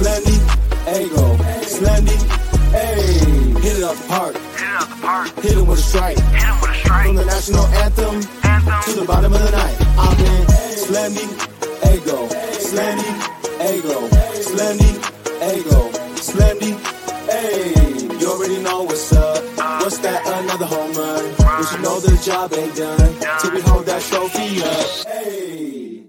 Slendy, 0.00 0.32
Ego, 0.96 1.36
Slendy, 1.68 2.16
hey, 2.72 3.60
hit 3.60 3.76
it 3.76 3.82
up 3.82 3.94
the 3.96 4.08
park. 4.08 4.34
Hit 4.34 4.62
it 4.62 4.70
out 4.70 4.88
the 4.88 5.02
park. 5.02 5.28
Hit 5.44 5.58
it 5.58 5.66
with 5.66 5.78
a 5.78 5.82
strike. 5.82 6.16
Hit 6.16 6.42
him 6.42 6.60
with 6.62 6.70
a 6.70 6.74
strike. 6.74 7.06
From 7.06 7.16
the 7.16 7.24
national 7.26 7.66
anthem 7.66 8.14
Anthem. 8.42 8.94
to 8.94 9.00
the 9.00 9.04
bottom 9.06 9.34
of 9.34 9.42
the 9.42 9.50
night. 9.50 9.76
I'm 10.00 10.18
in 10.24 10.46
Slendy, 10.80 11.26
Ego, 11.92 12.16
Slendy, 12.64 13.10
Ego, 13.60 14.08
Slendy, 14.40 14.90
Ego, 15.52 15.90
Slendy, 16.16 16.72
hey, 17.28 18.16
you 18.18 18.30
already 18.30 18.62
know 18.62 18.84
what's 18.84 19.12
up. 19.12 19.44
What's 19.82 19.98
that? 19.98 20.26
Another 20.26 20.64
home 20.64 20.92
run. 20.94 21.34
But 21.36 21.72
you 21.72 21.78
know 21.82 22.00
the 22.00 22.16
job 22.24 22.54
ain't 22.54 22.74
done 22.74 23.38
till 23.40 23.52
we 23.52 23.60
hold 23.60 23.84
that 23.84 24.00
trophy 24.00 24.62
up. 24.62 25.12
Hey. 25.12 25.99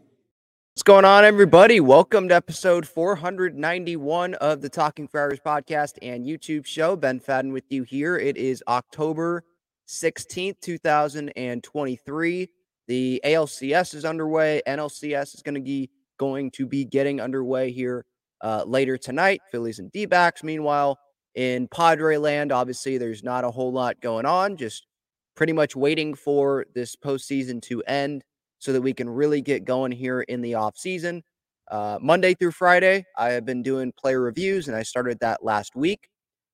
What's 0.82 0.88
going 0.88 1.06
on, 1.06 1.24
everybody? 1.26 1.80
Welcome 1.80 2.28
to 2.30 2.36
episode 2.36 2.88
491 2.88 4.34
of 4.34 4.62
the 4.62 4.70
Talking 4.70 5.08
Friars 5.08 5.40
podcast 5.40 6.00
and 6.02 6.26
YouTube 6.26 6.66
show. 6.66 6.96
Ben 6.96 7.20
Fadden 7.20 7.54
with 7.54 7.66
you 7.70 7.84
here. 7.84 8.18
It 8.18 8.36
is 8.36 8.64
October 8.68 9.44
16th, 9.88 10.60
2023. 10.60 12.50
The 12.88 13.22
ALCS 13.24 13.94
is 13.94 14.06
underway. 14.06 14.64
NLCS 14.68 15.36
is 15.36 15.44
going 15.44 15.54
to 15.54 15.62
be 15.62 15.92
going 16.18 16.50
to 16.50 16.66
be 16.66 16.84
getting 16.84 17.22
underway 17.22 17.72
here 17.72 18.04
uh, 18.44 18.64
later 18.66 18.98
tonight. 18.98 19.42
Phillies 19.52 19.78
and 19.78 19.92
D-backs. 19.92 20.44
Meanwhile, 20.44 20.98
in 21.36 21.68
Padre 21.68 22.18
land, 22.18 22.52
obviously, 22.52 22.98
there's 22.98 23.24
not 23.24 23.44
a 23.44 23.52
whole 23.52 23.72
lot 23.72 24.02
going 24.02 24.26
on. 24.26 24.58
Just 24.58 24.88
pretty 25.36 25.54
much 25.54 25.76
waiting 25.76 26.16
for 26.16 26.66
this 26.74 26.96
postseason 26.96 27.62
to 27.62 27.84
end 27.84 28.24
so 28.62 28.72
that 28.72 28.82
we 28.82 28.94
can 28.94 29.10
really 29.10 29.42
get 29.42 29.66
going 29.66 29.92
here 29.92 30.22
in 30.22 30.40
the 30.40 30.54
off 30.54 30.78
season. 30.78 31.24
Uh, 31.72 31.98
Monday 32.00 32.36
through 32.36 32.52
Friday, 32.52 33.04
I 33.18 33.30
have 33.30 33.44
been 33.44 33.64
doing 33.64 33.92
player 33.98 34.22
reviews, 34.22 34.68
and 34.68 34.78
I 34.78 34.84
started 34.84 35.20
that 35.20 35.44
last 35.44 35.76
week, 35.76 36.08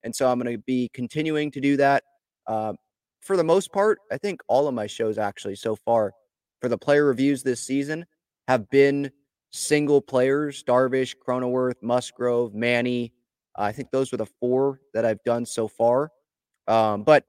and 0.04 0.16
so 0.16 0.32
I'm 0.32 0.40
going 0.40 0.56
to 0.56 0.64
be 0.66 0.90
continuing 0.94 1.52
to 1.52 1.60
do 1.60 1.76
that. 1.78 2.04
Uh, 2.48 2.74
for 3.20 3.36
the 3.36 3.44
most 3.44 3.74
part, 3.74 4.00
I 4.10 4.18
think 4.18 4.40
all 4.48 4.70
of 4.70 4.74
my 4.74 4.88
shows 4.88 5.18
actually 5.18 5.56
so 5.56 5.76
far 5.76 6.14
for 6.62 6.70
the 6.70 6.78
player 6.78 7.06
reviews 7.06 7.44
this 7.44 7.62
season 7.62 8.06
have 8.48 8.70
been 8.70 9.12
single 9.52 10.02
players: 10.02 10.64
Darvish, 10.64 11.14
Cronenworth, 11.28 11.76
Musgrove, 11.82 12.54
Manny. 12.54 13.12
I 13.58 13.74
think 13.74 13.92
those 13.92 14.14
were 14.14 14.18
the 14.18 14.32
four 14.40 14.80
that 14.94 15.04
I've 15.04 15.24
done 15.26 15.46
so 15.46 15.68
far. 15.68 16.12
Um, 16.70 17.04
but 17.04 17.26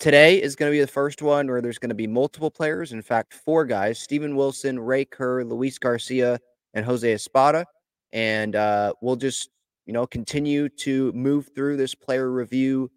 Today 0.00 0.40
is 0.40 0.56
going 0.56 0.72
to 0.72 0.74
be 0.74 0.80
the 0.80 0.86
first 0.86 1.20
one 1.20 1.46
where 1.46 1.60
there's 1.60 1.78
going 1.78 1.90
to 1.90 1.94
be 1.94 2.06
multiple 2.06 2.50
players. 2.50 2.92
In 2.92 3.02
fact, 3.02 3.34
four 3.34 3.66
guys 3.66 3.98
Steven 3.98 4.34
Wilson, 4.34 4.80
Ray 4.80 5.04
Kerr, 5.04 5.44
Luis 5.44 5.78
Garcia, 5.78 6.40
and 6.72 6.86
Jose 6.86 7.12
Espada. 7.12 7.66
And 8.10 8.56
uh, 8.56 8.94
we'll 9.02 9.16
just, 9.16 9.50
you 9.84 9.92
know, 9.92 10.06
continue 10.06 10.70
to 10.70 11.12
move 11.12 11.50
through 11.54 11.76
this 11.76 11.94
player 11.94 12.30
review 12.30 12.90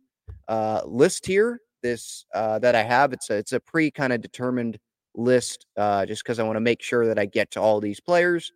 uh, 0.48 0.81
list 0.86 1.26
here. 1.26 1.59
This 1.81 2.24
uh, 2.34 2.59
that 2.59 2.74
I 2.74 2.84
have, 2.84 3.12
it's 3.12 3.30
a, 3.30 3.36
it's 3.36 3.52
a 3.52 3.59
pre 3.59 3.92
kind 3.92 4.13
of 4.13 4.22
determined 4.22 4.80
list 5.13 5.66
uh, 5.75 6.06
just 6.06 6.24
because 6.24 6.40
I 6.40 6.44
want 6.44 6.56
to 6.56 6.62
make 6.62 6.81
sure 6.81 7.06
that 7.06 7.19
I 7.19 7.25
get 7.25 7.52
to 7.52 7.59
all 7.59 7.81
these 7.81 8.00
players. 8.00 8.53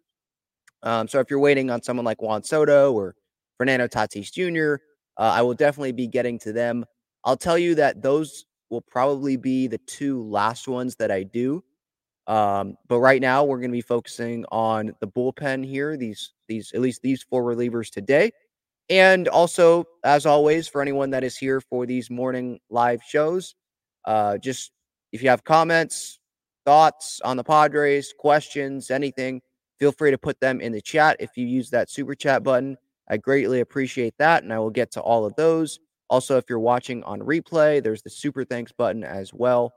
Um, 0.84 1.10
so 1.10 1.20
if 1.20 1.30
you're 1.30 1.40
waiting 1.40 1.70
on 1.70 1.84
someone 1.84 2.06
like 2.06 2.22
Juan 2.22 2.44
Soto 2.44 2.94
or 2.94 3.14
Fernando 3.58 3.90
Tatis 3.90 4.32
Jr., 4.32 4.82
uh, 5.18 5.34
I 5.36 5.42
will 5.42 5.54
definitely 5.54 5.92
be 5.92 6.08
getting 6.08 6.40
to 6.40 6.54
them. 6.54 6.86
I'll 7.28 7.36
tell 7.36 7.58
you 7.58 7.76
that 7.76 8.02
those 8.02 8.46
will 8.70 8.82
probably 8.82 9.36
be 9.36 9.68
the 9.68 9.80
two 9.80 10.24
last 10.24 10.66
ones 10.66 10.96
that 10.96 11.12
I 11.12 11.24
do. 11.24 11.62
Um, 12.26 12.78
but 12.88 13.00
right 13.00 13.22
now 13.22 13.44
we're 13.44 13.60
going 13.60 13.70
to 13.70 13.78
be 13.78 13.82
focusing 13.82 14.46
on 14.50 14.94
the 15.02 15.08
bullpen 15.08 15.66
here. 15.66 15.98
These 15.98 16.34
these 16.48 16.72
at 16.74 16.80
least 16.80 17.02
these 17.02 17.24
four 17.24 17.44
relievers 17.44 17.92
today, 17.92 18.32
and 18.90 19.28
also 19.28 19.86
as 20.06 20.26
always 20.26 20.70
for 20.70 20.82
anyone 20.82 21.10
that 21.10 21.26
is 21.26 21.38
here 21.38 21.60
for 21.60 21.86
these 21.86 22.10
morning 22.10 22.60
live 22.70 23.04
shows, 23.04 23.56
uh, 24.06 24.38
just 24.38 24.72
if 25.12 25.22
you 25.22 25.30
have 25.30 25.44
comments, 25.44 26.20
thoughts 26.66 27.20
on 27.26 27.36
the 27.36 27.44
Padres, 27.44 28.14
questions, 28.18 28.90
anything, 28.90 29.42
feel 29.80 29.92
free 29.92 30.12
to 30.12 30.18
put 30.18 30.40
them 30.40 30.62
in 30.62 30.72
the 30.72 30.82
chat. 30.82 31.18
If 31.20 31.32
you 31.36 31.46
use 31.46 31.70
that 31.72 31.90
super 31.90 32.16
chat 32.16 32.44
button, 32.44 32.78
I 33.10 33.18
greatly 33.18 33.60
appreciate 33.60 34.14
that, 34.18 34.44
and 34.44 34.54
I 34.54 34.60
will 34.60 34.70
get 34.70 34.92
to 34.92 35.02
all 35.02 35.26
of 35.26 35.36
those. 35.36 35.80
Also, 36.10 36.38
if 36.38 36.46
you're 36.50 36.60
watching 36.60 37.04
on 37.04 37.20
replay, 37.20 37.84
there's 37.84 38.02
the 38.02 38.10
super 38.10 38.46
thanks 38.46 38.72
button 38.72 39.04
as 39.04 39.34
well. 39.34 39.74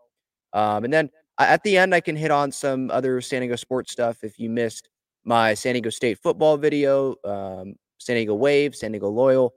Um, 0.52 0.84
and 0.84 0.92
then 0.92 1.10
at 1.38 1.62
the 1.62 1.76
end, 1.78 1.94
I 1.94 2.00
can 2.00 2.16
hit 2.16 2.30
on 2.30 2.52
some 2.52 2.90
other 2.90 3.20
San 3.20 3.40
Diego 3.40 3.56
sports 3.56 3.92
stuff. 3.92 4.22
If 4.22 4.38
you 4.38 4.50
missed 4.50 4.88
my 5.24 5.54
San 5.54 5.74
Diego 5.74 5.90
State 5.90 6.18
football 6.18 6.56
video, 6.56 7.14
um, 7.24 7.74
San 7.98 8.16
Diego 8.16 8.34
Wave, 8.34 8.74
San 8.74 8.92
Diego 8.92 9.08
Loyal, 9.08 9.52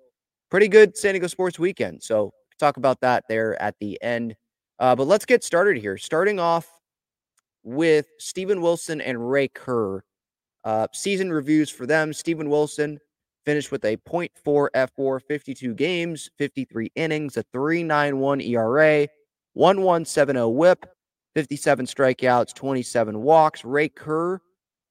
pretty 0.49 0.67
good 0.67 0.97
San 0.97 1.13
Diego 1.13 1.27
sports 1.27 1.59
weekend. 1.59 2.01
So 2.01 2.31
talk 2.59 2.77
about 2.77 3.01
that 3.01 3.23
there 3.29 3.61
at 3.61 3.75
the 3.79 4.01
end. 4.01 4.35
Uh, 4.79 4.95
but 4.95 5.07
let's 5.07 5.25
get 5.25 5.43
started 5.43 5.77
here. 5.77 5.97
Starting 5.97 6.39
off 6.39 6.67
with 7.63 8.07
Steven 8.19 8.61
Wilson 8.61 9.01
and 9.01 9.29
Ray 9.29 9.47
Kerr. 9.47 10.03
Uh, 10.63 10.87
season 10.93 11.31
reviews 11.31 11.69
for 11.69 11.85
them. 11.85 12.13
Steven 12.13 12.49
Wilson 12.49 12.99
finished 13.45 13.71
with 13.71 13.83
a 13.85 13.97
0.4 13.97 14.69
fWAR, 14.73 15.21
52 15.21 15.73
games, 15.73 16.29
53 16.37 16.91
innings, 16.95 17.37
a 17.37 17.43
3.91 17.55 18.47
ERA, 18.47 19.07
1.170 19.57 20.53
WHIP, 20.53 20.85
57 21.35 21.85
strikeouts, 21.85 22.53
27 22.53 23.21
walks. 23.21 23.65
Ray 23.65 23.89
Kerr, 23.89 24.35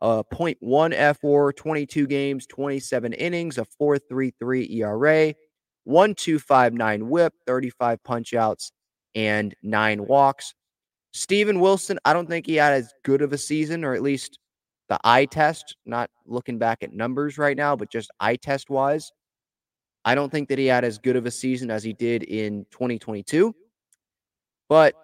uh, 0.03 0.23
a 0.31 0.35
0.1 0.35 0.59
fWAR, 0.63 1.55
22 1.55 2.07
games, 2.07 2.47
27 2.47 3.13
innings, 3.13 3.59
a 3.59 3.67
4.33 3.81 4.71
ERA, 4.77 5.35
1.259 5.89 7.03
WHIP, 7.05 7.35
35 7.47 8.03
punchouts, 8.03 8.73
and 9.15 9.55
nine 9.63 10.07
walks. 10.07 10.55
Steven 11.13 11.61
Wilson, 11.61 11.99
I 12.05 12.13
don't 12.13 12.29
think 12.29 12.47
he 12.47 12.57
had 12.57 12.73
as 12.73 12.93
good 13.05 13.23
of 13.23 13.33
a 13.33 13.39
season, 13.39 13.85
or 13.85 13.95
at 13.95 14.03
least 14.03 14.39
the 14.93 15.01
eye 15.05 15.25
test, 15.25 15.75
not 15.87 16.11
looking 16.27 16.59
back 16.59 16.83
at 16.83 16.93
numbers 16.93 17.39
right 17.39 17.57
now, 17.57 17.75
but 17.75 17.91
just 17.91 18.11
eye 18.21 18.37
test 18.37 18.69
wise, 18.69 19.11
I 20.05 20.15
don't 20.15 20.31
think 20.31 20.51
that 20.51 20.59
he 20.59 20.67
had 20.67 20.85
as 20.85 20.99
good 20.99 21.17
of 21.17 21.25
a 21.25 21.31
season 21.31 21.71
as 21.71 21.83
he 21.83 21.95
did 21.95 22.25
in 22.25 22.67
2022. 22.73 23.55
But 24.69 24.95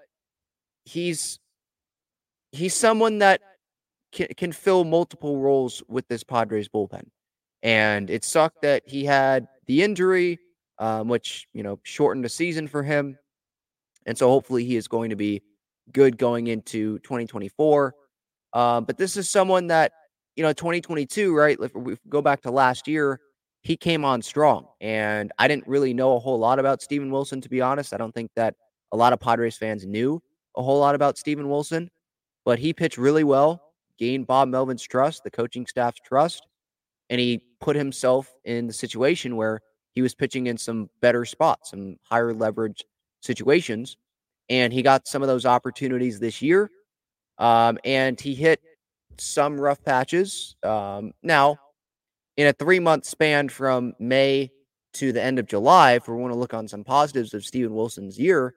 he's 0.85 1.39
he's 2.53 2.75
someone 2.75 3.21
that 3.21 3.41
can, 4.13 4.27
can 4.37 4.53
fill 4.53 4.85
multiple 4.85 5.39
roles 5.39 5.83
with 5.89 6.07
this 6.09 6.23
Padres 6.23 6.69
bullpen. 6.69 7.05
And 7.63 8.11
it 8.11 8.25
sucked 8.25 8.61
that 8.61 8.83
he 8.85 9.07
had 9.07 9.49
the 9.69 9.83
injury, 9.83 10.39
um, 10.79 11.09
which, 11.09 11.49
you 11.55 11.63
know, 11.63 11.81
shortened 11.83 12.27
the 12.27 12.29
season 12.29 12.69
for 12.69 12.83
him. 12.83 13.17
And 14.05 14.19
so 14.19 14.29
hopefully 14.29 14.67
he 14.67 14.77
is 14.77 14.87
going 14.87 15.09
to 15.09 15.17
be 15.17 15.41
good 15.93 16.19
going 16.19 16.49
into 16.49 16.99
2024. 16.99 17.95
Um, 18.53 18.85
but 18.85 18.99
this 18.99 19.17
is 19.17 19.29
someone 19.29 19.67
that, 19.69 19.93
you 20.37 20.43
know, 20.43 20.53
2022, 20.53 21.35
right? 21.35 21.59
If 21.61 21.75
we 21.75 21.97
go 22.09 22.23
back 22.23 22.43
to 22.43 22.51
last 22.51 22.89
year, 22.89 23.21
he 23.63 23.77
came 23.77 24.05
on 24.05 24.23
strong. 24.23 24.67
And 24.81 25.33
I 25.39 25.49
didn't 25.49 25.67
really 25.67 25.93
know 25.93 26.17
a 26.17 26.19
whole 26.19 26.39
lot 26.39 26.59
about 26.59 26.81
Steven 26.83 27.11
Wilson, 27.11 27.41
to 27.41 27.49
be 27.49 27.61
honest. 27.61 27.93
I 27.93 27.97
don't 27.97 28.15
think 28.15 28.31
that 28.37 28.55
a 28.93 28.97
lot 28.97 29.13
of 29.13 29.21
Padres 29.21 29.57
fans 29.57 29.85
knew 29.85 30.23
a 30.57 30.63
whole 30.63 30.79
lot 30.79 30.95
about 30.95 31.19
Steven 31.19 31.49
Wilson, 31.49 31.91
but 32.45 32.59
he 32.59 32.73
pitched 32.73 32.99
really 32.99 33.25
well, 33.25 33.63
gained 33.99 34.27
Bob 34.27 34.49
Melvin's 34.49 34.83
trust, 34.83 35.23
the 35.25 35.31
coaching 35.31 35.67
staff's 35.67 36.01
trust, 36.05 36.47
and 37.11 37.21
he 37.21 37.43
put 37.61 37.77
himself 37.77 38.35
in 38.45 38.67
the 38.67 38.73
situation 38.73 39.37
where 39.37 39.61
he 39.93 40.03
was 40.03 40.15
pitching 40.15 40.47
in 40.47 40.59
some 40.59 40.91
better 41.01 41.25
spots, 41.25 41.71
some 41.71 41.97
higher 42.03 42.33
leverage 42.33 42.85
situations. 43.21 43.97
And 44.49 44.73
he 44.73 44.83
got 44.83 45.07
some 45.07 45.23
of 45.23 45.29
those 45.29 45.45
opportunities 45.45 46.19
this 46.19 46.41
year. 46.41 46.71
Um, 47.39 47.79
and 47.85 48.21
he 48.21 48.35
hit 48.35 48.61
some 49.19 49.61
rough 49.61 49.83
patches. 49.85 50.57
Um, 50.63 51.13
now, 51.23 51.59
in 52.37 52.47
a 52.47 52.53
three 52.53 52.81
month 52.81 53.05
span 53.05 53.49
from 53.49 53.95
May 53.99 54.51
to 54.95 55.13
the 55.13 55.23
end 55.23 55.39
of 55.39 55.47
July, 55.47 55.93
if 55.93 56.09
we 56.09 56.15
want 56.15 56.33
to 56.33 56.39
look 56.39 56.55
on 56.55 56.69
some 56.69 56.85
positives 56.85 57.35
of 57.35 57.45
Steven 57.45 57.75
Wilson's 57.75 58.19
year, 58.19 58.55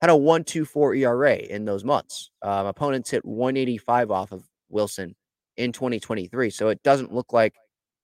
had 0.00 0.10
a 0.10 0.16
124 0.16 0.94
ERA 0.94 1.36
in 1.36 1.64
those 1.64 1.84
months. 1.84 2.30
Um, 2.42 2.66
opponents 2.66 3.10
hit 3.10 3.24
185 3.24 4.10
off 4.10 4.32
of 4.32 4.44
Wilson 4.68 5.14
in 5.56 5.72
2023. 5.72 6.50
So 6.50 6.68
it 6.68 6.82
doesn't 6.82 7.12
look 7.12 7.32
like 7.32 7.54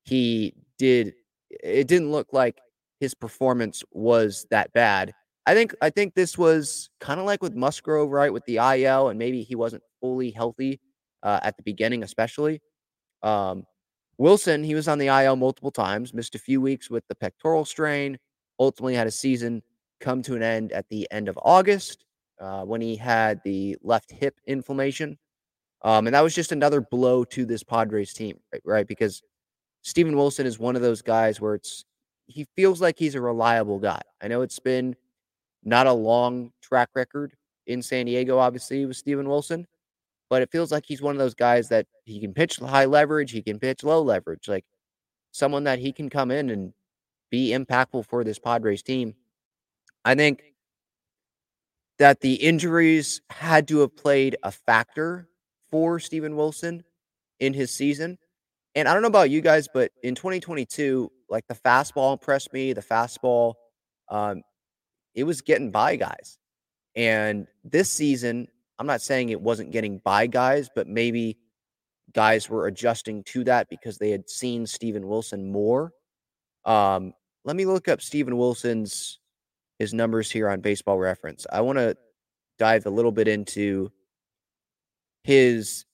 he 0.04 0.54
did 0.78 1.14
it 1.62 1.86
didn't 1.86 2.10
look 2.10 2.32
like 2.32 2.58
his 2.98 3.14
performance 3.14 3.84
was 3.92 4.46
that 4.50 4.72
bad. 4.72 5.12
I 5.46 5.54
think 5.54 5.74
I 5.82 5.90
think 5.90 6.14
this 6.14 6.38
was 6.38 6.88
kind 7.00 7.20
of 7.20 7.26
like 7.26 7.42
with 7.42 7.54
Musgrove, 7.54 8.10
right? 8.10 8.32
With 8.32 8.44
the 8.46 8.56
IL, 8.56 9.08
and 9.08 9.18
maybe 9.18 9.42
he 9.42 9.54
wasn't 9.54 9.82
fully 10.02 10.30
healthy 10.30 10.80
uh, 11.22 11.40
at 11.42 11.56
the 11.56 11.62
beginning, 11.62 12.02
especially. 12.02 12.60
Um, 13.22 13.64
Wilson, 14.18 14.62
he 14.62 14.74
was 14.74 14.88
on 14.88 14.98
the 14.98 15.06
IL 15.06 15.36
multiple 15.36 15.70
times, 15.70 16.12
missed 16.12 16.34
a 16.34 16.38
few 16.38 16.60
weeks 16.60 16.90
with 16.90 17.04
the 17.08 17.14
pectoral 17.14 17.64
strain, 17.64 18.18
ultimately 18.58 18.94
had 18.94 19.06
a 19.06 19.10
season 19.10 19.62
come 20.00 20.20
to 20.22 20.34
an 20.36 20.42
end 20.42 20.72
at 20.72 20.86
the 20.90 21.08
end 21.10 21.28
of 21.28 21.38
August 21.42 22.04
uh, 22.40 22.62
when 22.64 22.80
he 22.80 22.96
had 22.96 23.40
the 23.44 23.76
left 23.82 24.10
hip 24.10 24.34
inflammation. 24.46 25.16
Um, 25.82 26.06
and 26.06 26.14
that 26.14 26.20
was 26.20 26.34
just 26.34 26.52
another 26.52 26.80
blow 26.80 27.24
to 27.24 27.44
this 27.44 27.62
Padres 27.62 28.12
team, 28.12 28.38
right? 28.52 28.62
right? 28.64 28.86
Because 28.86 29.22
Steven 29.82 30.16
Wilson 30.16 30.46
is 30.46 30.58
one 30.58 30.76
of 30.76 30.82
those 30.82 31.02
guys 31.02 31.40
where 31.40 31.54
it's 31.54 31.84
he 32.26 32.46
feels 32.56 32.80
like 32.80 32.98
he's 32.98 33.14
a 33.14 33.20
reliable 33.20 33.78
guy. 33.78 34.00
I 34.22 34.28
know 34.28 34.42
it's 34.42 34.60
been 34.60 34.94
not 35.64 35.86
a 35.86 35.92
long 35.92 36.52
track 36.62 36.90
record 36.94 37.34
in 37.66 37.82
San 37.82 38.06
Diego, 38.06 38.38
obviously, 38.38 38.86
with 38.86 38.96
Steven 38.96 39.28
Wilson, 39.28 39.66
but 40.32 40.40
it 40.40 40.50
feels 40.50 40.72
like 40.72 40.86
he's 40.86 41.02
one 41.02 41.14
of 41.14 41.18
those 41.18 41.34
guys 41.34 41.68
that 41.68 41.86
he 42.06 42.18
can 42.18 42.32
pitch 42.32 42.56
high 42.56 42.86
leverage, 42.86 43.32
he 43.32 43.42
can 43.42 43.58
pitch 43.58 43.84
low 43.84 44.00
leverage, 44.00 44.48
like 44.48 44.64
someone 45.30 45.64
that 45.64 45.78
he 45.78 45.92
can 45.92 46.08
come 46.08 46.30
in 46.30 46.48
and 46.48 46.72
be 47.30 47.50
impactful 47.50 48.06
for 48.06 48.24
this 48.24 48.38
Padres 48.38 48.82
team. 48.82 49.14
I 50.06 50.14
think 50.14 50.42
that 51.98 52.22
the 52.22 52.32
injuries 52.36 53.20
had 53.28 53.68
to 53.68 53.80
have 53.80 53.94
played 53.94 54.38
a 54.42 54.50
factor 54.50 55.28
for 55.70 56.00
Steven 56.00 56.34
Wilson 56.34 56.82
in 57.38 57.52
his 57.52 57.70
season. 57.70 58.16
And 58.74 58.88
I 58.88 58.94
don't 58.94 59.02
know 59.02 59.08
about 59.08 59.28
you 59.28 59.42
guys, 59.42 59.68
but 59.68 59.92
in 60.02 60.14
2022, 60.14 61.12
like 61.28 61.46
the 61.46 61.54
fastball 61.54 62.14
impressed 62.14 62.54
me. 62.54 62.72
The 62.72 62.80
fastball, 62.80 63.52
um, 64.08 64.40
it 65.14 65.24
was 65.24 65.42
getting 65.42 65.70
by 65.70 65.96
guys. 65.96 66.38
And 66.96 67.48
this 67.64 67.90
season, 67.90 68.48
I'm 68.78 68.86
not 68.86 69.02
saying 69.02 69.28
it 69.28 69.40
wasn't 69.40 69.70
getting 69.70 69.98
by 69.98 70.26
guys, 70.26 70.68
but 70.74 70.88
maybe 70.88 71.38
guys 72.14 72.48
were 72.48 72.66
adjusting 72.66 73.22
to 73.24 73.44
that 73.44 73.68
because 73.70 73.98
they 73.98 74.10
had 74.10 74.28
seen 74.28 74.66
Steven 74.66 75.06
Wilson 75.06 75.50
more. 75.50 75.92
Um, 76.64 77.12
let 77.44 77.56
me 77.56 77.64
look 77.64 77.88
up 77.88 78.00
Steven 78.00 78.36
Wilson's 78.36 79.18
his 79.78 79.92
numbers 79.92 80.30
here 80.30 80.48
on 80.48 80.60
baseball 80.60 80.98
reference. 80.98 81.46
I 81.50 81.60
want 81.60 81.78
to 81.78 81.96
dive 82.58 82.86
a 82.86 82.90
little 82.90 83.10
bit 83.10 83.26
into 83.26 83.90
his 85.24 85.84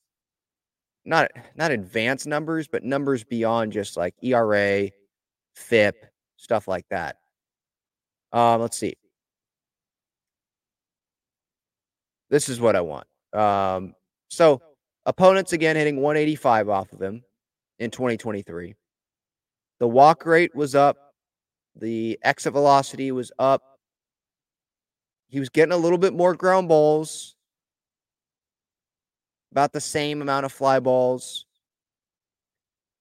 not 1.05 1.31
not 1.57 1.71
advanced 1.71 2.27
numbers, 2.27 2.69
but 2.69 2.85
numbers 2.85 3.25
beyond 3.25 3.73
just 3.73 3.97
like 3.97 4.15
ERA, 4.23 4.91
FIP, 5.57 5.95
stuff 6.37 6.69
like 6.69 6.87
that. 6.91 7.17
Um, 8.33 8.61
let's 8.61 8.79
see. 8.79 8.95
This 12.31 12.49
is 12.49 12.61
what 12.61 12.77
I 12.77 12.81
want. 12.81 13.07
Um, 13.33 13.95
so 14.29 14.61
opponents 15.07 15.53
again 15.53 15.77
hitting 15.77 15.97
185 15.97 16.69
off 16.69 16.93
of 16.93 17.01
him 17.01 17.23
in 17.79 17.91
2023. 17.91 18.75
The 19.81 19.89
walk 19.89 20.27
rate 20.27 20.55
was 20.55 20.75
up. 20.75 21.15
The 21.77 22.19
exit 22.23 22.53
velocity 22.53 23.13
was 23.13 23.31
up. 23.39 23.63
He 25.29 25.39
was 25.39 25.49
getting 25.49 25.73
a 25.73 25.77
little 25.77 25.99
bit 25.99 26.13
more 26.13 26.35
ground 26.35 26.69
balls 26.69 27.37
about 29.53 29.73
the 29.73 29.81
same 29.81 30.23
amount 30.23 30.47
of 30.47 30.53
fly 30.53 30.81
balls. 30.81 31.47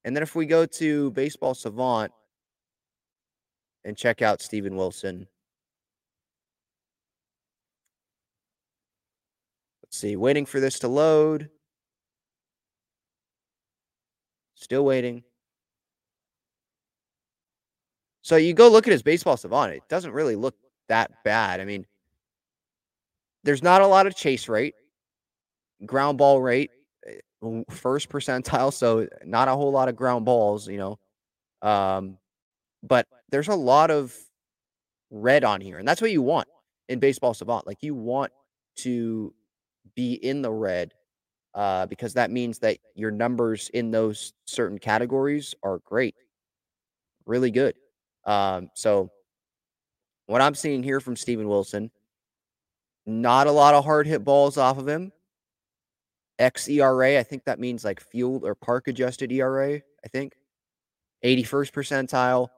And 0.06 0.16
then 0.16 0.24
if 0.24 0.36
we 0.36 0.46
go 0.46 0.66
to 0.66 1.12
Baseball 1.12 1.54
Savant 1.54 2.12
and 3.84 3.98
check 3.98 4.22
out 4.22 4.42
Steven 4.42 4.76
Wilson. 4.76 5.28
Let's 9.88 9.98
see, 10.00 10.16
waiting 10.16 10.46
for 10.46 10.60
this 10.60 10.80
to 10.80 10.88
load. 10.88 11.50
Still 14.56 14.84
waiting. 14.86 15.24
So 18.22 18.36
you 18.36 18.54
go 18.54 18.70
look 18.70 18.88
at 18.88 18.92
his 18.92 19.04
baseball 19.04 19.38
savant. 19.38 19.74
It 19.74 19.84
doesn't 19.88 20.12
really 20.12 20.36
look 20.36 20.56
that 20.90 21.24
bad. 21.24 21.62
I 21.62 21.66
mean, 21.66 21.86
there's 23.44 23.64
not 23.64 23.82
a 23.82 23.88
lot 23.88 24.08
of 24.08 24.16
chase 24.16 24.50
rate 24.50 24.76
ground 25.86 26.18
ball 26.18 26.42
rate, 26.42 26.72
eh, 27.06 27.62
first 27.70 28.10
percentile, 28.10 28.74
so 28.74 29.08
not 29.26 29.48
a 29.48 29.52
whole 29.52 29.72
lot 29.72 29.90
of 29.90 29.96
ground 29.96 30.26
balls, 30.26 30.68
you 30.68 30.78
know. 30.78 31.00
Um, 31.62 32.18
but 32.84 33.08
there's 33.30 33.48
a 33.48 33.56
lot 33.56 33.92
of 33.92 34.16
red 35.12 35.44
on 35.44 35.62
here, 35.62 35.78
and 35.78 35.88
that's 35.88 36.02
what 36.02 36.12
you 36.12 36.22
want 36.22 36.48
in 36.90 37.00
baseball 37.00 37.34
savant. 37.34 37.68
Like 37.68 37.84
you 37.84 37.96
want 37.96 38.32
to 38.78 39.34
be 39.98 40.14
in 40.14 40.42
the 40.42 40.52
red 40.52 40.94
uh, 41.56 41.88
because 41.88 42.14
that 42.14 42.32
means 42.32 42.60
that 42.60 42.78
your 42.96 43.12
numbers 43.12 43.70
in 43.74 43.92
those 43.92 44.32
certain 44.46 44.78
categories 44.78 45.56
are 45.64 45.80
great, 45.80 46.16
really 47.26 47.52
good. 47.52 47.76
Um, 48.24 48.70
so 48.76 49.10
what 50.28 50.40
I'm 50.40 50.54
seeing 50.54 50.84
here 50.84 51.00
from 51.00 51.16
Steven 51.16 51.48
Wilson, 51.50 51.90
not 53.08 53.48
a 53.48 53.52
lot 53.52 53.74
of 53.74 53.84
hard 53.84 54.06
hit 54.06 54.24
balls 54.24 54.58
off 54.58 54.78
of 54.78 54.88
him. 54.88 55.12
XERA. 56.40 57.18
I 57.18 57.24
think 57.24 57.46
that 57.46 57.60
means 57.60 57.84
like 57.84 58.00
fueled 58.00 58.44
or 58.44 58.54
park 58.54 58.88
adjusted 58.88 59.32
ERA. 59.32 59.82
I 60.06 60.08
think 60.10 60.36
81st 61.26 61.72
percentile, 61.72 62.50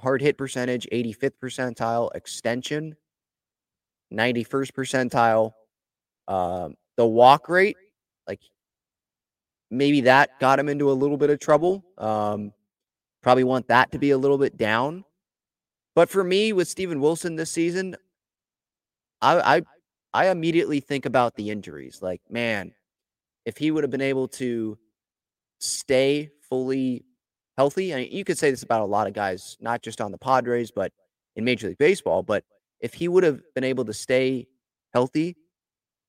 hard 0.00 0.20
hit 0.20 0.36
percentage, 0.36 0.88
85th 0.90 1.38
percentile, 1.40 2.10
extension, 2.16 2.96
91st 4.12 4.72
percentile. 4.72 5.52
Um, 6.28 6.74
the 6.96 7.06
walk 7.06 7.48
rate, 7.48 7.76
like 8.26 8.40
maybe 9.70 10.02
that 10.02 10.38
got 10.40 10.58
him 10.58 10.68
into 10.68 10.90
a 10.90 10.94
little 10.94 11.16
bit 11.16 11.30
of 11.30 11.38
trouble. 11.38 11.84
Um, 11.98 12.52
probably 13.22 13.44
want 13.44 13.68
that 13.68 13.92
to 13.92 13.98
be 13.98 14.10
a 14.10 14.18
little 14.18 14.38
bit 14.38 14.56
down. 14.56 15.04
But 15.94 16.08
for 16.08 16.24
me, 16.24 16.52
with 16.52 16.68
Steven 16.68 17.00
Wilson 17.00 17.36
this 17.36 17.50
season, 17.50 17.96
I 19.20 19.56
I, 19.56 19.62
I 20.12 20.30
immediately 20.30 20.80
think 20.80 21.06
about 21.06 21.34
the 21.36 21.50
injuries. 21.50 22.00
Like, 22.02 22.20
man, 22.30 22.72
if 23.44 23.56
he 23.56 23.70
would 23.70 23.84
have 23.84 23.90
been 23.90 24.00
able 24.00 24.28
to 24.28 24.78
stay 25.58 26.30
fully 26.48 27.04
healthy, 27.56 27.94
I 27.94 27.98
and 27.98 28.12
you 28.12 28.24
could 28.24 28.38
say 28.38 28.50
this 28.50 28.62
about 28.62 28.82
a 28.82 28.86
lot 28.86 29.06
of 29.06 29.12
guys, 29.12 29.56
not 29.60 29.82
just 29.82 30.00
on 30.00 30.12
the 30.12 30.18
Padres, 30.18 30.70
but 30.70 30.92
in 31.36 31.44
Major 31.44 31.68
League 31.68 31.78
Baseball. 31.78 32.22
But 32.22 32.44
if 32.80 32.94
he 32.94 33.08
would 33.08 33.24
have 33.24 33.40
been 33.54 33.64
able 33.64 33.84
to 33.84 33.92
stay 33.92 34.46
healthy, 34.92 35.36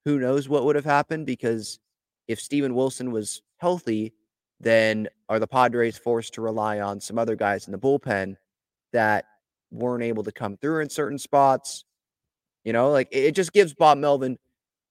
who 0.05 0.19
knows 0.19 0.47
what 0.47 0.63
would 0.65 0.75
have 0.75 0.85
happened? 0.85 1.25
Because 1.25 1.79
if 2.27 2.39
Steven 2.39 2.75
Wilson 2.75 3.11
was 3.11 3.41
healthy, 3.57 4.13
then 4.59 5.07
are 5.27 5.39
the 5.39 5.47
Padres 5.47 5.97
forced 5.97 6.33
to 6.35 6.41
rely 6.41 6.79
on 6.79 7.01
some 7.01 7.19
other 7.19 7.35
guys 7.35 7.67
in 7.67 7.71
the 7.71 7.77
bullpen 7.77 8.35
that 8.93 9.25
weren't 9.71 10.03
able 10.03 10.23
to 10.23 10.31
come 10.31 10.55
through 10.57 10.81
in 10.81 10.89
certain 10.89 11.17
spots? 11.17 11.83
You 12.63 12.73
know, 12.73 12.89
like 12.91 13.09
it 13.11 13.33
just 13.33 13.53
gives 13.53 13.73
Bob 13.73 13.97
Melvin 13.97 14.37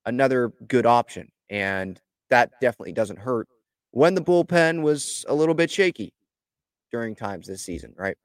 another 0.04 0.52
good 0.68 0.87
option. 0.87 1.30
And 1.50 2.00
that 2.30 2.61
definitely 2.61 2.92
doesn't 2.92 3.18
hurt 3.18 3.49
when 3.90 4.14
the 4.14 4.21
bullpen 4.21 4.83
was 4.83 5.25
a 5.28 5.35
little 5.35 5.54
bit 5.54 5.71
shaky 5.71 6.12
during 6.90 7.14
times 7.14 7.47
this 7.47 7.62
season, 7.62 7.92
right? 7.97 8.16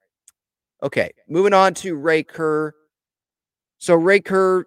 Okay, 0.82 1.12
moving 1.28 1.52
on 1.52 1.74
to 1.74 1.94
Ray 1.94 2.22
Kerr. 2.22 2.74
So 3.78 3.94
Ray 3.94 4.20
Kerr, 4.20 4.64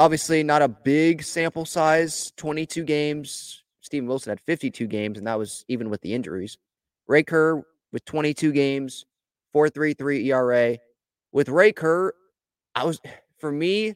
obviously 0.00 0.42
not 0.42 0.62
a 0.62 0.68
big 0.68 1.22
sample 1.22 1.66
size, 1.66 2.32
22 2.38 2.84
games. 2.84 3.62
Steven 3.82 4.08
Wilson 4.08 4.30
had 4.30 4.40
52 4.40 4.86
games, 4.86 5.18
and 5.18 5.26
that 5.26 5.38
was 5.38 5.62
even 5.68 5.90
with 5.90 6.00
the 6.00 6.14
injuries. 6.14 6.56
Ray 7.06 7.22
Kerr 7.22 7.62
with 7.92 8.04
22 8.06 8.50
games, 8.52 9.04
4.33 9.54 10.24
ERA. 10.26 10.78
With 11.32 11.50
Ray 11.50 11.72
Kerr, 11.72 12.14
I 12.74 12.84
was 12.84 12.98
for 13.38 13.52
me, 13.52 13.94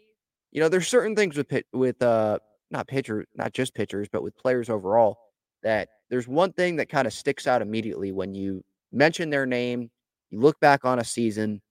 you 0.53 0.61
know, 0.61 0.69
there's 0.69 0.89
certain 0.89 1.17
things 1.17 1.37
with 1.37 1.51
with 1.73 2.01
uh 2.03 2.39
not 2.71 2.87
pitcher, 2.87 3.25
not 3.35 3.55
just 3.55 3.75
pitchers, 3.75 4.09
but 4.13 4.23
with 4.23 4.37
players 4.37 4.69
overall, 4.69 5.17
that 5.63 5.89
there's 6.11 6.29
one 6.29 6.53
thing 6.53 6.77
that 6.77 6.91
kind 6.91 7.07
of 7.07 7.15
sticks 7.15 7.47
out 7.47 7.63
immediately 7.63 8.13
when 8.13 8.35
you 8.35 8.63
mention 8.93 9.31
their 9.31 9.47
name, 9.47 9.91
you 10.31 10.39
look 10.39 10.61
back 10.61 10.85
on 10.85 10.99
a 10.99 11.05
season. 11.05 11.63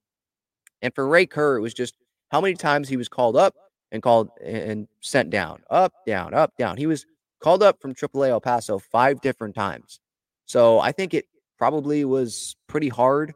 And 0.81 0.93
for 0.95 1.07
Ray 1.07 1.27
Kerr, 1.27 1.57
it 1.57 1.61
was 1.61 1.73
just 1.73 1.95
how 2.31 2.41
many 2.41 2.55
times 2.55 2.89
he 2.89 2.97
was 2.97 3.07
called 3.07 3.35
up 3.37 3.53
and 3.93 4.01
called 4.01 4.29
and 4.43 4.87
sent 4.99 5.29
down, 5.29 5.61
up, 5.69 5.93
down, 6.05 6.33
up, 6.33 6.51
down. 6.57 6.75
He 6.75 6.87
was 6.87 7.05
called 7.41 7.63
up 7.63 7.79
from 7.81 7.93
AAA 7.93 8.29
El 8.29 8.41
Paso 8.41 8.79
five 8.79 9.21
different 9.21 9.55
times. 9.55 10.01
So 10.45 10.79
I 10.79 10.91
think 10.91 11.13
it 11.13 11.25
probably 11.57 12.03
was 12.03 12.57
pretty 12.67 12.89
hard 12.89 13.33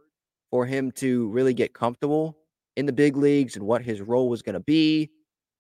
for 0.50 0.66
him 0.66 0.92
to 0.94 1.30
really 1.30 1.54
get 1.54 1.74
comfortable 1.74 2.38
in 2.76 2.86
the 2.86 2.92
big 2.92 3.16
leagues 3.16 3.56
and 3.56 3.66
what 3.66 3.82
his 3.82 4.02
role 4.02 4.28
was 4.28 4.42
going 4.42 4.54
to 4.56 4.60
be. 4.60 5.10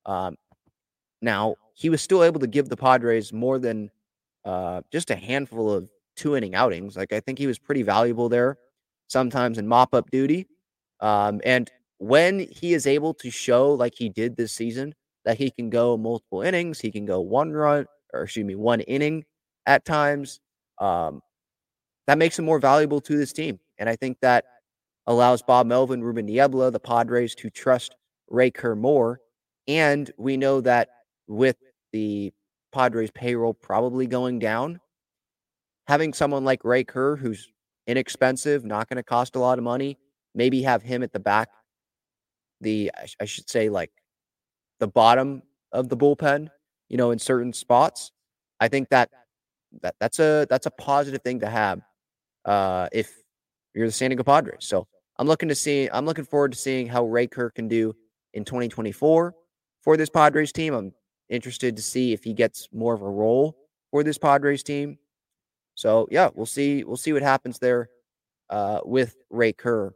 Um, 0.06 0.36
now, 1.22 1.56
he 1.74 1.90
was 1.90 2.02
still 2.02 2.24
able 2.24 2.40
to 2.40 2.48
give 2.48 2.68
the 2.68 2.78
Padres 2.78 3.32
more 3.32 3.60
than 3.60 3.90
uh, 4.46 4.82
just 4.92 5.12
a 5.12 5.16
handful 5.16 5.72
of 5.72 5.90
two 6.16 6.36
inning 6.36 6.56
outings. 6.56 6.98
Like 6.98 7.14
I 7.14 7.20
think 7.20 7.38
he 7.38 7.48
was 7.48 7.60
pretty 7.60 7.84
valuable 7.84 8.30
there 8.30 8.58
sometimes 9.08 9.58
in 9.58 9.68
mop 9.68 9.94
up 9.94 10.10
duty. 10.12 10.48
Um, 11.00 11.42
and 11.46 11.72
when 11.98 12.48
he 12.52 12.74
is 12.74 12.86
able 12.86 13.14
to 13.16 13.30
show, 13.32 13.74
like 13.74 13.94
he 13.96 14.10
did 14.10 14.36
this 14.36 14.54
season, 14.54 14.94
that 15.26 15.38
he 15.38 15.52
can 15.52 15.70
go 15.70 15.98
multiple 15.98 16.42
innings, 16.42 16.80
he 16.80 16.92
can 16.92 17.06
go 17.06 17.20
one 17.20 17.52
run, 17.52 17.86
or 18.14 18.24
excuse 18.24 18.46
me, 18.46 18.56
one 18.56 18.82
inning 18.82 19.26
at 19.66 19.86
times. 19.86 20.40
Um, 20.80 21.22
that 22.06 22.18
makes 22.18 22.40
him 22.40 22.46
more 22.46 22.60
valuable 22.60 23.02
to 23.02 23.18
this 23.18 23.34
team. 23.34 23.60
And 23.78 23.90
I 23.90 23.96
think 23.96 24.18
that 24.22 24.46
allows 25.06 25.42
Bob 25.42 25.68
Melvin, 25.68 26.04
Ruben 26.04 26.26
Niebla, 26.26 26.72
the 26.72 26.80
Padres 26.80 27.36
to 27.36 27.50
trust 27.50 27.96
Ray 28.30 28.52
Kerr 28.52 28.76
more. 28.76 29.20
And 29.68 30.10
we 30.18 30.38
know 30.38 30.62
that 30.62 30.90
with 31.28 31.58
the 31.92 32.32
Padres 32.72 33.12
payroll 33.12 33.54
probably 33.54 34.08
going 34.08 34.40
down, 34.40 34.80
having 35.88 36.14
someone 36.14 36.46
like 36.46 36.64
Ray 36.64 36.84
Kerr, 36.84 37.16
who's 37.16 37.50
inexpensive, 37.88 38.64
not 38.66 38.88
going 38.88 38.98
to 38.98 39.04
cost 39.04 39.36
a 39.36 39.40
lot 39.40 39.58
of 39.58 39.64
money, 39.64 39.98
maybe 40.36 40.62
have 40.62 40.84
him 40.84 41.04
at 41.04 41.12
the 41.12 41.20
back, 41.20 41.50
the, 42.62 42.92
I 43.20 43.26
should 43.26 43.50
say, 43.50 43.70
like 43.70 43.92
the 44.80 44.88
bottom 44.88 45.44
of 45.72 45.90
the 45.90 45.98
bullpen, 45.98 46.50
you 46.90 46.98
know, 46.98 47.12
in 47.12 47.20
certain 47.20 47.54
spots. 47.54 48.12
I 48.60 48.68
think 48.68 48.90
that 48.90 49.10
that 49.82 49.96
that's 50.00 50.20
a 50.20 50.48
that's 50.50 50.66
a 50.66 50.72
positive 50.72 51.22
thing 51.22 51.40
to 51.42 51.50
have 51.50 51.82
uh, 52.46 52.88
if 52.92 53.14
you're 53.74 53.88
the 53.88 53.92
San 53.92 54.10
Diego 54.10 54.24
Padres. 54.24 54.66
So 54.66 54.88
I'm 55.18 55.28
looking 55.28 55.50
to 55.50 55.56
see 55.56 55.90
I'm 55.92 56.06
looking 56.06 56.26
forward 56.26 56.52
to 56.54 56.58
seeing 56.58 56.88
how 56.88 57.06
Ray 57.06 57.28
Kerr 57.28 57.50
can 57.50 57.68
do 57.68 57.96
in 58.34 58.44
2024 58.46 59.36
for 59.82 59.98
this 59.98 60.10
Padres 60.10 60.52
team. 60.52 60.74
I'm 60.74 60.94
interested 61.30 61.76
to 61.76 61.82
see 61.82 62.14
if 62.14 62.24
he 62.24 62.34
gets 62.34 62.70
more 62.72 62.94
of 62.94 63.02
a 63.02 63.10
role 63.10 63.58
for 63.92 64.04
this 64.04 64.18
Padres 64.18 64.64
team. 64.64 64.98
So 65.76 66.08
yeah, 66.10 66.30
we'll 66.34 66.46
see. 66.46 66.84
We'll 66.84 66.98
see 66.98 67.14
what 67.14 67.22
happens 67.22 67.60
there 67.60 67.90
uh, 68.50 68.80
with 68.84 69.16
Ray 69.30 69.54
Kerr. 69.54 69.94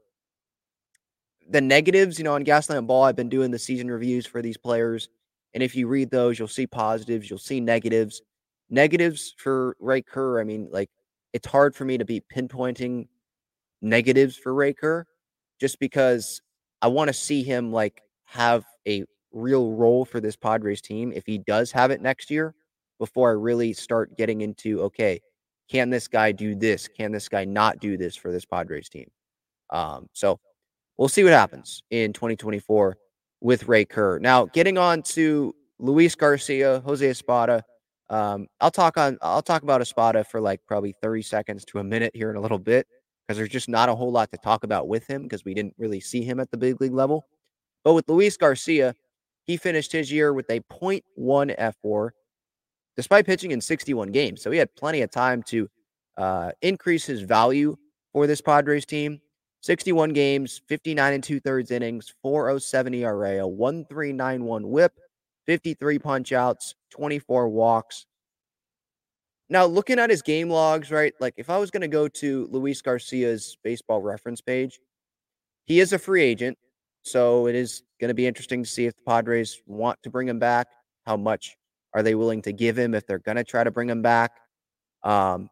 The 1.51 1.59
negatives, 1.59 2.17
you 2.17 2.23
know, 2.23 2.33
on 2.33 2.45
Gaslamp 2.45 2.87
Ball, 2.87 3.03
I've 3.03 3.15
been 3.17 3.27
doing 3.27 3.51
the 3.51 3.59
season 3.59 3.91
reviews 3.91 4.25
for 4.25 4.41
these 4.41 4.55
players, 4.55 5.09
and 5.53 5.61
if 5.61 5.75
you 5.75 5.85
read 5.87 6.09
those, 6.09 6.39
you'll 6.39 6.47
see 6.47 6.65
positives, 6.65 7.29
you'll 7.29 7.39
see 7.39 7.59
negatives. 7.59 8.21
Negatives 8.69 9.35
for 9.37 9.75
Ray 9.77 10.01
Kerr, 10.01 10.39
I 10.39 10.45
mean, 10.45 10.69
like 10.71 10.89
it's 11.33 11.47
hard 11.47 11.75
for 11.75 11.83
me 11.83 11.97
to 11.97 12.05
be 12.05 12.23
pinpointing 12.33 13.09
negatives 13.81 14.37
for 14.37 14.53
Ray 14.53 14.73
Kerr 14.73 15.05
just 15.59 15.77
because 15.77 16.41
I 16.81 16.87
want 16.87 17.09
to 17.09 17.13
see 17.13 17.43
him 17.43 17.73
like 17.73 18.01
have 18.23 18.63
a 18.87 19.03
real 19.33 19.71
role 19.73 20.05
for 20.05 20.21
this 20.21 20.37
Padres 20.37 20.79
team 20.81 21.11
if 21.13 21.25
he 21.25 21.37
does 21.37 21.69
have 21.73 21.91
it 21.91 22.01
next 22.01 22.31
year 22.31 22.55
before 22.97 23.29
I 23.29 23.33
really 23.33 23.73
start 23.73 24.15
getting 24.15 24.39
into 24.39 24.83
okay, 24.83 25.19
can 25.69 25.89
this 25.89 26.07
guy 26.07 26.31
do 26.31 26.55
this? 26.55 26.87
Can 26.87 27.11
this 27.11 27.27
guy 27.27 27.43
not 27.43 27.79
do 27.79 27.97
this 27.97 28.15
for 28.15 28.31
this 28.31 28.45
Padres 28.45 28.87
team? 28.87 29.09
Um, 29.69 30.07
so 30.13 30.39
we'll 31.01 31.09
see 31.09 31.23
what 31.23 31.33
happens 31.33 31.81
in 31.89 32.13
2024 32.13 32.95
with 33.41 33.67
Ray 33.67 33.85
Kerr. 33.85 34.19
Now, 34.19 34.45
getting 34.45 34.77
on 34.77 35.01
to 35.01 35.55
Luis 35.79 36.13
Garcia, 36.13 36.79
Jose 36.81 37.09
Espada. 37.09 37.63
Um, 38.11 38.45
I'll 38.59 38.69
talk 38.69 38.99
on 38.99 39.17
I'll 39.23 39.41
talk 39.41 39.63
about 39.63 39.81
Espada 39.81 40.23
for 40.23 40.39
like 40.39 40.59
probably 40.67 40.93
30 41.01 41.23
seconds 41.23 41.65
to 41.65 41.79
a 41.79 41.83
minute 41.83 42.11
here 42.13 42.29
in 42.29 42.35
a 42.35 42.39
little 42.39 42.59
bit 42.59 42.85
because 43.25 43.35
there's 43.35 43.49
just 43.49 43.67
not 43.67 43.89
a 43.89 43.95
whole 43.95 44.11
lot 44.11 44.29
to 44.31 44.37
talk 44.37 44.63
about 44.63 44.87
with 44.87 45.07
him 45.07 45.23
because 45.23 45.43
we 45.43 45.55
didn't 45.55 45.73
really 45.79 45.99
see 45.99 46.23
him 46.23 46.39
at 46.39 46.51
the 46.51 46.57
big 46.57 46.79
league 46.79 46.93
level. 46.93 47.25
But 47.83 47.95
with 47.95 48.07
Luis 48.07 48.37
Garcia, 48.37 48.93
he 49.45 49.57
finished 49.57 49.91
his 49.91 50.11
year 50.11 50.33
with 50.33 50.51
a 50.51 50.59
0.1 50.59 51.01
fWAR 51.17 52.11
despite 52.95 53.25
pitching 53.25 53.49
in 53.49 53.61
61 53.61 54.11
games. 54.11 54.43
So 54.43 54.51
he 54.51 54.59
had 54.59 54.75
plenty 54.75 55.01
of 55.01 55.09
time 55.09 55.41
to 55.43 55.67
uh, 56.17 56.51
increase 56.61 57.07
his 57.07 57.21
value 57.21 57.75
for 58.13 58.27
this 58.27 58.41
Padres 58.41 58.85
team. 58.85 59.19
61 59.61 60.13
games, 60.13 60.61
59 60.67 61.13
and 61.13 61.23
two 61.23 61.39
thirds 61.39 61.71
innings, 61.71 62.13
407 62.21 62.93
ERA, 62.95 63.43
a 63.43 63.47
1391 63.47 64.69
whip, 64.69 64.93
53 65.45 65.99
punch 65.99 66.31
outs, 66.31 66.75
24 66.91 67.49
walks. 67.49 68.05
Now, 69.49 69.65
looking 69.65 69.99
at 69.99 70.09
his 70.09 70.21
game 70.21 70.49
logs, 70.49 70.91
right? 70.91 71.13
Like 71.19 71.33
if 71.37 71.49
I 71.49 71.57
was 71.57 71.71
going 71.71 71.81
to 71.81 71.87
go 71.87 72.07
to 72.07 72.47
Luis 72.51 72.81
Garcia's 72.81 73.57
baseball 73.63 74.01
reference 74.01 74.41
page, 74.41 74.79
he 75.65 75.79
is 75.79 75.93
a 75.93 75.99
free 75.99 76.23
agent. 76.23 76.57
So 77.03 77.47
it 77.47 77.55
is 77.55 77.83
going 77.99 78.09
to 78.09 78.13
be 78.13 78.27
interesting 78.27 78.63
to 78.63 78.69
see 78.69 78.85
if 78.85 78.95
the 78.95 79.03
Padres 79.05 79.61
want 79.65 80.01
to 80.03 80.09
bring 80.09 80.27
him 80.27 80.39
back. 80.39 80.67
How 81.05 81.17
much 81.17 81.57
are 81.93 82.03
they 82.03 82.15
willing 82.15 82.41
to 82.43 82.53
give 82.53 82.77
him 82.77 82.93
if 82.93 83.05
they're 83.05 83.19
going 83.19 83.37
to 83.37 83.43
try 83.43 83.63
to 83.63 83.71
bring 83.71 83.89
him 83.89 84.01
back? 84.01 84.31
Um, 85.03 85.49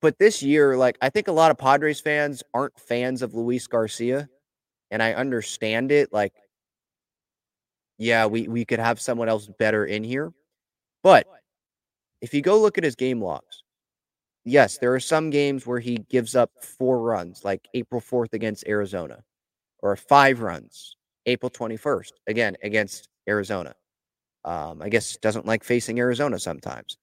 but 0.00 0.18
this 0.18 0.42
year, 0.42 0.76
like 0.76 0.98
I 1.00 1.10
think 1.10 1.28
a 1.28 1.32
lot 1.32 1.50
of 1.50 1.58
Padres 1.58 2.00
fans 2.00 2.42
aren't 2.54 2.78
fans 2.78 3.22
of 3.22 3.34
Luis 3.34 3.66
Garcia, 3.66 4.28
and 4.90 5.02
I 5.02 5.14
understand 5.14 5.92
it. 5.92 6.12
Like 6.12 6.32
yeah, 7.98 8.26
we, 8.26 8.48
we 8.48 8.64
could 8.64 8.78
have 8.78 9.00
someone 9.00 9.28
else 9.28 9.48
better 9.58 9.86
in 9.86 10.04
here. 10.04 10.32
But 11.02 11.26
if 12.20 12.34
you 12.34 12.42
go 12.42 12.60
look 12.60 12.78
at 12.78 12.84
his 12.84 12.94
game 12.94 13.22
logs, 13.22 13.62
yes, 14.44 14.78
there 14.78 14.94
are 14.94 15.00
some 15.00 15.30
games 15.30 15.66
where 15.66 15.80
he 15.80 15.98
gives 16.10 16.36
up 16.36 16.50
four 16.62 17.00
runs, 17.00 17.44
like 17.44 17.66
April 17.74 18.00
4th 18.00 18.34
against 18.34 18.66
Arizona, 18.66 19.22
or 19.80 19.96
five 19.96 20.40
runs, 20.40 20.96
April 21.26 21.50
21st, 21.50 22.10
again, 22.26 22.56
against 22.62 23.08
Arizona. 23.28 23.74
Um, 24.44 24.80
I 24.82 24.88
guess 24.88 25.16
doesn't 25.16 25.46
like 25.46 25.64
facing 25.64 25.98
Arizona 25.98 26.38
sometimes. 26.38 26.98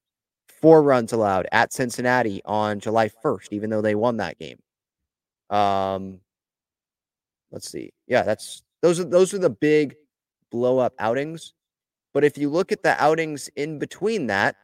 Four 0.63 0.81
runs 0.81 1.11
allowed 1.11 1.45
at 1.51 1.73
Cincinnati 1.73 2.41
on 2.45 2.79
July 2.79 3.09
1st, 3.09 3.49
even 3.51 3.69
though 3.69 3.81
they 3.81 3.95
won 3.95 4.15
that 4.15 4.39
game. 4.39 4.59
Um, 5.49 6.21
let's 7.51 7.69
see. 7.69 7.91
Yeah, 8.07 8.21
that's 8.21 8.63
those 8.81 8.97
are 8.97 9.03
those 9.03 9.33
are 9.33 9.39
the 9.39 9.49
big 9.49 9.95
blow 10.51 10.79
up 10.79 10.93
outings. 10.99 11.53
But 12.13 12.23
if 12.23 12.37
you 12.37 12.49
look 12.49 12.71
at 12.71 12.81
the 12.81 12.95
outings 13.03 13.49
in 13.57 13.77
between 13.77 14.27
that, 14.27 14.55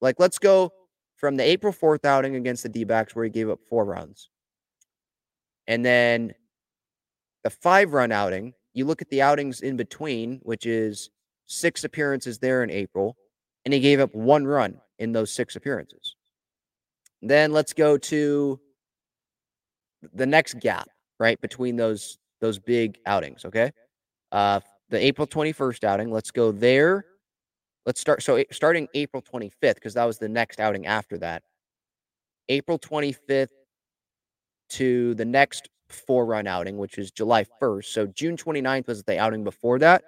like 0.00 0.20
let's 0.20 0.38
go 0.38 0.72
from 1.16 1.34
the 1.34 1.42
April 1.42 1.72
4th 1.72 2.04
outing 2.04 2.36
against 2.36 2.62
the 2.62 2.68
D 2.68 2.84
backs 2.84 3.16
where 3.16 3.24
he 3.24 3.30
gave 3.30 3.50
up 3.50 3.58
four 3.68 3.84
runs. 3.84 4.30
And 5.66 5.84
then 5.84 6.34
the 7.42 7.50
five 7.50 7.94
run 7.94 8.12
outing, 8.12 8.54
you 8.74 8.84
look 8.84 9.02
at 9.02 9.10
the 9.10 9.22
outings 9.22 9.60
in 9.60 9.76
between, 9.76 10.38
which 10.44 10.66
is 10.66 11.10
six 11.46 11.82
appearances 11.82 12.38
there 12.38 12.62
in 12.62 12.70
April, 12.70 13.16
and 13.64 13.74
he 13.74 13.80
gave 13.80 13.98
up 13.98 14.14
one 14.14 14.46
run 14.46 14.78
in 15.02 15.10
those 15.10 15.32
six 15.32 15.56
appearances. 15.56 16.14
Then 17.20 17.52
let's 17.52 17.72
go 17.72 17.98
to 17.98 18.60
the 20.14 20.26
next 20.26 20.60
gap, 20.60 20.88
right, 21.18 21.40
between 21.40 21.76
those 21.76 22.18
those 22.40 22.58
big 22.58 22.98
outings. 23.04 23.44
Okay, 23.44 23.72
uh, 24.30 24.60
the 24.90 25.04
April 25.04 25.26
21st 25.26 25.84
outing. 25.84 26.10
Let's 26.10 26.30
go 26.30 26.52
there. 26.52 27.04
Let's 27.84 28.00
start. 28.00 28.22
So 28.22 28.44
starting 28.52 28.88
April 28.94 29.22
25th, 29.22 29.74
because 29.74 29.94
that 29.94 30.04
was 30.04 30.18
the 30.18 30.28
next 30.28 30.60
outing 30.60 30.86
after 30.86 31.18
that. 31.18 31.42
April 32.48 32.78
25th 32.78 33.48
to 34.70 35.14
the 35.14 35.24
next 35.24 35.68
four 35.88 36.24
run 36.26 36.46
outing, 36.46 36.78
which 36.78 36.96
is 36.96 37.10
July 37.10 37.44
1st. 37.60 37.86
So 37.86 38.06
June 38.06 38.36
29th 38.36 38.86
was 38.86 39.02
the 39.02 39.18
outing 39.18 39.42
before 39.42 39.80
that. 39.80 40.04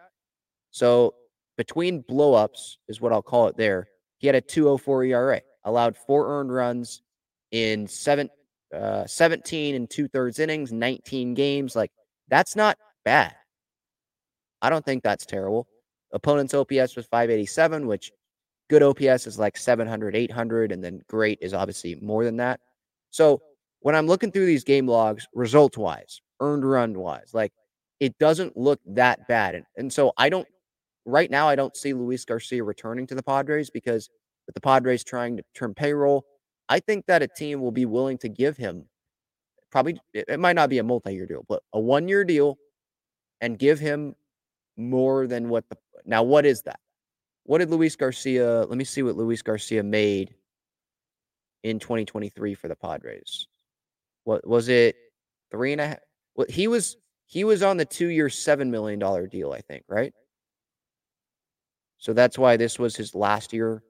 So 0.71 1.15
between 1.57 2.03
blowups 2.05 2.77
is 2.89 3.01
what 3.01 3.13
I'll 3.13 3.23
call 3.23 3.49
it 3.49 3.57
there. 3.57 3.89
He 4.25 4.29
had 4.29 4.37
a 4.37 4.41
204 4.41 5.05
ERA, 5.05 5.43
allowed 5.65 5.99
four 5.99 6.41
earned 6.41 6.51
runs 6.51 7.03
in 7.51 7.87
seven, 7.87 8.31
uh, 8.75 9.07
17 9.07 9.75
and 9.75 9.91
two 9.91 10.09
thirds 10.09 10.39
innings, 10.39 10.73
19 10.73 11.35
games. 11.35 11.77
Like 11.77 11.93
that's 12.29 12.57
not 12.57 12.79
bad. 13.05 13.37
I 14.63 14.71
don't 14.71 14.83
think 14.83 15.03
that's 15.03 15.27
terrible. 15.27 15.69
Opponent's 16.11 16.55
OPS 16.55 16.97
was 16.97 17.05
587, 17.05 17.87
which 17.87 18.13
good 18.71 18.83
OPS 18.83 19.27
is 19.27 19.39
like 19.39 19.59
700, 19.59 20.17
800, 20.17 20.73
and 20.73 20.83
then 20.83 21.03
great 21.07 21.39
is 21.43 21.53
obviously 21.53 21.95
more 21.97 22.25
than 22.25 22.39
that. 22.39 22.61
So 23.11 23.43
when 23.81 23.95
I'm 23.95 24.07
looking 24.07 24.33
through 24.33 24.47
these 24.47 24.65
game 24.65 24.87
logs, 24.87 25.29
result 25.35 25.77
wise, 25.77 26.23
earned 26.41 26.65
run 26.65 26.99
wise, 26.99 27.35
like 27.35 27.53
it 28.01 28.19
doesn't 28.19 28.57
look 28.57 28.81
that 28.87 29.29
bad. 29.29 29.55
And, 29.55 29.67
and 29.77 29.93
so 29.93 30.15
I 30.17 30.31
don't, 30.31 30.49
right 31.05 31.31
now, 31.31 31.49
I 31.49 31.57
don't 31.57 31.77
see 31.77 31.93
Luis 31.93 32.25
Garcia 32.25 32.63
returning 32.63 33.07
to 33.09 33.15
the 33.15 33.23
Padres 33.23 33.71
because 33.71 34.11
with 34.47 34.55
the 34.55 34.61
Padres 34.61 35.05
trying 35.05 35.37
to 35.37 35.43
turn 35.55 35.75
payroll, 35.75 36.25
I 36.69 36.81
think 36.81 37.07
that 37.07 37.23
a 37.23 37.29
team 37.29 37.61
will 37.61 37.73
be 37.73 37.87
willing 37.87 38.19
to 38.19 38.29
give 38.29 38.57
him 38.57 38.87
probably, 39.71 40.01
it 40.13 40.39
might 40.39 40.57
not 40.57 40.71
be 40.71 40.79
a 40.79 40.85
multi 40.85 41.13
year 41.13 41.27
deal, 41.27 41.45
but 41.49 41.63
a 41.73 41.81
one 41.81 42.09
year 42.09 42.25
deal 42.25 42.57
and 43.41 43.59
give 43.59 43.79
him 43.81 44.15
more 44.77 45.27
than 45.27 45.49
what 45.49 45.69
the 45.69 45.77
now 46.07 46.23
what 46.23 46.47
is 46.47 46.63
that? 46.63 46.81
What 47.45 47.59
did 47.59 47.71
Luis 47.71 47.97
Garcia? 47.97 48.65
Let 48.65 48.79
me 48.79 48.85
see 48.85 49.03
what 49.03 49.17
Luis 49.17 49.43
Garcia 49.43 49.83
made 49.83 50.35
in 51.63 51.79
2023 51.79 52.55
for 52.55 52.69
the 52.69 52.77
Padres. 52.77 53.49
What 54.25 54.47
was 54.47 54.69
it? 54.69 54.97
Three 55.51 55.73
and 55.73 55.81
a 55.81 55.89
half. 55.89 55.99
Well, 56.37 56.47
he 56.49 56.69
was 56.69 56.97
he 57.27 57.45
was 57.45 57.63
on 57.63 57.77
the 57.77 57.85
two-year, 57.85 58.29
seven 58.29 58.71
million 58.71 58.99
dollar 58.99 59.27
deal, 59.27 59.53
I 59.53 59.61
think, 59.61 59.85
right? 59.89 60.13
So 62.05 62.13
that's 62.13 62.37
why 62.37 62.59
this 62.59 62.79
was 62.79 62.95
his 62.95 63.15
last 63.15 63.55
year 63.55 63.83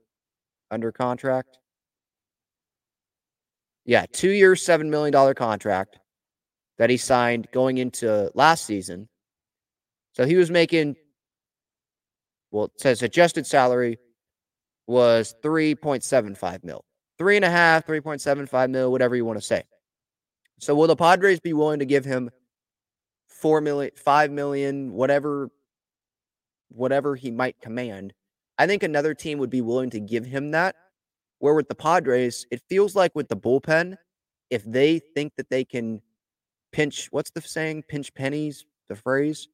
under 0.71 0.93
contract. 0.93 1.59
Yeah, 3.85 4.07
two 4.13 4.31
year, 4.31 4.55
$7 4.55 4.89
million 4.89 5.35
contract 5.35 5.99
that 6.79 6.91
he 6.91 6.97
signed 6.97 7.49
going 7.51 7.79
into 7.79 8.31
last 8.35 8.67
season. 8.67 9.09
So 10.13 10.25
he 10.25 10.37
was 10.37 10.49
making, 10.49 10.95
well, 12.53 12.67
it 12.67 12.81
says 12.81 13.03
adjusted 13.03 13.49
salary 13.49 13.99
was 14.87 15.35
3.75 15.43 16.63
mil. 16.63 16.85
Three 17.19 17.35
and 17.35 17.45
a 17.45 17.51
half, 17.51 17.85
3.75 17.85 18.71
mil, 18.71 18.93
whatever 18.93 19.17
you 19.17 19.25
want 19.25 19.41
to 19.41 19.45
say. 19.45 19.65
So 20.61 20.77
will 20.77 20.87
the 20.87 20.95
Padres 20.95 21.41
be 21.41 21.53
willing 21.53 21.81
to 21.81 21.85
give 21.85 22.05
him 22.05 22.31
four 23.27 23.61
million, 23.61 23.91
five 23.97 24.31
million, 24.31 24.93
whatever, 24.93 25.51
whatever 26.75 27.17
he 27.17 27.31
might 27.31 27.61
command? 27.61 28.13
I 28.59 28.67
think 28.67 28.83
another 28.83 29.15
team 29.15 29.39
would 29.39 29.51
be 29.51 29.61
willing 29.61 29.91
to 29.91 30.01
give 30.01 30.25
him 30.25 30.53
that. 30.53 30.77
Where 31.39 31.55
with 31.55 31.69
the 31.69 31.75
Padres, 31.75 32.47
it 32.51 32.63
feels 32.69 32.95
like 32.95 33.15
with 33.15 33.29
the 33.29 33.37
bullpen, 33.37 33.97
if 34.51 34.65
they 34.65 35.01
think 35.15 35.33
that 35.37 35.51
they 35.51 35.65
can 35.65 36.01
pinch, 36.73 37.09
what's 37.11 37.31
the 37.31 37.41
saying? 37.41 37.85
Pinch 37.89 38.15
pennies, 38.15 38.65
the 38.89 38.97
phrase. 38.97 39.49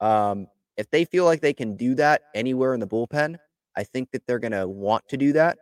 Um, 0.00 0.48
if 0.76 0.90
they 0.90 1.04
feel 1.04 1.24
like 1.24 1.40
they 1.40 1.52
can 1.52 1.76
do 1.76 1.94
that 1.94 2.22
anywhere 2.34 2.74
in 2.74 2.80
the 2.80 2.86
bullpen, 2.86 3.36
I 3.76 3.84
think 3.84 4.10
that 4.12 4.26
they're 4.26 4.38
going 4.38 4.52
to 4.52 4.66
want 4.68 5.06
to 5.08 5.16
do 5.16 5.32
that 5.34 5.58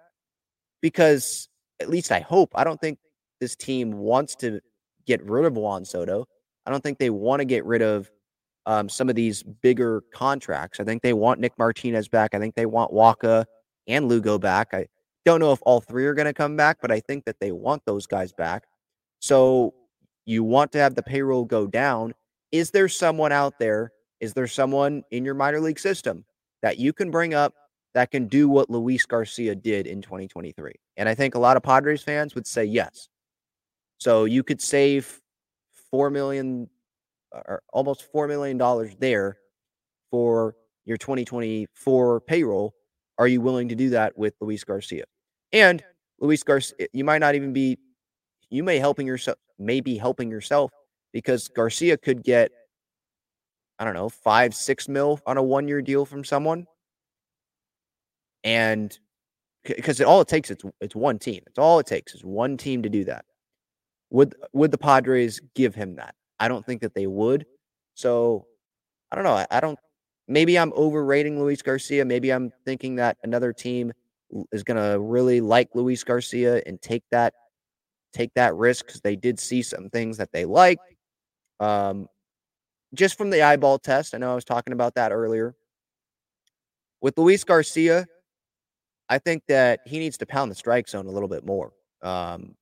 because 0.81 1.49
at 1.81 1.89
least 1.89 2.11
I 2.13 2.21
hope. 2.21 2.53
I 2.55 2.65
don't 2.65 2.81
think 2.81 2.99
this 3.41 3.57
team 3.57 3.93
wants 3.93 4.35
to 4.37 4.61
get 5.07 5.23
rid 5.25 5.45
of 5.45 5.57
Juan 5.57 5.85
Soto. 5.85 6.27
I 6.67 6.71
don't 6.71 6.83
think 6.83 6.99
they 6.99 7.11
want 7.11 7.41
to 7.41 7.45
get 7.45 7.65
rid 7.65 7.83
of 7.83 8.11
um, 8.67 8.89
some 8.89 9.09
of 9.09 9.15
these 9.15 9.43
bigger 9.43 10.03
contracts. 10.13 10.81
I 10.81 10.85
think 10.85 11.03
they 11.03 11.13
want 11.13 11.41
Nick 11.41 11.59
Martinez 11.59 12.09
back. 12.09 12.35
I 12.35 12.39
think 12.39 12.55
they 12.55 12.67
want 12.67 12.93
Wacha 12.93 13.45
and 13.87 14.09
Lugo 14.09 14.39
back. 14.39 14.69
I 14.73 14.87
don't 15.25 15.41
know 15.41 15.53
if 15.53 15.61
all 15.63 15.81
three 15.81 16.07
are 16.07 16.15
going 16.15 16.27
to 16.27 16.33
come 16.33 16.57
back, 16.57 16.79
but 16.81 16.91
I 16.91 17.01
think 17.01 17.25
that 17.25 17.41
they 17.41 17.53
want 17.53 17.83
those 17.85 18.07
guys 18.07 18.33
back. 18.33 18.65
So 19.21 19.75
you 20.25 20.45
want 20.45 20.73
to 20.73 20.79
have 20.79 20.95
the 20.95 21.03
payroll 21.03 21.45
go 21.45 21.67
down. 21.67 22.15
Is 22.53 22.71
there 22.71 22.89
someone 22.89 23.33
out 23.33 23.59
there? 23.59 23.93
Is 24.21 24.35
there 24.35 24.47
someone 24.47 25.03
in 25.11 25.25
your 25.25 25.35
minor 25.35 25.61
league 25.61 25.79
system 25.79 26.25
that 26.63 26.79
you 26.79 26.93
can 26.93 27.11
bring 27.11 27.35
up 27.35 27.55
that 27.95 28.11
can 28.11 28.29
do 28.29 28.49
what 28.49 28.71
Luis 28.71 29.07
Garcia 29.07 29.55
did 29.55 29.87
in 29.87 30.03
2023? 30.03 30.73
And 30.97 31.09
I 31.09 31.15
think 31.15 31.35
a 31.35 31.39
lot 31.39 31.57
of 31.57 31.63
Padres 31.63 32.03
fans 32.03 32.35
would 32.35 32.47
say 32.47 32.65
yes. 32.65 33.09
So 33.99 34.25
you 34.25 34.43
could 34.43 34.61
save 34.61 35.21
four 35.91 36.11
million 36.11 36.69
or 37.33 37.63
almost 37.73 38.11
four 38.11 38.27
million 38.27 38.59
dollars 38.59 38.95
there 38.99 39.39
for 40.11 40.55
your 40.85 40.97
2024 40.97 42.21
payroll. 42.23 42.75
Are 43.19 43.29
you 43.29 43.41
willing 43.41 43.69
to 43.69 43.75
do 43.75 43.91
that 43.91 44.17
with 44.17 44.35
Luis 44.41 44.65
Garcia? 44.65 45.05
And 45.53 45.83
Luis 46.21 46.43
Garcia, 46.43 46.75
eh, 46.81 46.87
you 46.93 47.05
might 47.05 47.19
not 47.19 47.35
even 47.35 47.53
be, 47.53 47.79
you 48.49 48.63
may 48.63 48.79
helping 48.79 49.07
yourself, 49.07 49.39
maybe 49.59 49.97
helping 49.97 50.31
yourself 50.31 50.71
because 51.13 51.49
Garcia 51.49 51.97
could 51.97 52.23
get, 52.23 52.51
I 53.79 53.85
don't 53.85 53.95
know, 53.95 54.09
five, 54.09 54.55
six 54.55 54.89
mil 54.89 55.21
on 55.27 55.37
a 55.37 55.43
one 55.43 55.69
year 55.69 55.83
deal 55.83 56.05
from 56.05 56.25
someone. 56.25 56.67
And 58.43 58.97
because 59.65 60.01
all 60.01 60.21
it 60.21 60.29
takes 60.29 60.51
it's 60.51 60.65
it's 60.81 60.97
one 60.97 61.19
team. 61.19 61.43
It's 61.47 61.59
all 61.59 61.79
it 61.79 61.87
takes 61.87 62.15
is 62.15 62.25
one 62.25 62.57
team 62.57 62.83
to 62.83 62.89
do 62.89 63.05
that. 63.05 63.25
Would 64.11 64.35
would 64.53 64.71
the 64.71 64.79
Padres 64.79 65.41
give 65.55 65.75
him 65.75 65.97
that? 65.97 66.15
I 66.41 66.49
don't 66.49 66.65
think 66.67 66.81
that 66.81 66.95
they 66.95 67.07
would. 67.07 67.47
So 67.95 68.47
I 69.13 69.17
don't 69.17 69.25
know. 69.25 69.35
I, 69.35 69.47
I 69.51 69.61
don't. 69.61 69.79
Maybe 70.27 70.59
I'm 70.59 70.73
overrating 70.73 71.41
Luis 71.41 71.63
Garcia. 71.63 72.05
Maybe 72.05 72.33
I'm 72.33 72.51
thinking 72.65 72.97
that 72.97 73.19
another 73.23 73.53
team 73.53 73.93
is 74.53 74.63
going 74.63 74.77
to 74.77 74.99
really 74.99 75.41
like 75.41 75.69
Luis 75.75 76.05
Garcia 76.05 76.63
and 76.67 76.81
take 76.81 77.03
that 77.11 77.35
take 78.13 78.33
that 78.35 78.55
risk 78.55 78.87
because 78.87 79.01
they 79.01 79.17
did 79.17 79.39
see 79.39 79.63
some 79.63 79.89
things 79.91 80.17
that 80.17 80.33
they 80.33 80.45
like. 80.45 80.79
Um, 81.61 82.09
just 82.95 83.17
from 83.17 83.31
the 83.31 83.43
eyeball 83.43 83.79
test, 83.79 84.15
I 84.15 84.19
know 84.19 84.33
I 84.33 84.35
was 84.35 84.45
talking 84.45 84.73
about 84.73 84.95
that 84.97 85.13
earlier. 85.13 85.55
With 87.01 87.17
Luis 87.17 87.45
Garcia, 87.45 88.07
I 89.09 89.19
think 89.19 89.45
that 89.49 89.81
he 89.87 89.99
needs 89.99 90.19
to 90.19 90.27
pound 90.27 90.51
the 90.51 90.55
strike 90.55 90.89
zone 90.89 91.07
a 91.07 91.11
little 91.11 91.29
bit 91.29 91.45
more. 91.45 91.73
Um, 92.03 92.57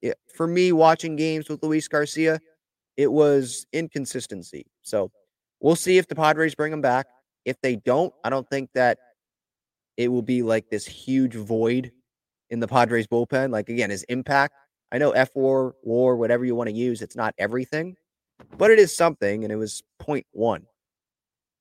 it, 0.00 0.18
for 0.34 0.46
me, 0.46 0.72
watching 0.72 1.16
games 1.16 1.48
with 1.48 1.62
Luis 1.62 1.88
Garcia, 1.88 2.40
it 2.96 3.10
was 3.10 3.66
inconsistency. 3.72 4.66
So 4.82 5.10
we'll 5.60 5.76
see 5.76 5.98
if 5.98 6.08
the 6.08 6.14
Padres 6.14 6.54
bring 6.54 6.72
him 6.72 6.80
back. 6.80 7.06
If 7.44 7.60
they 7.60 7.76
don't, 7.76 8.12
I 8.24 8.30
don't 8.30 8.48
think 8.48 8.70
that 8.74 8.98
it 9.96 10.08
will 10.08 10.22
be 10.22 10.42
like 10.42 10.68
this 10.70 10.86
huge 10.86 11.34
void 11.34 11.92
in 12.50 12.60
the 12.60 12.68
Padres 12.68 13.06
bullpen. 13.06 13.50
Like 13.50 13.68
again, 13.68 13.90
his 13.90 14.04
impact. 14.04 14.54
I 14.92 14.98
know 14.98 15.12
F 15.12 15.30
war, 15.34 15.74
war, 15.82 16.16
whatever 16.16 16.44
you 16.44 16.54
want 16.54 16.68
to 16.68 16.76
use, 16.76 17.00
it's 17.00 17.16
not 17.16 17.34
everything, 17.38 17.96
but 18.58 18.70
it 18.70 18.78
is 18.78 18.94
something, 18.94 19.42
and 19.42 19.50
it 19.50 19.56
was 19.56 19.82
0.1. 20.02 20.64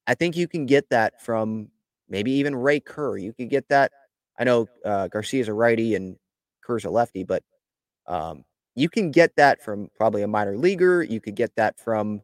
I 0.06 0.16
think 0.16 0.36
you 0.36 0.50
can 0.50 0.66
get 0.66 0.90
that 0.90 1.22
from 1.22 1.70
maybe 2.10 2.32
even 2.34 2.54
Ray 2.56 2.82
Kerr. 2.82 3.18
You 3.18 3.32
could 3.32 3.50
get 3.50 3.70
that. 3.70 3.94
I 4.38 4.44
know 4.44 4.68
uh, 4.84 5.08
Garcia's 5.08 5.48
a 5.48 5.54
righty 5.54 5.96
and 5.96 6.18
Kerr's 6.62 6.84
a 6.84 6.90
lefty, 6.90 7.24
but 7.24 7.44
um, 8.08 8.44
you 8.76 8.90
can 8.90 9.12
get 9.12 9.36
that 9.36 9.64
from 9.64 9.90
probably 9.96 10.22
a 10.22 10.28
minor 10.28 10.58
leaguer. 10.58 11.04
You 11.04 11.20
could 11.20 11.36
get 11.36 11.56
that 11.56 11.80
from 11.80 12.22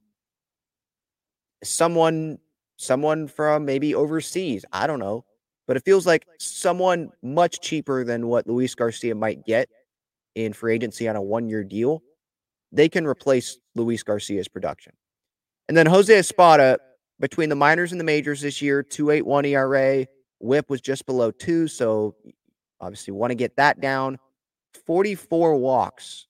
someone, 1.63 2.39
someone 2.77 3.27
from 3.27 3.65
maybe 3.65 3.93
overseas. 3.95 4.63
I 4.71 4.88
don't 4.88 4.99
know, 4.99 5.25
but 5.67 5.77
it 5.77 5.83
feels 5.83 6.05
like 6.05 6.25
someone 6.39 7.10
much 7.21 7.60
cheaper 7.62 8.03
than 8.03 8.27
what 8.27 8.47
Luis 8.47 8.75
Garcia 8.75 9.15
might 9.15 9.45
get 9.45 9.69
in 10.36 10.53
free 10.53 10.75
agency 10.75 11.07
on 11.07 11.15
a 11.15 11.21
one-year 11.21 11.63
deal. 11.63 12.01
They 12.71 12.89
can 12.89 13.05
replace 13.05 13.57
Luis 13.75 14.03
Garcia's 14.03 14.47
production. 14.47 14.93
And 15.67 15.75
then 15.75 15.86
Jose 15.86 16.15
Espada, 16.15 16.79
between 17.19 17.49
the 17.49 17.55
minors 17.55 17.91
and 17.91 17.99
the 17.99 18.05
majors 18.05 18.41
this 18.41 18.62
year, 18.62 18.83
281 18.83 19.45
ERA. 19.45 20.05
Whip 20.39 20.69
was 20.69 20.81
just 20.81 21.05
below 21.05 21.31
two. 21.31 21.67
So 21.67 22.15
obviously 22.79 23.12
want 23.12 23.31
to 23.31 23.36
get 23.36 23.55
that 23.57 23.81
down. 23.81 24.19
44 24.86 25.55
walks 25.55 26.26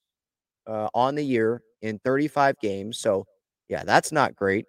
uh, 0.68 0.88
on 0.94 1.14
the 1.14 1.24
year 1.24 1.62
in 1.82 1.98
35 2.04 2.58
games. 2.60 2.98
So, 2.98 3.26
yeah, 3.68 3.84
that's 3.84 4.12
not 4.12 4.36
great. 4.36 4.66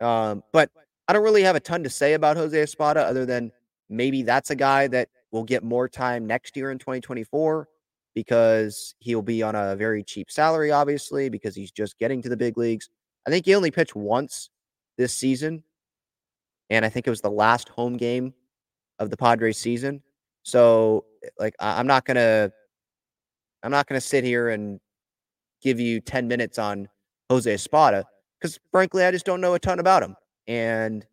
Um, 0.00 0.42
but 0.52 0.70
I 1.08 1.12
don't 1.12 1.24
really 1.24 1.42
have 1.42 1.56
a 1.56 1.60
ton 1.60 1.82
to 1.82 1.90
say 1.90 2.14
about 2.14 2.36
Jose 2.36 2.60
Espada 2.60 3.02
other 3.02 3.26
than 3.26 3.50
maybe 3.88 4.22
that's 4.22 4.50
a 4.50 4.56
guy 4.56 4.86
that 4.88 5.08
will 5.32 5.44
get 5.44 5.64
more 5.64 5.88
time 5.88 6.26
next 6.26 6.56
year 6.56 6.70
in 6.70 6.78
2024 6.78 7.68
because 8.14 8.94
he'll 8.98 9.22
be 9.22 9.42
on 9.42 9.54
a 9.54 9.76
very 9.76 10.02
cheap 10.02 10.30
salary, 10.30 10.70
obviously, 10.72 11.28
because 11.28 11.54
he's 11.54 11.70
just 11.70 11.98
getting 11.98 12.22
to 12.22 12.28
the 12.28 12.36
big 12.36 12.58
leagues. 12.58 12.88
I 13.26 13.30
think 13.30 13.46
he 13.46 13.54
only 13.54 13.70
pitched 13.70 13.94
once 13.94 14.50
this 14.98 15.14
season. 15.14 15.62
And 16.70 16.84
I 16.84 16.88
think 16.88 17.06
it 17.06 17.10
was 17.10 17.20
the 17.20 17.30
last 17.30 17.68
home 17.68 17.96
game 17.96 18.34
of 18.98 19.10
the 19.10 19.16
Padres 19.16 19.58
season. 19.58 20.02
So, 20.42 21.04
like, 21.38 21.54
I'm 21.58 21.86
not 21.86 22.04
going 22.04 22.16
to 22.16 22.52
I'm 23.62 23.70
not 23.70 23.86
going 23.86 24.00
to 24.00 24.06
sit 24.06 24.24
here 24.24 24.48
and 24.48 24.80
give 25.60 25.80
you 25.80 26.00
10 26.00 26.28
minutes 26.28 26.58
on 26.58 26.88
Jose 27.28 27.52
Espada 27.52 28.04
because, 28.38 28.58
frankly, 28.70 29.04
I 29.04 29.10
just 29.10 29.26
don't 29.26 29.40
know 29.40 29.54
a 29.54 29.58
ton 29.58 29.78
about 29.78 30.02
him. 30.02 30.16
And 30.46 31.06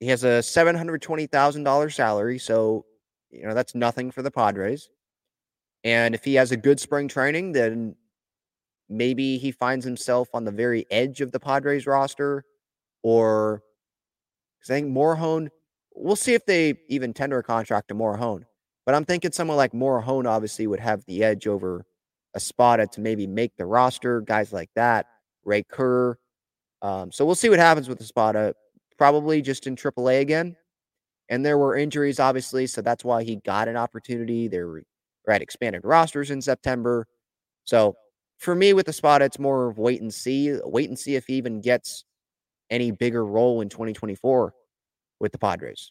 he 0.00 0.08
has 0.08 0.24
a 0.24 0.40
$720,000 0.40 1.92
salary. 1.92 2.38
So, 2.38 2.84
you 3.30 3.46
know, 3.46 3.54
that's 3.54 3.74
nothing 3.74 4.10
for 4.10 4.22
the 4.22 4.30
Padres. 4.30 4.90
And 5.84 6.14
if 6.14 6.24
he 6.24 6.34
has 6.34 6.52
a 6.52 6.56
good 6.56 6.80
spring 6.80 7.08
training, 7.08 7.52
then 7.52 7.94
maybe 8.88 9.38
he 9.38 9.52
finds 9.52 9.84
himself 9.84 10.28
on 10.34 10.44
the 10.44 10.50
very 10.50 10.86
edge 10.90 11.20
of 11.20 11.32
the 11.32 11.40
Padres 11.40 11.86
roster 11.86 12.44
or 13.02 13.62
because 14.58 14.70
I 14.70 14.74
think 14.74 14.92
Morejon, 14.92 15.48
we'll 15.94 16.16
see 16.16 16.34
if 16.34 16.44
they 16.44 16.74
even 16.88 17.12
tender 17.12 17.38
a 17.38 17.42
contract 17.42 17.88
to 17.88 17.94
Morejon. 17.94 18.44
But 18.84 18.94
I'm 18.94 19.04
thinking 19.04 19.32
someone 19.32 19.56
like 19.56 19.72
Morejon 19.72 20.26
obviously 20.26 20.66
would 20.66 20.80
have 20.80 21.04
the 21.06 21.24
edge 21.24 21.46
over 21.46 21.84
Espada 22.34 22.86
to 22.88 23.00
maybe 23.00 23.26
make 23.26 23.56
the 23.56 23.66
roster, 23.66 24.20
guys 24.20 24.52
like 24.52 24.70
that, 24.74 25.06
Ray 25.44 25.62
Kerr. 25.62 26.18
Um, 26.82 27.10
so 27.10 27.24
we'll 27.24 27.34
see 27.34 27.48
what 27.48 27.58
happens 27.58 27.88
with 27.88 28.00
Espada. 28.00 28.54
Probably 28.98 29.42
just 29.42 29.66
in 29.66 29.76
AAA 29.76 30.20
again. 30.20 30.56
And 31.28 31.44
there 31.44 31.58
were 31.58 31.76
injuries, 31.76 32.20
obviously, 32.20 32.66
so 32.66 32.82
that's 32.82 33.04
why 33.04 33.24
he 33.24 33.36
got 33.36 33.68
an 33.68 33.76
opportunity. 33.76 34.48
They 34.48 34.60
were 34.60 34.82
at 35.28 35.42
expanded 35.42 35.82
rosters 35.84 36.30
in 36.30 36.40
September. 36.40 37.06
So 37.64 37.96
for 38.38 38.54
me 38.54 38.72
with 38.72 38.88
Espada, 38.88 39.24
it's 39.24 39.38
more 39.38 39.68
of 39.68 39.78
wait 39.78 40.00
and 40.00 40.12
see. 40.12 40.56
Wait 40.64 40.88
and 40.88 40.98
see 40.98 41.16
if 41.16 41.26
he 41.26 41.34
even 41.34 41.60
gets 41.60 42.04
any 42.70 42.90
bigger 42.90 43.24
role 43.24 43.60
in 43.60 43.68
2024 43.68 44.52
with 45.20 45.32
the 45.32 45.38
Padres. 45.38 45.90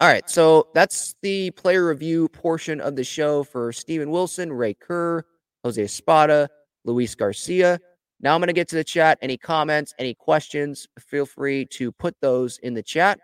All 0.00 0.08
right, 0.08 0.28
so 0.28 0.68
that's 0.74 1.14
the 1.22 1.52
player 1.52 1.86
review 1.86 2.28
portion 2.28 2.80
of 2.80 2.96
the 2.96 3.04
show 3.04 3.44
for 3.44 3.72
Steven 3.72 4.10
Wilson, 4.10 4.52
Ray 4.52 4.74
Kerr, 4.74 5.24
Jose 5.62 5.82
Espada, 5.82 6.50
Luis 6.84 7.14
Garcia. 7.14 7.78
Now 8.20 8.34
I'm 8.34 8.40
going 8.40 8.48
to 8.48 8.54
get 8.54 8.68
to 8.68 8.76
the 8.76 8.84
chat. 8.84 9.18
Any 9.22 9.36
comments, 9.36 9.94
any 9.98 10.14
questions, 10.14 10.88
feel 10.98 11.26
free 11.26 11.66
to 11.66 11.92
put 11.92 12.16
those 12.20 12.58
in 12.58 12.74
the 12.74 12.82
chat, 12.82 13.20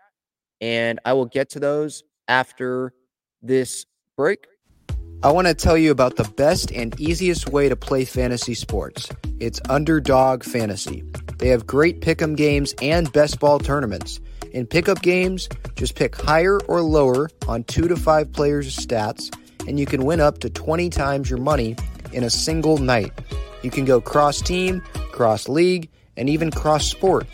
and 0.61 0.99
I 1.03 1.13
will 1.13 1.25
get 1.25 1.49
to 1.51 1.59
those 1.59 2.03
after 2.29 2.93
this 3.41 3.85
break. 4.15 4.47
I 5.23 5.31
want 5.31 5.47
to 5.47 5.53
tell 5.53 5.77
you 5.77 5.91
about 5.91 6.15
the 6.15 6.23
best 6.23 6.71
and 6.71 6.99
easiest 6.99 7.49
way 7.49 7.69
to 7.69 7.75
play 7.75 8.05
fantasy 8.05 8.53
sports. 8.53 9.09
It's 9.39 9.59
Underdog 9.69 10.43
Fantasy. 10.43 11.03
They 11.37 11.49
have 11.49 11.67
great 11.67 12.01
pick'em 12.01 12.35
games 12.35 12.73
and 12.81 13.11
best 13.11 13.39
ball 13.39 13.59
tournaments. 13.59 14.19
In 14.51 14.67
pick'em 14.67 15.01
games, 15.01 15.49
just 15.75 15.95
pick 15.95 16.15
higher 16.15 16.59
or 16.67 16.81
lower 16.81 17.29
on 17.47 17.63
two 17.63 17.87
to 17.87 17.95
five 17.95 18.31
players' 18.31 18.75
stats, 18.75 19.33
and 19.67 19.79
you 19.79 19.85
can 19.85 20.05
win 20.05 20.19
up 20.19 20.39
to 20.39 20.49
20 20.49 20.89
times 20.89 21.29
your 21.29 21.39
money 21.39 21.75
in 22.11 22.23
a 22.23 22.29
single 22.29 22.77
night. 22.77 23.11
You 23.63 23.71
can 23.71 23.85
go 23.85 24.01
cross 24.01 24.41
team, 24.41 24.81
cross 25.11 25.47
league, 25.47 25.89
and 26.17 26.29
even 26.29 26.51
cross 26.51 26.85
sport. 26.85 27.27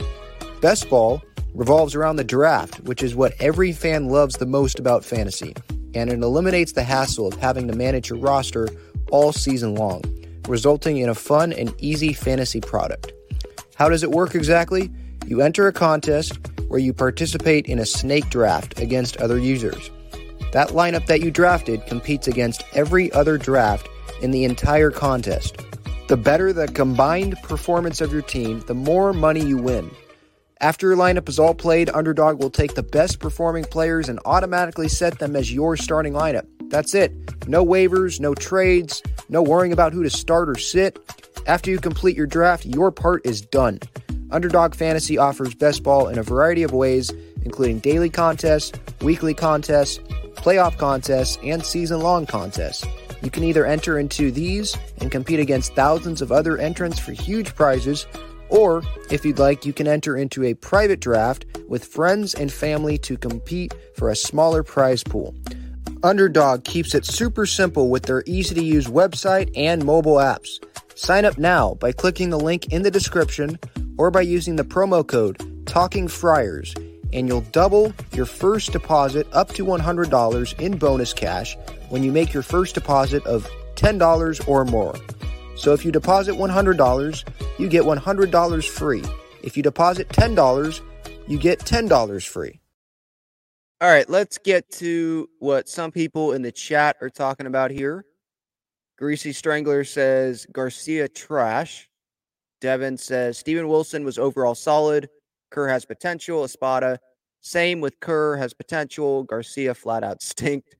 Best 0.62 0.90
ball 0.90 1.22
revolves 1.54 1.96
around 1.96 2.18
the 2.18 2.24
draft, 2.24 2.80
which 2.82 3.02
is 3.02 3.16
what 3.16 3.34
every 3.40 3.72
fan 3.72 4.08
loves 4.10 4.38
the 4.38 4.46
most 4.46 4.80
about 4.80 5.04
fantasy 5.04 5.54
and 5.98 6.12
it 6.12 6.20
eliminates 6.22 6.74
the 6.74 6.84
hassle 6.84 7.28
of 7.28 7.34
having 7.40 7.68
to 7.68 7.76
manage 7.76 8.10
your 8.10 8.20
roster 8.20 8.68
all 9.12 9.34
season 9.34 9.74
long, 9.76 10.04
resulting 10.48 10.98
in 10.98 11.10
a 11.10 11.16
fun 11.16 11.52
and 11.52 11.74
easy 11.80 12.14
fantasy 12.14 12.62
product. 12.62 13.12
How 13.76 13.90
does 13.90 14.04
it 14.04 14.12
work 14.12 14.36
exactly? 14.36 14.92
You 15.26 15.42
enter 15.42 15.68
a 15.68 15.74
contest 15.74 16.40
where 16.68 16.80
you 16.80 16.94
participate 16.94 17.66
in 17.66 17.80
a 17.80 17.86
snake 17.86 18.30
draft 18.30 18.80
against 18.80 19.18
other 19.18 19.38
users. 19.38 19.90
That 20.54 20.70
lineup 20.70 21.06
that 21.08 21.22
you 21.22 21.32
drafted 21.32 21.86
competes 21.86 22.28
against 22.28 22.64
every 22.74 23.12
other 23.12 23.38
draft 23.38 23.90
in 24.22 24.32
the 24.32 24.44
entire 24.44 24.92
contest. 24.92 25.58
The 26.08 26.18
better 26.18 26.54
the 26.54 26.68
combined 26.68 27.38
performance 27.44 28.00
of 28.00 28.14
your 28.14 28.22
team, 28.22 28.62
the 28.62 28.74
more 28.74 29.12
money 29.14 29.44
you 29.44 29.58
win. 29.58 29.92
After 30.60 30.88
your 30.88 30.98
lineup 30.98 31.30
is 31.30 31.38
all 31.38 31.54
played, 31.54 31.90
Underdog 31.90 32.42
will 32.42 32.50
take 32.50 32.74
the 32.74 32.82
best 32.82 33.20
performing 33.20 33.66
players 33.66 34.10
and 34.10 34.20
automatically 34.26 34.88
set 34.88 35.20
them 35.20 35.36
as 35.36 35.54
your 35.54 35.78
starting 35.78 36.14
lineup. 36.14 36.48
That's 36.70 36.96
it. 36.96 37.14
No 37.48 37.64
waivers, 37.64 38.20
no 38.20 38.34
trades, 38.34 39.04
no 39.30 39.44
worrying 39.44 39.74
about 39.74 39.94
who 39.94 40.02
to 40.04 40.10
start 40.10 40.50
or 40.50 40.56
sit. 40.56 40.98
After 41.46 41.70
you 41.70 41.78
complete 41.78 42.18
your 42.18 42.26
draft, 42.26 42.66
your 42.66 42.92
part 42.92 43.26
is 43.26 43.42
done. 43.42 43.80
Underdog 44.30 44.76
Fantasy 44.76 45.18
offers 45.18 45.56
best 45.56 45.84
ball 45.84 46.10
in 46.10 46.18
a 46.20 46.24
variety 46.24 46.64
of 46.64 46.74
ways, 46.74 47.12
including 47.44 47.80
daily 47.80 48.10
contests, 48.10 48.78
weekly 49.02 49.34
contests, 49.34 50.00
playoff 50.36 50.78
contests, 50.78 51.38
and 51.44 51.64
season 51.64 52.02
long 52.02 52.26
contests. 52.26 52.86
You 53.22 53.32
can 53.32 53.46
either 53.46 53.66
enter 53.66 53.98
into 53.98 54.30
these 54.30 54.78
and 55.00 55.12
compete 55.12 55.40
against 55.40 55.76
thousands 55.76 56.22
of 56.22 56.32
other 56.32 56.58
entrants 56.58 57.00
for 57.00 57.14
huge 57.14 57.56
prizes, 57.56 58.06
or, 58.50 58.84
if 59.10 59.26
you'd 59.26 59.40
like, 59.40 59.66
you 59.66 59.74
can 59.74 59.88
enter 59.88 60.18
into 60.18 60.44
a 60.44 60.54
private 60.54 61.00
draft 61.00 61.46
with 61.68 61.86
friends 61.86 62.34
and 62.34 62.52
family 62.52 62.98
to 63.00 63.18
compete 63.18 63.74
for 63.96 64.10
a 64.10 64.16
smaller 64.16 64.62
prize 64.62 65.04
pool. 65.04 65.36
Underdog 66.04 66.64
keeps 66.64 66.94
it 66.94 67.06
super 67.06 67.46
simple 67.46 67.90
with 67.90 68.04
their 68.04 68.24
easy 68.26 68.54
to 68.56 68.64
use 68.64 68.88
website 68.88 69.52
and 69.56 69.84
mobile 69.84 70.16
apps. 70.16 70.60
Sign 70.96 71.26
up 71.26 71.38
now 71.38 71.76
by 71.76 71.92
clicking 71.92 72.30
the 72.30 72.40
link 72.40 72.68
in 72.72 72.84
the 72.84 72.92
description 72.92 73.58
or 73.98 74.12
by 74.12 74.22
using 74.22 74.56
the 74.56 74.64
promo 74.64 75.06
code 75.06 75.42
Talking 75.66 76.08
Friars, 76.08 76.74
and 77.14 77.28
you'll 77.28 77.42
double 77.52 77.94
your 78.14 78.26
first 78.26 78.72
deposit 78.72 79.28
up 79.34 79.50
to 79.54 79.66
$100 79.66 80.60
in 80.60 80.78
bonus 80.78 81.14
cash 81.14 81.58
when 81.90 82.04
you 82.04 82.12
make 82.12 82.34
your 82.34 82.44
first 82.44 82.76
deposit 82.76 83.26
of 83.26 83.48
$10 83.76 84.48
or 84.48 84.66
more. 84.66 84.96
So 85.56 85.74
if 85.74 85.84
you 85.84 85.92
deposit 85.92 86.36
$100, 86.36 87.24
you 87.58 87.68
get 87.68 87.84
$100 87.84 88.70
free. 88.70 89.04
If 89.44 89.58
you 89.58 89.64
deposit 89.64 90.10
$10, 90.10 90.82
you 91.28 91.38
get 91.40 91.60
$10 91.60 92.26
free. 92.28 92.60
All 93.80 93.90
right, 93.90 94.10
let's 94.10 94.38
get 94.40 94.72
to 94.74 95.30
what 95.40 95.70
some 95.70 95.92
people 95.92 96.34
in 96.34 96.42
the 96.42 96.52
chat 96.52 96.98
are 97.02 97.10
talking 97.10 97.46
about 97.46 97.70
here. 97.70 98.06
Greasy 98.98 99.32
Strangler 99.32 99.84
says 99.84 100.48
Garcia 100.52 101.08
trash. 101.08 101.88
Devin 102.62 102.98
says 102.98 103.38
Steven 103.38 103.68
Wilson 103.68 104.04
was 104.04 104.18
overall 104.18 104.56
solid. 104.56 105.10
Kerr 105.50 105.68
has 105.68 105.86
potential. 105.86 106.44
Espada, 106.44 107.00
same 107.42 107.80
with 107.82 108.00
Kerr 108.00 108.36
has 108.38 108.54
potential. 108.54 109.24
Garcia 109.24 109.74
flat 109.74 110.04
out 110.04 110.22
stinked. 110.22 110.76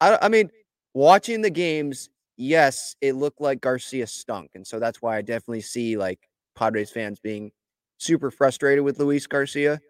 I, 0.00 0.18
I 0.22 0.28
mean, 0.28 0.50
watching 0.92 1.42
the 1.42 1.50
games, 1.50 2.10
yes, 2.36 2.96
it 3.00 3.14
looked 3.14 3.40
like 3.40 3.60
Garcia 3.60 4.06
stunk. 4.06 4.50
And 4.54 4.66
so 4.66 4.78
that's 4.78 5.02
why 5.02 5.16
I 5.16 5.22
definitely 5.22 5.62
see 5.62 5.96
like 5.96 6.20
Padres 6.54 6.90
fans 6.90 7.18
being 7.20 7.50
super 7.98 8.30
frustrated 8.30 8.84
with 8.84 8.98
Luis 8.98 9.26
Garcia. 9.26 9.80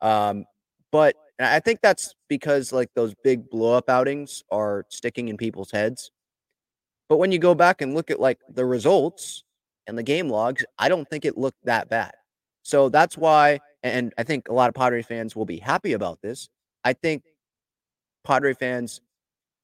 Um, 0.00 0.44
but 0.90 1.16
I 1.38 1.60
think 1.60 1.80
that's 1.82 2.14
because 2.28 2.72
like 2.72 2.90
those 2.94 3.14
big 3.24 3.48
blow 3.50 3.74
up 3.74 3.88
outings 3.88 4.42
are 4.50 4.84
sticking 4.90 5.28
in 5.28 5.36
people's 5.36 5.70
heads. 5.70 6.10
But 7.08 7.18
when 7.18 7.32
you 7.32 7.38
go 7.38 7.54
back 7.54 7.80
and 7.80 7.94
look 7.94 8.10
at 8.10 8.20
like 8.20 8.38
the 8.48 8.64
results 8.64 9.44
and 9.86 9.98
the 9.98 10.02
game 10.02 10.28
logs, 10.28 10.64
I 10.78 10.88
don't 10.88 11.08
think 11.08 11.24
it 11.24 11.36
looked 11.38 11.64
that 11.64 11.88
bad. 11.88 12.12
So 12.62 12.88
that's 12.88 13.16
why, 13.16 13.60
and 13.82 14.12
I 14.16 14.22
think 14.22 14.48
a 14.48 14.52
lot 14.52 14.68
of 14.68 14.74
Padres 14.74 15.06
fans 15.06 15.34
will 15.34 15.44
be 15.44 15.58
happy 15.58 15.92
about 15.92 16.20
this. 16.22 16.48
I 16.84 16.92
think 16.92 17.24
Padre 18.24 18.54
fans 18.54 19.00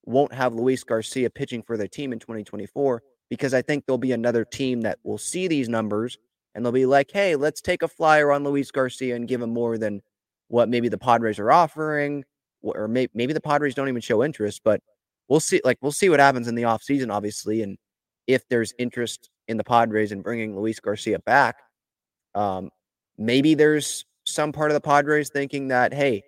won't 0.04 0.32
have 0.32 0.54
Luis 0.54 0.82
Garcia 0.84 1.30
pitching 1.30 1.62
for 1.62 1.76
their 1.76 1.88
team 1.88 2.12
in 2.12 2.18
2024 2.18 3.02
because 3.28 3.54
I 3.54 3.62
think 3.62 3.84
there'll 3.86 3.98
be 3.98 4.12
another 4.12 4.44
team 4.44 4.80
that 4.82 4.98
will 5.04 5.18
see 5.18 5.48
these 5.48 5.68
numbers 5.68 6.18
and 6.54 6.64
they'll 6.64 6.72
be 6.72 6.86
like, 6.86 7.10
hey, 7.12 7.36
let's 7.36 7.60
take 7.60 7.82
a 7.82 7.88
flyer 7.88 8.32
on 8.32 8.42
Luis 8.42 8.70
Garcia 8.70 9.14
and 9.14 9.28
give 9.28 9.40
him 9.40 9.50
more 9.50 9.78
than 9.78 10.00
what 10.48 10.68
maybe 10.68 10.88
the 10.88 10.98
Padres 10.98 11.38
are 11.38 11.52
offering, 11.52 12.24
or 12.62 12.88
maybe, 12.88 13.12
maybe 13.14 13.32
the 13.32 13.40
Padres 13.40 13.74
don't 13.74 13.88
even 13.88 14.00
show 14.00 14.24
interest, 14.24 14.62
but 14.64 14.80
we'll 15.28 15.40
see. 15.40 15.60
Like, 15.62 15.78
we'll 15.82 15.92
see 15.92 16.08
what 16.08 16.20
happens 16.20 16.48
in 16.48 16.54
the 16.54 16.62
offseason, 16.62 17.12
obviously. 17.12 17.62
And 17.62 17.76
if 18.26 18.48
there's 18.48 18.72
interest 18.78 19.30
in 19.48 19.56
the 19.56 19.64
Padres 19.64 20.12
and 20.12 20.22
bringing 20.22 20.56
Luis 20.56 20.78
Garcia 20.78 21.18
back, 21.20 21.56
um, 22.34 22.70
maybe 23.16 23.54
there's 23.54 24.04
some 24.24 24.52
part 24.52 24.70
of 24.70 24.74
the 24.74 24.80
Padres 24.80 25.30
thinking 25.30 25.68
that, 25.68 25.92
hey, 25.92 26.22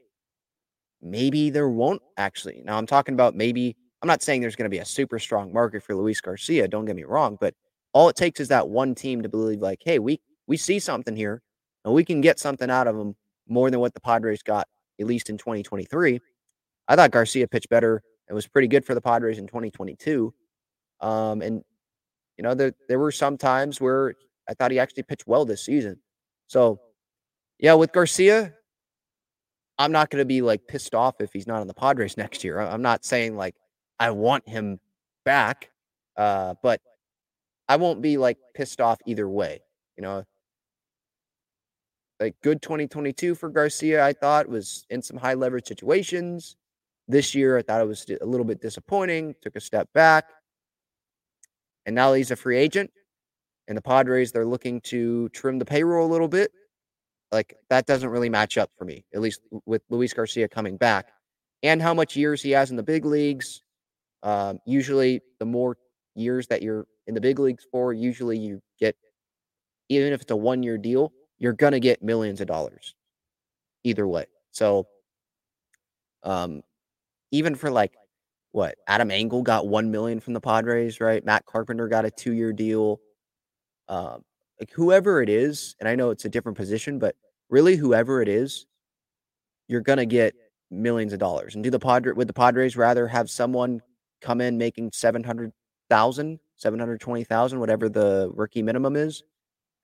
maybe 1.02 1.50
there 1.50 1.68
won't 1.68 2.02
actually. 2.16 2.62
Now 2.64 2.76
I'm 2.76 2.86
talking 2.86 3.14
about 3.14 3.34
maybe 3.34 3.76
I'm 4.02 4.06
not 4.06 4.22
saying 4.22 4.40
there's 4.40 4.56
going 4.56 4.70
to 4.70 4.74
be 4.74 4.78
a 4.78 4.84
super 4.84 5.18
strong 5.18 5.52
market 5.52 5.82
for 5.82 5.94
Luis 5.94 6.20
Garcia, 6.20 6.68
don't 6.68 6.86
get 6.86 6.96
me 6.96 7.04
wrong, 7.04 7.36
but 7.40 7.54
all 7.92 8.08
it 8.08 8.16
takes 8.16 8.40
is 8.40 8.48
that 8.48 8.68
one 8.68 8.94
team 8.94 9.22
to 9.22 9.28
believe 9.28 9.60
like, 9.60 9.80
"Hey, 9.84 9.98
we 9.98 10.20
we 10.46 10.56
see 10.56 10.78
something 10.78 11.16
here 11.16 11.42
and 11.84 11.92
we 11.94 12.04
can 12.04 12.20
get 12.20 12.38
something 12.38 12.70
out 12.70 12.86
of 12.86 12.96
them 12.96 13.16
more 13.48 13.70
than 13.70 13.80
what 13.80 13.94
the 13.94 14.00
Padres 14.00 14.42
got 14.42 14.66
at 15.00 15.06
least 15.06 15.28
in 15.30 15.38
2023." 15.38 16.20
I 16.88 16.96
thought 16.96 17.10
Garcia 17.10 17.48
pitched 17.48 17.68
better. 17.68 18.02
It 18.28 18.34
was 18.34 18.46
pretty 18.46 18.68
good 18.68 18.84
for 18.84 18.94
the 18.94 19.00
Padres 19.00 19.38
in 19.38 19.46
2022. 19.46 20.32
Um, 21.00 21.42
and 21.42 21.62
you 22.40 22.42
know, 22.42 22.54
there 22.54 22.72
there 22.88 22.98
were 22.98 23.12
some 23.12 23.36
times 23.36 23.82
where 23.82 24.14
I 24.48 24.54
thought 24.54 24.70
he 24.70 24.78
actually 24.78 25.02
pitched 25.02 25.26
well 25.26 25.44
this 25.44 25.62
season. 25.62 26.00
So, 26.46 26.80
yeah, 27.58 27.74
with 27.74 27.92
Garcia, 27.92 28.54
I'm 29.78 29.92
not 29.92 30.08
going 30.08 30.22
to 30.22 30.24
be 30.24 30.40
like 30.40 30.66
pissed 30.66 30.94
off 30.94 31.20
if 31.20 31.34
he's 31.34 31.46
not 31.46 31.60
on 31.60 31.66
the 31.66 31.74
Padres 31.74 32.16
next 32.16 32.42
year. 32.42 32.58
I'm 32.58 32.80
not 32.80 33.04
saying 33.04 33.36
like 33.36 33.56
I 33.98 34.12
want 34.12 34.48
him 34.48 34.80
back, 35.26 35.70
uh, 36.16 36.54
but 36.62 36.80
I 37.68 37.76
won't 37.76 38.00
be 38.00 38.16
like 38.16 38.38
pissed 38.54 38.80
off 38.80 38.98
either 39.04 39.28
way. 39.28 39.60
You 39.98 40.02
know, 40.04 40.24
like 42.20 42.36
good 42.42 42.62
2022 42.62 43.34
for 43.34 43.50
Garcia, 43.50 44.02
I 44.02 44.14
thought 44.14 44.48
was 44.48 44.86
in 44.88 45.02
some 45.02 45.18
high 45.18 45.34
leverage 45.34 45.68
situations. 45.68 46.56
This 47.06 47.34
year, 47.34 47.58
I 47.58 47.62
thought 47.62 47.82
it 47.82 47.86
was 47.86 48.06
a 48.18 48.24
little 48.24 48.46
bit 48.46 48.62
disappointing, 48.62 49.34
took 49.42 49.56
a 49.56 49.60
step 49.60 49.92
back. 49.92 50.24
And 51.90 51.96
now 51.96 52.12
he's 52.12 52.30
a 52.30 52.36
free 52.36 52.56
agent. 52.56 52.88
And 53.66 53.76
the 53.76 53.82
Padres, 53.82 54.30
they're 54.30 54.46
looking 54.46 54.80
to 54.82 55.28
trim 55.30 55.58
the 55.58 55.64
payroll 55.64 56.06
a 56.06 56.12
little 56.12 56.28
bit. 56.28 56.52
Like 57.32 57.56
that 57.68 57.84
doesn't 57.84 58.10
really 58.10 58.28
match 58.28 58.56
up 58.58 58.70
for 58.78 58.84
me, 58.84 59.04
at 59.12 59.20
least 59.20 59.40
with 59.66 59.82
Luis 59.90 60.14
Garcia 60.14 60.46
coming 60.46 60.76
back 60.76 61.08
and 61.64 61.82
how 61.82 61.92
much 61.92 62.14
years 62.14 62.42
he 62.42 62.52
has 62.52 62.70
in 62.70 62.76
the 62.76 62.84
big 62.84 63.04
leagues. 63.04 63.62
Um, 64.22 64.60
usually, 64.64 65.20
the 65.40 65.46
more 65.46 65.78
years 66.14 66.46
that 66.46 66.62
you're 66.62 66.86
in 67.08 67.14
the 67.14 67.20
big 67.20 67.40
leagues 67.40 67.66
for, 67.72 67.92
usually 67.92 68.38
you 68.38 68.62
get, 68.78 68.94
even 69.88 70.12
if 70.12 70.20
it's 70.20 70.30
a 70.30 70.36
one 70.36 70.62
year 70.62 70.78
deal, 70.78 71.12
you're 71.40 71.54
going 71.54 71.72
to 71.72 71.80
get 71.80 72.04
millions 72.04 72.40
of 72.40 72.46
dollars 72.46 72.94
either 73.82 74.06
way. 74.06 74.26
So, 74.52 74.86
um, 76.22 76.62
even 77.32 77.56
for 77.56 77.68
like 77.68 77.94
what 78.52 78.76
Adam 78.86 79.10
Engel 79.10 79.42
got 79.42 79.66
1 79.66 79.90
million 79.90 80.20
from 80.20 80.34
the 80.34 80.40
Padres, 80.40 81.00
right? 81.00 81.24
Matt 81.24 81.46
Carpenter 81.46 81.88
got 81.88 82.04
a 82.04 82.10
two 82.10 82.32
year 82.32 82.52
deal. 82.52 83.00
Um, 83.88 84.22
like 84.58 84.70
whoever 84.72 85.22
it 85.22 85.28
is, 85.28 85.74
and 85.80 85.88
I 85.88 85.94
know 85.94 86.10
it's 86.10 86.24
a 86.24 86.28
different 86.28 86.58
position, 86.58 86.98
but 86.98 87.16
really 87.48 87.76
whoever 87.76 88.20
it 88.22 88.28
is, 88.28 88.66
you're 89.68 89.80
gonna 89.80 90.06
get 90.06 90.34
millions 90.70 91.12
of 91.12 91.18
dollars. 91.18 91.54
And 91.54 91.64
do 91.64 91.70
the 91.70 91.78
Padre 91.78 92.12
would 92.12 92.28
the 92.28 92.32
Padres 92.32 92.76
rather 92.76 93.08
have 93.08 93.30
someone 93.30 93.80
come 94.20 94.40
in 94.40 94.58
making 94.58 94.90
700,000, 94.92 96.40
720,000, 96.56 97.60
whatever 97.60 97.88
the 97.88 98.30
rookie 98.34 98.62
minimum 98.62 98.96
is? 98.96 99.22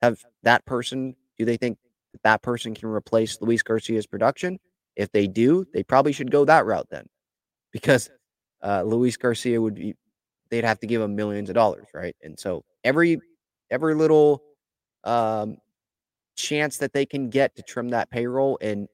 Have 0.03 0.23
that 0.43 0.65
person, 0.67 1.17
do 1.39 1.45
they 1.45 1.57
think 1.57 1.79
that, 2.13 2.23
that 2.23 2.43
person 2.43 2.75
can 2.75 2.89
replace 2.89 3.39
Luis 3.41 3.63
Garcia's 3.63 4.07
production? 4.07 4.59
If 4.95 5.11
they 5.13 5.27
do, 5.27 5.67
they 5.73 5.83
probably 5.83 6.13
should 6.13 6.31
go 6.31 6.45
that 6.45 6.67
route 6.67 6.89
then. 6.91 7.07
Because 7.73 8.11
uh, 8.67 8.83
Luis 8.83 9.17
Garcia 9.17 9.61
would 9.61 9.77
be 9.77 9.95
they'd 10.51 10.65
have 10.65 10.81
to 10.81 10.87
give 10.87 11.01
him 11.01 11.15
millions 11.15 11.49
of 11.49 11.55
dollars, 11.55 11.87
right? 11.95 12.17
And 12.23 12.39
so 12.39 12.65
every 12.85 13.21
every 13.71 13.95
little 13.95 14.43
um, 15.05 15.59
chance 16.37 16.79
that 16.79 16.93
they 16.93 17.07
can 17.07 17.31
get 17.31 17.55
to 17.57 17.63
trim 17.63 17.89
that 17.91 18.11
payroll 18.11 18.59
and 18.61 18.89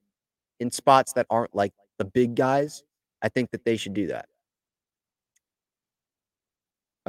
in 0.61 0.70
spots 0.70 1.12
that 1.14 1.26
aren't 1.30 1.54
like 1.54 1.72
the 1.98 2.04
big 2.04 2.35
guys, 2.35 2.85
I 3.22 3.28
think 3.28 3.50
that 3.50 3.64
they 3.64 3.76
should 3.76 3.94
do 3.94 4.08
that. 4.08 4.28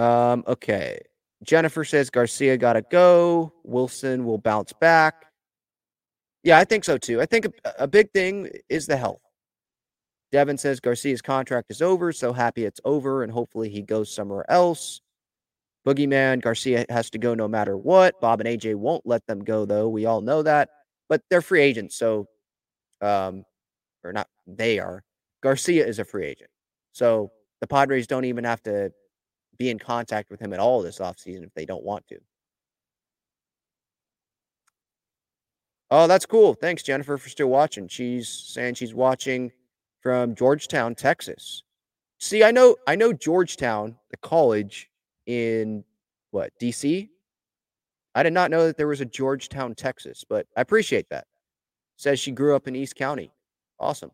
Um, 0.02 0.44
okay. 0.48 1.00
Jennifer 1.44 1.84
says 1.84 2.10
Garcia 2.10 2.58
got 2.58 2.74
to 2.74 2.82
go. 2.82 3.54
Wilson 3.64 4.26
will 4.26 4.38
bounce 4.38 4.72
back. 4.74 5.26
Yeah, 6.44 6.58
I 6.58 6.64
think 6.64 6.84
so 6.84 6.98
too. 6.98 7.22
I 7.22 7.26
think 7.26 7.46
a, 7.46 7.52
a 7.80 7.88
big 7.88 8.12
thing 8.12 8.50
is 8.70 8.88
the 8.88 8.98
health. 8.98 9.23
Devin 10.34 10.58
says 10.58 10.80
Garcia's 10.80 11.22
contract 11.22 11.70
is 11.70 11.80
over. 11.80 12.12
So 12.12 12.34
happy 12.34 12.66
it's 12.66 12.82
over, 12.84 13.22
and 13.22 13.32
hopefully 13.32 13.70
he 13.70 13.84
goes 13.84 14.12
somewhere 14.12 14.50
else. 14.50 15.00
Boogeyman 15.86 16.42
Garcia 16.42 16.86
has 16.90 17.12
to 17.12 17.20
go 17.20 17.36
no 17.36 17.48
matter 17.48 17.78
what. 17.78 18.20
Bob 18.20 18.42
and 18.42 18.50
AJ 18.50 18.76
won't 18.76 19.06
let 19.06 19.26
them 19.28 19.44
go 19.44 19.66
though. 19.66 19.88
We 19.88 20.08
all 20.08 20.22
know 20.22 20.42
that, 20.42 20.70
but 21.08 21.22
they're 21.30 21.44
free 21.44 21.62
agents, 21.62 21.96
so 21.96 22.28
um, 23.00 23.46
or 24.04 24.12
not. 24.12 24.28
They 24.48 24.80
are. 24.80 25.04
Garcia 25.44 25.86
is 25.86 26.00
a 26.00 26.06
free 26.06 26.26
agent, 26.26 26.50
so 26.94 27.32
the 27.62 27.68
Padres 27.68 28.08
don't 28.08 28.26
even 28.26 28.44
have 28.44 28.64
to 28.64 28.92
be 29.60 29.70
in 29.70 29.78
contact 29.78 30.32
with 30.32 30.40
him 30.40 30.52
at 30.52 30.60
all 30.60 30.82
this 30.82 30.98
offseason 30.98 31.44
if 31.44 31.54
they 31.54 31.66
don't 31.66 31.84
want 31.84 32.08
to. 32.08 32.18
Oh, 35.92 36.08
that's 36.08 36.26
cool. 36.26 36.56
Thanks, 36.56 36.82
Jennifer, 36.82 37.20
for 37.20 37.30
still 37.30 37.50
watching. 37.50 37.88
She's 37.88 38.28
saying 38.28 38.74
she's 38.76 38.96
watching 38.96 39.52
from 40.04 40.36
Georgetown, 40.36 40.94
Texas. 40.94 41.64
See, 42.20 42.44
I 42.44 42.52
know 42.52 42.76
I 42.86 42.96
know 42.96 43.14
Georgetown, 43.14 43.96
the 44.12 44.18
college 44.18 44.90
in 45.26 45.84
what, 46.32 46.52
DC? 46.62 47.10
I 48.16 48.24
did 48.24 48.34
not 48.34 48.52
know 48.52 48.68
that 48.68 48.78
there 48.78 48.88
was 48.88 49.02
a 49.02 49.06
Georgetown, 49.06 49.74
Texas, 49.74 50.24
but 50.28 50.46
I 50.56 50.62
appreciate 50.62 51.10
that. 51.10 51.26
Says 51.98 52.20
she 52.20 52.32
grew 52.32 52.56
up 52.56 52.68
in 52.68 52.76
East 52.76 52.96
County. 52.96 53.32
Awesome. 53.80 54.12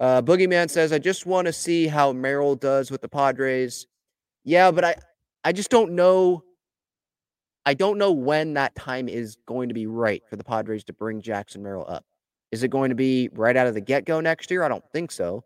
Uh, 0.00 0.22
Boogeyman 0.22 0.70
says, 0.70 0.92
I 0.92 0.98
just 0.98 1.26
want 1.26 1.46
to 1.46 1.52
see 1.52 1.86
how 1.86 2.12
Merrill 2.12 2.56
does 2.56 2.90
with 2.90 3.00
the 3.00 3.08
Padres. 3.08 3.86
Yeah, 4.44 4.70
but 4.70 4.84
I, 4.84 4.96
I 5.44 5.52
just 5.52 5.70
don't 5.70 5.92
know. 5.92 6.42
I 7.66 7.74
don't 7.74 7.98
know 7.98 8.12
when 8.12 8.54
that 8.54 8.74
time 8.74 9.08
is 9.08 9.36
going 9.46 9.68
to 9.68 9.74
be 9.74 9.86
right 9.86 10.22
for 10.28 10.36
the 10.36 10.44
Padres 10.44 10.84
to 10.84 10.92
bring 10.92 11.20
Jackson 11.20 11.62
Merrill 11.62 11.86
up. 11.88 12.04
Is 12.52 12.62
it 12.62 12.68
going 12.68 12.90
to 12.90 12.94
be 12.94 13.28
right 13.32 13.56
out 13.56 13.66
of 13.66 13.74
the 13.74 13.80
get 13.80 14.04
go 14.04 14.20
next 14.20 14.50
year? 14.50 14.62
I 14.62 14.68
don't 14.68 14.84
think 14.92 15.10
so. 15.10 15.44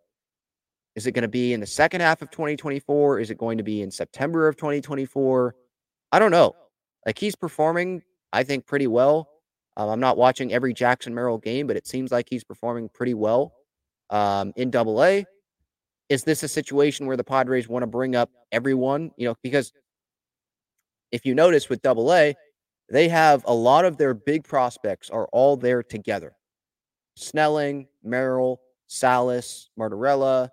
Is 0.95 1.07
it 1.07 1.13
going 1.13 1.23
to 1.23 1.29
be 1.29 1.53
in 1.53 1.61
the 1.61 1.67
second 1.67 2.01
half 2.01 2.23
of 2.23 2.31
2024? 2.31 3.21
Is 3.21 3.31
it 3.31 3.39
going 3.39 3.59
to 3.59 3.65
be 3.65 3.83
in 3.83 3.91
September 3.91 4.49
of 4.49 4.57
2024? 4.57 5.55
I 6.11 6.19
don't 6.19 6.31
know. 6.31 6.57
Like 7.07 7.19
he's 7.19 7.37
performing, 7.37 8.03
I 8.33 8.43
think, 8.43 8.67
pretty 8.67 8.87
well. 8.87 9.29
Um, 9.77 9.91
I'm 9.91 10.01
not 10.01 10.17
watching 10.17 10.53
every 10.53 10.75
Jackson 10.75 11.15
Merrill 11.15 11.39
game, 11.39 11.67
but 11.67 11.77
it 11.77 11.87
seems 11.87 12.11
like 12.11 12.27
he's 12.29 12.43
performing 12.43 12.89
pretty 12.89 13.15
well 13.15 13.53
um, 14.11 14.53
in 14.57 14.71
Double 14.71 15.03
A. 15.05 15.25
Is 16.09 16.25
this 16.25 16.43
a 16.43 16.49
situation 16.49 17.07
where 17.07 17.17
the 17.17 17.25
Padres 17.25 17.69
want 17.69 17.85
to 17.85 17.87
bring 17.87 18.17
up 18.17 18.31
everyone? 18.51 19.13
You 19.17 19.29
know, 19.29 19.37
because 19.43 19.73
if 21.13 21.25
you 21.25 21.35
notice 21.35 21.69
with 21.69 21.81
Double 21.83 22.13
A, 22.13 22.35
they 22.91 23.09
have 23.09 23.45
a 23.47 23.55
lot 23.55 23.85
of 23.85 23.99
their 23.99 24.15
big 24.15 24.45
prospects 24.45 25.11
are 25.11 25.29
all 25.33 25.57
there 25.57 25.83
together. 25.83 26.35
Snelling, 27.19 27.89
Merrill, 28.03 28.61
Salas, 28.87 29.71
Martorella, 29.79 30.49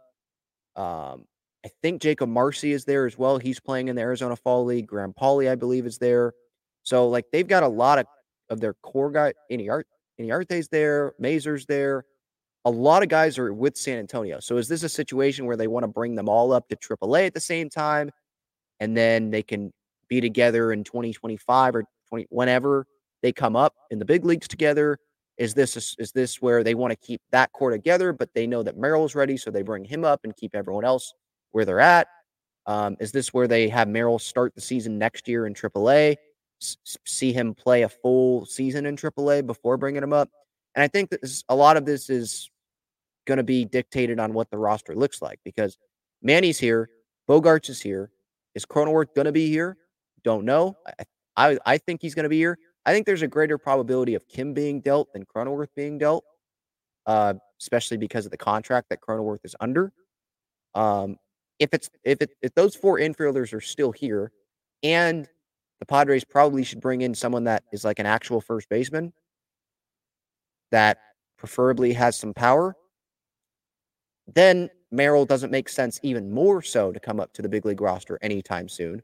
um, 0.76 1.26
I 1.66 1.70
think 1.82 2.02
Jakob 2.02 2.30
Marsee 2.30 2.74
is 2.74 2.86
there 2.86 3.08
as 3.08 3.18
well. 3.18 3.40
He's 3.40 3.60
playing 3.60 3.88
in 3.88 3.96
the 3.96 4.02
Arizona 4.04 4.36
Fall 4.36 4.66
League. 4.66 4.86
Graham 4.86 5.14
Pauley, 5.14 5.50
I 5.50 5.56
believe, 5.56 5.88
is 5.88 5.98
there. 5.98 6.34
So 6.84 7.10
like 7.10 7.26
they've 7.32 7.48
got 7.48 7.64
a 7.64 7.68
lot 7.68 7.98
of 7.98 8.06
of 8.50 8.60
their 8.60 8.76
core 8.76 9.10
guy. 9.10 9.34
Any 9.50 9.70
art, 9.70 9.88
any 10.20 10.32
Arte's 10.32 10.68
there. 10.68 11.14
Mazer's 11.18 11.66
there. 11.66 12.06
A 12.66 12.70
lot 12.70 13.02
of 13.02 13.10
guys 13.10 13.40
are 13.40 13.52
with 13.52 13.78
San 13.78 13.98
Antonio. 13.98 14.40
So 14.40 14.58
is 14.58 14.68
this 14.68 14.84
a 14.84 14.90
situation 14.90 15.46
where 15.46 15.58
they 15.58 15.68
want 15.68 15.84
to 15.84 15.88
bring 15.88 16.14
them 16.14 16.30
all 16.30 16.52
up 16.52 16.68
to 16.70 16.76
AAA 16.76 17.28
at 17.28 17.34
the 17.34 17.40
same 17.40 17.70
time, 17.70 18.12
and 18.80 18.96
then 18.96 19.32
they 19.32 19.42
can 19.42 19.72
be 20.08 20.22
together 20.22 20.72
in 20.72 20.84
2025 20.84 21.76
or 21.76 21.86
20 22.10 22.28
whenever 22.30 22.86
they 23.24 23.32
come 23.32 23.56
up 23.56 23.74
in 23.90 23.98
the 23.98 24.06
big 24.06 24.24
leagues 24.24 24.48
together? 24.48 25.00
Is 25.38 25.54
this 25.54 25.96
is 26.00 26.12
this 26.14 26.42
where 26.42 26.64
they 26.64 26.76
want 26.76 26.92
to 26.92 27.08
keep 27.08 27.22
that 27.32 27.52
core 27.52 27.72
together, 27.72 28.14
but 28.14 28.30
they 28.34 28.48
know 28.48 28.64
that 28.64 28.78
Merrill's 28.78 29.16
ready, 29.16 29.36
so 29.36 29.52
they 29.52 29.64
bring 29.64 29.84
him 29.84 30.06
up 30.06 30.22
and 30.24 30.36
keep 30.36 30.56
everyone 30.56 30.86
else 30.86 31.14
where 31.52 31.66
they're 31.66 31.82
at? 31.82 32.08
Um, 32.66 32.96
is 33.00 33.12
this 33.12 33.34
where 33.34 33.48
they 33.48 33.70
have 33.70 33.88
Merrill 33.88 34.18
start 34.18 34.56
the 34.56 34.62
season 34.62 34.98
next 34.98 35.28
year 35.28 35.46
in 35.46 35.54
AAA, 35.54 36.16
s- 36.62 36.78
see 37.06 37.32
him 37.32 37.54
play 37.54 37.84
a 37.84 37.90
full 37.90 38.46
season 38.46 38.86
in 38.86 38.96
AAA 38.96 39.46
before 39.46 39.78
bringing 39.78 40.02
him 40.02 40.14
up? 40.14 40.30
And 40.74 40.84
I 40.84 40.88
think 40.88 41.10
that 41.12 41.22
this, 41.22 41.44
a 41.50 41.56
lot 41.56 41.78
of 41.78 41.86
this 41.86 42.10
is 42.10 42.50
going 43.26 43.38
to 43.38 43.44
be 43.44 43.66
dictated 43.66 44.20
on 44.20 44.34
what 44.34 44.50
the 44.50 44.58
roster 44.58 44.96
looks 44.96 45.22
like 45.22 45.40
because 45.44 45.78
Manny's 46.22 46.60
here, 46.60 46.90
Bogaerts 47.30 47.70
is 47.70 47.82
here. 47.82 48.12
Is 48.56 48.66
Cronenworth 48.66 49.14
going 49.14 49.26
to 49.26 49.32
be 49.32 49.50
here? 49.50 49.78
Don't 50.24 50.46
know. 50.46 50.78
I, 50.88 51.04
I, 51.36 51.58
I 51.66 51.78
think 51.78 52.02
he's 52.02 52.16
going 52.16 52.24
to 52.24 52.30
be 52.30 52.38
here. 52.38 52.58
I 52.86 52.94
think 52.94 53.06
there's 53.06 53.22
a 53.22 53.28
greater 53.28 53.58
probability 53.58 54.16
of 54.16 54.28
Kim 54.28 54.54
being 54.54 54.80
dealt 54.80 55.12
than 55.14 55.26
Cronenworth 55.26 55.70
being 55.76 55.98
dealt, 55.98 56.24
uh, 57.06 57.34
especially 57.60 57.98
because 57.98 58.26
of 58.26 58.32
the 58.32 58.38
contract 58.38 58.90
that 58.90 59.02
Cronenworth 59.02 59.44
is 59.44 59.56
under. 59.60 59.92
Um, 60.76 61.18
if 61.60 61.74
it's 61.74 61.90
if 62.04 62.22
it 62.22 62.32
if 62.42 62.54
those 62.54 62.76
four 62.76 63.00
infielders 63.00 63.54
are 63.54 63.62
still 63.62 63.92
here, 63.92 64.32
and 64.84 65.28
the 65.80 65.86
Padres 65.86 66.24
probably 66.24 66.64
should 66.64 66.82
bring 66.82 67.02
in 67.02 67.16
someone 67.16 67.46
that 67.46 67.64
is 67.72 67.84
like 67.84 68.00
an 68.00 68.06
actual 68.06 68.42
first 68.42 68.70
baseman 68.70 69.14
that 70.72 71.00
preferably 71.38 71.94
has 71.94 72.18
some 72.18 72.34
power, 72.34 72.76
then 74.28 74.70
Merrill 74.92 75.26
doesn't 75.26 75.52
make 75.52 75.70
sense 75.70 76.00
even 76.04 76.32
more 76.32 76.62
so 76.62 76.92
to 76.92 77.00
come 77.00 77.20
up 77.20 77.34
to 77.34 77.42
the 77.42 77.50
big 77.50 77.66
league 77.66 77.82
roster 77.82 78.18
anytime 78.22 78.70
soon 78.70 79.02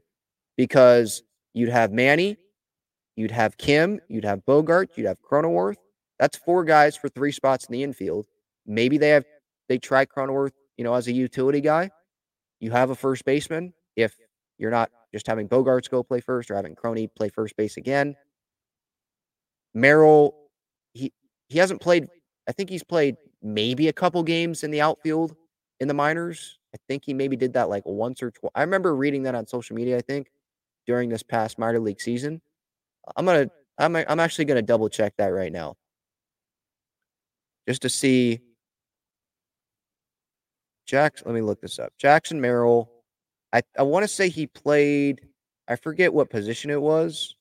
because 0.56 1.22
you'd 1.54 1.68
have 1.68 1.92
Manny, 1.92 2.36
You'd 3.16 3.30
have 3.30 3.56
Kim, 3.58 4.00
you'd 4.08 4.24
have 4.24 4.44
Bogart, 4.46 4.90
you'd 4.96 5.06
have 5.06 5.18
Cronenworth. 5.22 5.76
That's 6.18 6.38
four 6.38 6.64
guys 6.64 6.96
for 6.96 7.08
three 7.08 7.32
spots 7.32 7.66
in 7.66 7.72
the 7.72 7.82
infield. 7.82 8.26
Maybe 8.66 8.96
they 8.98 9.10
have 9.10 9.24
they 9.68 9.78
try 9.78 10.06
Cronenworth, 10.06 10.52
you 10.76 10.84
know, 10.84 10.94
as 10.94 11.08
a 11.08 11.12
utility 11.12 11.60
guy. 11.60 11.90
You 12.60 12.70
have 12.70 12.90
a 12.90 12.94
first 12.94 13.24
baseman 13.24 13.74
if 13.96 14.16
you're 14.58 14.70
not 14.70 14.90
just 15.12 15.26
having 15.26 15.48
Bogaerts 15.48 15.90
go 15.90 16.02
play 16.02 16.20
first 16.20 16.50
or 16.50 16.54
having 16.54 16.74
Crony 16.74 17.08
play 17.08 17.28
first 17.28 17.56
base 17.56 17.76
again. 17.76 18.14
Merrill, 19.74 20.34
he 20.94 21.12
he 21.48 21.58
hasn't 21.58 21.80
played. 21.80 22.06
I 22.48 22.52
think 22.52 22.70
he's 22.70 22.84
played 22.84 23.16
maybe 23.42 23.88
a 23.88 23.92
couple 23.92 24.22
games 24.22 24.62
in 24.62 24.70
the 24.70 24.80
outfield 24.80 25.34
in 25.80 25.88
the 25.88 25.94
minors. 25.94 26.58
I 26.74 26.78
think 26.88 27.04
he 27.04 27.12
maybe 27.12 27.36
did 27.36 27.52
that 27.54 27.68
like 27.68 27.84
once 27.84 28.22
or 28.22 28.30
twice. 28.30 28.52
I 28.54 28.62
remember 28.62 28.94
reading 28.94 29.24
that 29.24 29.34
on 29.34 29.46
social 29.46 29.76
media. 29.76 29.98
I 29.98 30.00
think 30.00 30.30
during 30.86 31.08
this 31.08 31.22
past 31.22 31.58
minor 31.58 31.80
league 31.80 32.00
season. 32.00 32.40
I'm 33.16 33.26
gonna 33.26 33.48
I'm 33.78 33.96
I'm 33.96 34.20
actually 34.20 34.44
gonna 34.44 34.62
double 34.62 34.88
check 34.88 35.14
that 35.18 35.28
right 35.28 35.52
now. 35.52 35.76
Just 37.68 37.82
to 37.82 37.88
see 37.88 38.40
Jackson, 40.86 41.26
let 41.26 41.34
me 41.34 41.40
look 41.40 41.60
this 41.60 41.78
up. 41.78 41.92
Jackson 41.98 42.40
Merrill. 42.40 42.90
I, 43.52 43.62
I 43.78 43.82
want 43.82 44.02
to 44.02 44.08
say 44.08 44.28
he 44.28 44.46
played, 44.46 45.20
I 45.68 45.76
forget 45.76 46.12
what 46.12 46.30
position 46.30 46.70
it 46.70 46.80
was, 46.80 47.36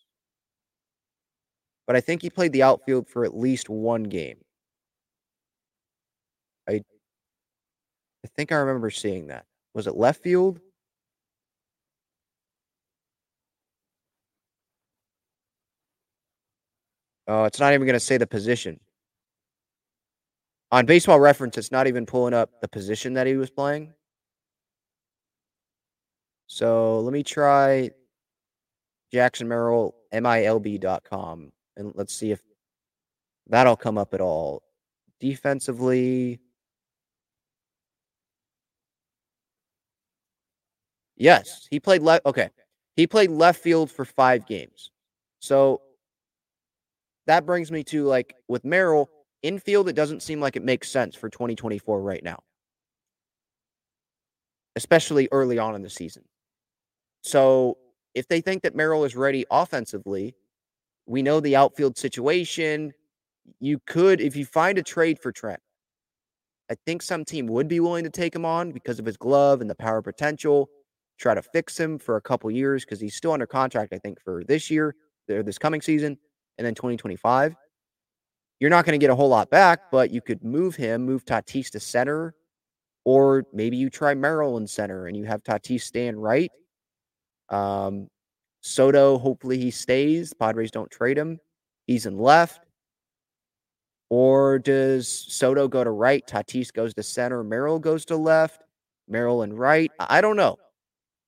but 1.87 1.95
I 1.95 2.01
think 2.01 2.21
he 2.21 2.29
played 2.29 2.51
the 2.51 2.63
outfield 2.63 3.07
for 3.07 3.23
at 3.23 3.35
least 3.35 3.69
one 3.69 4.03
game. 4.03 4.37
I 6.67 6.81
I 8.23 8.27
think 8.35 8.51
I 8.51 8.55
remember 8.55 8.89
seeing 8.89 9.27
that. 9.27 9.45
Was 9.73 9.87
it 9.87 9.95
left 9.95 10.21
field? 10.21 10.59
Oh, 17.33 17.45
it's 17.45 17.61
not 17.61 17.73
even 17.73 17.87
going 17.87 17.93
to 17.93 17.99
say 18.01 18.17
the 18.17 18.27
position. 18.27 18.77
On 20.69 20.85
baseball 20.85 21.17
reference, 21.17 21.57
it's 21.57 21.71
not 21.71 21.87
even 21.87 22.05
pulling 22.05 22.33
up 22.33 22.59
the 22.59 22.67
position 22.67 23.13
that 23.13 23.25
he 23.25 23.37
was 23.37 23.49
playing. 23.49 23.93
So 26.47 26.99
let 26.99 27.13
me 27.13 27.23
try 27.23 27.91
Jackson 29.13 29.47
Merrill, 29.47 29.95
MILB.com, 30.13 31.53
and 31.77 31.93
let's 31.95 32.13
see 32.13 32.31
if 32.31 32.41
that'll 33.47 33.77
come 33.77 33.97
up 33.97 34.13
at 34.13 34.19
all. 34.19 34.61
Defensively, 35.21 36.41
yes, 41.15 41.65
he 41.71 41.79
played 41.79 42.01
left. 42.01 42.25
Okay, 42.25 42.49
he 42.97 43.07
played 43.07 43.31
left 43.31 43.61
field 43.61 43.89
for 43.89 44.03
five 44.03 44.45
games. 44.45 44.91
So 45.39 45.81
that 47.31 47.45
brings 47.45 47.71
me 47.71 47.81
to 47.81 48.03
like 48.03 48.35
with 48.49 48.65
Merrill, 48.65 49.09
infield, 49.41 49.87
it 49.87 49.95
doesn't 49.95 50.21
seem 50.21 50.41
like 50.41 50.57
it 50.57 50.63
makes 50.63 50.91
sense 50.91 51.15
for 51.15 51.29
2024 51.29 52.01
right 52.01 52.21
now, 52.21 52.39
especially 54.75 55.29
early 55.31 55.57
on 55.57 55.73
in 55.73 55.81
the 55.81 55.89
season. 55.89 56.23
So 57.23 57.77
if 58.15 58.27
they 58.27 58.41
think 58.41 58.63
that 58.63 58.75
Merrill 58.75 59.05
is 59.05 59.15
ready 59.15 59.45
offensively, 59.49 60.35
we 61.05 61.21
know 61.21 61.39
the 61.39 61.55
outfield 61.55 61.97
situation. 61.97 62.91
You 63.61 63.79
could, 63.87 64.19
if 64.19 64.35
you 64.35 64.43
find 64.43 64.77
a 64.77 64.83
trade 64.83 65.17
for 65.17 65.31
Trent, 65.31 65.61
I 66.69 66.75
think 66.85 67.01
some 67.01 67.23
team 67.23 67.47
would 67.47 67.69
be 67.69 67.79
willing 67.79 68.03
to 68.03 68.09
take 68.09 68.35
him 68.35 68.43
on 68.43 68.73
because 68.73 68.99
of 68.99 69.05
his 69.05 69.15
glove 69.15 69.61
and 69.61 69.69
the 69.69 69.75
power 69.75 70.01
potential. 70.01 70.69
Try 71.17 71.35
to 71.35 71.41
fix 71.41 71.79
him 71.79 71.97
for 71.97 72.17
a 72.17 72.21
couple 72.21 72.51
years 72.51 72.83
because 72.83 72.99
he's 72.99 73.15
still 73.15 73.31
under 73.31 73.47
contract, 73.47 73.93
I 73.93 73.99
think, 73.99 74.21
for 74.21 74.43
this 74.43 74.69
year, 74.69 74.95
or 75.29 75.43
this 75.43 75.57
coming 75.57 75.81
season, 75.81 76.17
and 76.61 76.67
then 76.67 76.75
2025. 76.75 77.55
You're 78.59 78.69
not 78.69 78.85
going 78.85 78.93
to 78.93 79.03
get 79.03 79.09
a 79.09 79.15
whole 79.15 79.29
lot 79.29 79.49
back, 79.49 79.89
but 79.91 80.11
you 80.11 80.21
could 80.21 80.43
move 80.43 80.75
him, 80.75 81.03
move 81.03 81.25
Tatis 81.25 81.71
to 81.71 81.79
center, 81.79 82.35
or 83.03 83.45
maybe 83.51 83.77
you 83.77 83.89
try 83.89 84.13
Merrill 84.13 84.57
in 84.57 84.67
center 84.67 85.07
and 85.07 85.17
you 85.17 85.23
have 85.23 85.41
Tatis 85.41 85.81
stand 85.81 86.21
right. 86.21 86.51
Um, 87.49 88.07
Soto, 88.61 89.17
hopefully 89.17 89.57
he 89.57 89.71
stays. 89.71 90.31
Padres 90.35 90.69
don't 90.69 90.91
trade 90.91 91.17
him. 91.17 91.39
He's 91.87 92.05
in 92.05 92.19
left. 92.19 92.67
Or 94.11 94.59
does 94.59 95.07
Soto 95.07 95.67
go 95.67 95.83
to 95.83 95.89
right? 95.89 96.23
Tatis 96.27 96.71
goes 96.71 96.93
to 96.93 97.01
center. 97.01 97.43
Merrill 97.43 97.79
goes 97.79 98.05
to 98.05 98.15
left. 98.15 98.61
Merrill 99.07 99.41
and 99.41 99.57
right. 99.57 99.91
I 99.99 100.21
don't 100.21 100.35
know. 100.35 100.57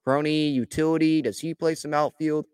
Crony, 0.05 0.49
utility. 0.49 1.23
Does 1.23 1.39
he 1.39 1.55
play 1.55 1.73
some 1.73 1.95
outfield? 1.95 2.45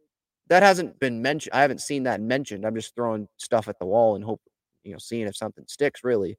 That 0.50 0.64
hasn't 0.64 1.00
been 1.00 1.22
mentioned. 1.22 1.54
I 1.54 1.62
haven't 1.62 1.82
seen 1.82 2.04
that 2.04 2.22
mentioned. 2.22 2.66
I'm 2.66 2.76
just 2.76 2.96
throwing 2.96 3.28
stuff 3.38 3.68
at 3.68 3.78
the 3.80 3.86
wall 3.86 4.16
and 4.16 4.24
hope 4.24 4.42
you 4.84 4.92
know, 4.92 4.98
seeing 4.98 5.28
if 5.28 5.38
something 5.38 5.66
sticks 5.68 6.04
really. 6.04 6.38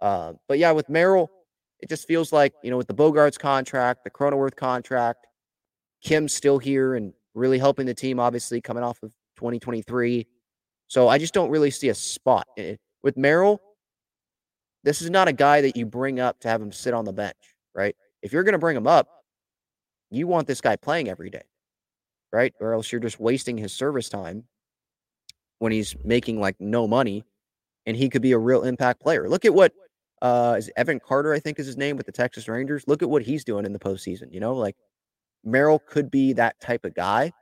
Uh, 0.00 0.32
but 0.48 0.58
yeah, 0.58 0.72
with 0.72 0.88
Merrill, 0.88 1.30
it 1.80 1.88
just 1.88 2.06
feels 2.06 2.32
like, 2.32 2.54
you 2.62 2.70
know, 2.70 2.76
with 2.76 2.86
the 2.86 2.94
Bogaerts 2.94 3.38
contract, 3.38 4.04
the 4.04 4.10
Cronenworth 4.10 4.56
contract, 4.56 5.26
Kim's 6.02 6.34
still 6.34 6.58
here 6.58 6.94
and 6.94 7.12
really 7.34 7.58
helping 7.58 7.86
the 7.86 7.94
team, 7.94 8.18
obviously, 8.18 8.60
coming 8.60 8.82
off 8.82 9.02
of 9.02 9.12
2023. 9.36 10.26
So 10.88 11.08
I 11.08 11.18
just 11.18 11.34
don't 11.34 11.50
really 11.50 11.70
see 11.70 11.88
a 11.88 11.94
spot. 11.94 12.46
With 13.02 13.16
Merrill, 13.16 13.60
this 14.84 15.02
is 15.02 15.10
not 15.10 15.28
a 15.28 15.32
guy 15.32 15.60
that 15.60 15.76
you 15.76 15.86
bring 15.86 16.20
up 16.20 16.40
to 16.40 16.48
have 16.48 16.60
him 16.60 16.72
sit 16.72 16.94
on 16.94 17.04
the 17.04 17.12
bench, 17.12 17.36
right? 17.74 17.96
If 18.22 18.32
you're 18.32 18.42
going 18.42 18.52
to 18.52 18.58
bring 18.58 18.76
him 18.76 18.86
up, 18.86 19.08
you 20.10 20.26
want 20.26 20.46
this 20.46 20.60
guy 20.60 20.76
playing 20.76 21.08
every 21.08 21.30
day, 21.30 21.42
right? 22.32 22.54
Or 22.60 22.72
else 22.72 22.90
you're 22.90 23.00
just 23.00 23.20
wasting 23.20 23.58
his 23.58 23.72
service 23.72 24.08
time 24.08 24.44
when 25.58 25.72
he's 25.72 25.94
making 26.04 26.40
like 26.40 26.56
no 26.58 26.88
money 26.88 27.24
and 27.86 27.96
he 27.96 28.08
could 28.08 28.22
be 28.22 28.32
a 28.32 28.38
real 28.38 28.62
impact 28.62 29.00
player. 29.00 29.28
Look 29.28 29.44
at 29.44 29.54
what 29.54 29.72
uh, 30.20 30.54
is 30.56 30.70
Evan 30.76 31.00
Carter, 31.00 31.32
I 31.32 31.40
think 31.40 31.58
is 31.58 31.66
his 31.66 31.76
name 31.76 31.96
with 31.96 32.06
the 32.06 32.12
Texas 32.12 32.48
Rangers. 32.48 32.84
Look 32.86 33.02
at 33.02 33.10
what 33.10 33.22
he's 33.22 33.44
doing 33.44 33.66
in 33.66 33.72
the 33.72 33.78
postseason. 33.78 34.32
You 34.32 34.40
know, 34.40 34.54
like 34.54 34.76
Merrill 35.44 35.80
could 35.80 36.10
be 36.10 36.32
that 36.34 36.58
type 36.60 36.84
of 36.84 36.94
guy. 36.94 37.32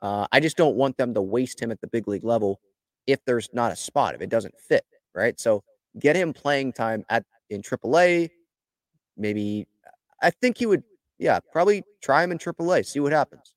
Uh, 0.00 0.26
I 0.32 0.40
just 0.40 0.56
don't 0.56 0.76
want 0.76 0.96
them 0.96 1.14
to 1.14 1.22
waste 1.22 1.60
him 1.60 1.70
at 1.70 1.80
the 1.80 1.86
big 1.86 2.08
league 2.08 2.24
level 2.24 2.60
if 3.06 3.24
there's 3.24 3.48
not 3.52 3.72
a 3.72 3.76
spot, 3.76 4.14
if 4.14 4.20
it 4.20 4.30
doesn't 4.30 4.54
fit, 4.58 4.84
right? 5.14 5.38
So 5.38 5.62
get 5.98 6.16
him 6.16 6.32
playing 6.32 6.72
time 6.72 7.04
at 7.08 7.24
in 7.50 7.62
AAA. 7.62 8.30
Maybe 9.16 9.66
I 10.22 10.30
think 10.30 10.58
he 10.58 10.66
would, 10.66 10.82
yeah, 11.18 11.38
probably 11.52 11.84
try 12.02 12.24
him 12.24 12.32
in 12.32 12.38
AAA, 12.38 12.86
see 12.86 13.00
what 13.00 13.12
happens, 13.12 13.54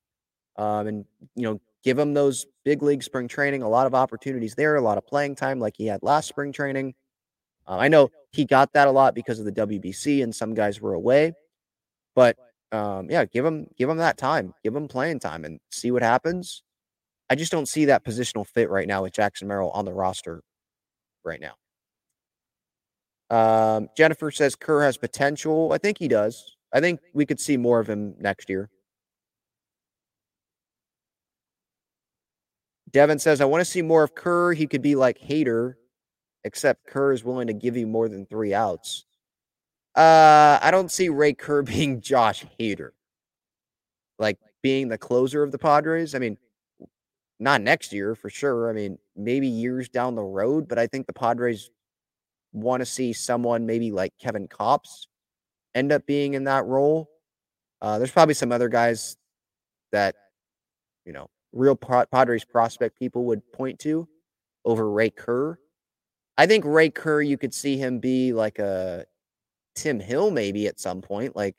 um, 0.57 0.87
and 0.87 1.05
you 1.35 1.43
know 1.43 1.61
give 1.83 1.99
him 1.99 2.13
those 2.13 2.45
big 2.63 2.81
league 2.81 3.03
spring 3.03 3.27
training, 3.27 3.61
a 3.61 3.69
lot 3.69 3.87
of 3.87 3.93
opportunities 3.93 4.55
there, 4.55 4.75
a 4.75 4.81
lot 4.81 4.97
of 4.97 5.05
playing 5.05 5.35
time 5.35 5.59
like 5.59 5.75
he 5.77 5.85
had 5.85 6.01
last 6.01 6.27
spring 6.27 6.51
training. 6.51 6.93
Uh, 7.67 7.77
I 7.77 7.87
know 7.87 8.09
he 8.31 8.45
got 8.45 8.73
that 8.73 8.87
a 8.87 8.91
lot 8.91 9.15
because 9.15 9.39
of 9.39 9.45
the 9.45 9.51
WBC 9.51 10.23
and 10.23 10.33
some 10.33 10.53
guys 10.53 10.81
were 10.81 10.93
away, 10.93 11.33
but 12.15 12.37
um, 12.71 13.09
yeah, 13.09 13.25
give 13.25 13.45
him 13.45 13.67
give 13.77 13.89
him 13.89 13.97
that 13.97 14.17
time, 14.17 14.53
give 14.63 14.75
him 14.75 14.87
playing 14.87 15.19
time, 15.19 15.45
and 15.45 15.59
see 15.71 15.91
what 15.91 16.01
happens. 16.01 16.63
I 17.29 17.35
just 17.35 17.51
don't 17.51 17.67
see 17.67 17.85
that 17.85 18.03
positional 18.03 18.45
fit 18.45 18.69
right 18.69 18.87
now 18.87 19.03
with 19.03 19.13
Jackson 19.13 19.47
Merrill 19.47 19.71
on 19.71 19.85
the 19.85 19.93
roster 19.93 20.43
right 21.23 21.41
now. 21.41 21.55
Um, 23.29 23.89
Jennifer 23.97 24.29
says 24.29 24.55
Kerr 24.55 24.83
has 24.83 24.97
potential. 24.97 25.73
I 25.73 25.79
think 25.79 25.97
he 25.97 26.07
does. 26.07 26.55
I 26.71 26.79
think 26.79 26.99
we 27.13 27.25
could 27.25 27.39
see 27.39 27.57
more 27.57 27.79
of 27.79 27.89
him 27.89 28.15
next 28.19 28.49
year. 28.49 28.69
Devin 32.95 33.19
says, 33.19 33.41
I 33.41 33.45
want 33.45 33.59
to 33.59 33.69
see 33.69 33.81
more 33.81 34.05
of 34.05 34.15
Kerr. 34.15 34.53
He 34.53 34.67
could 34.67 34.81
be 34.81 34.95
like 34.95 35.19
Hader, 35.19 35.73
except 36.45 36.87
Kerr 36.87 37.11
is 37.11 37.25
willing 37.25 37.47
to 37.47 37.53
give 37.53 37.75
you 37.75 37.85
more 37.85 38.07
than 38.07 38.25
three 38.25 38.53
outs. 38.53 39.03
Uh, 39.95 40.59
I 40.61 40.71
don't 40.71 40.89
see 40.89 41.09
Ray 41.09 41.33
Kerr 41.33 41.61
being 41.63 41.99
Josh 41.99 42.45
Hader, 42.57 42.91
like 44.17 44.37
being 44.63 44.87
the 44.87 44.97
closer 44.97 45.43
of 45.43 45.51
the 45.51 45.57
Padres. 45.57 46.15
I 46.15 46.19
mean, 46.19 46.37
not 47.37 47.59
next 47.59 47.91
year 47.91 48.15
for 48.15 48.29
sure. 48.29 48.69
I 48.69 48.73
mean, 48.73 48.97
maybe 49.13 49.49
years 49.49 49.89
down 49.89 50.15
the 50.15 50.23
road, 50.23 50.69
but 50.69 50.79
I 50.79 50.87
think 50.87 51.05
the 51.05 51.11
Padres 51.11 51.69
want 52.53 52.79
to 52.79 52.85
see 52.85 53.11
someone 53.11 53.65
maybe 53.65 53.91
like 53.91 54.13
Kevin 54.21 54.47
Kopps 54.47 55.07
end 55.75 55.91
up 55.91 56.05
being 56.05 56.33
in 56.33 56.45
that 56.45 56.63
role. 56.63 57.09
Uh, 57.81 57.97
there's 57.97 58.11
probably 58.11 58.35
some 58.35 58.53
other 58.53 58.69
guys 58.69 59.17
that, 59.91 60.15
you 61.05 61.11
know, 61.11 61.29
real 61.55 61.75
Padres 61.75 62.45
prospect 62.45 62.99
people 62.99 63.25
would 63.25 63.41
point 63.53 63.79
to 63.79 64.07
over 64.65 64.91
Ray 64.91 65.09
Kerr. 65.09 65.57
I 66.37 66.45
think 66.45 66.65
Ray 66.65 66.89
Kerr, 66.89 67.21
you 67.21 67.37
could 67.37 67.53
see 67.53 67.77
him 67.77 67.99
be 67.99 68.33
like 68.33 68.59
a 68.59 69.05
Tim 69.73 69.99
Hill 69.99 70.31
maybe 70.31 70.67
at 70.67 70.79
some 70.79 71.01
point. 71.01 71.35
Like, 71.35 71.55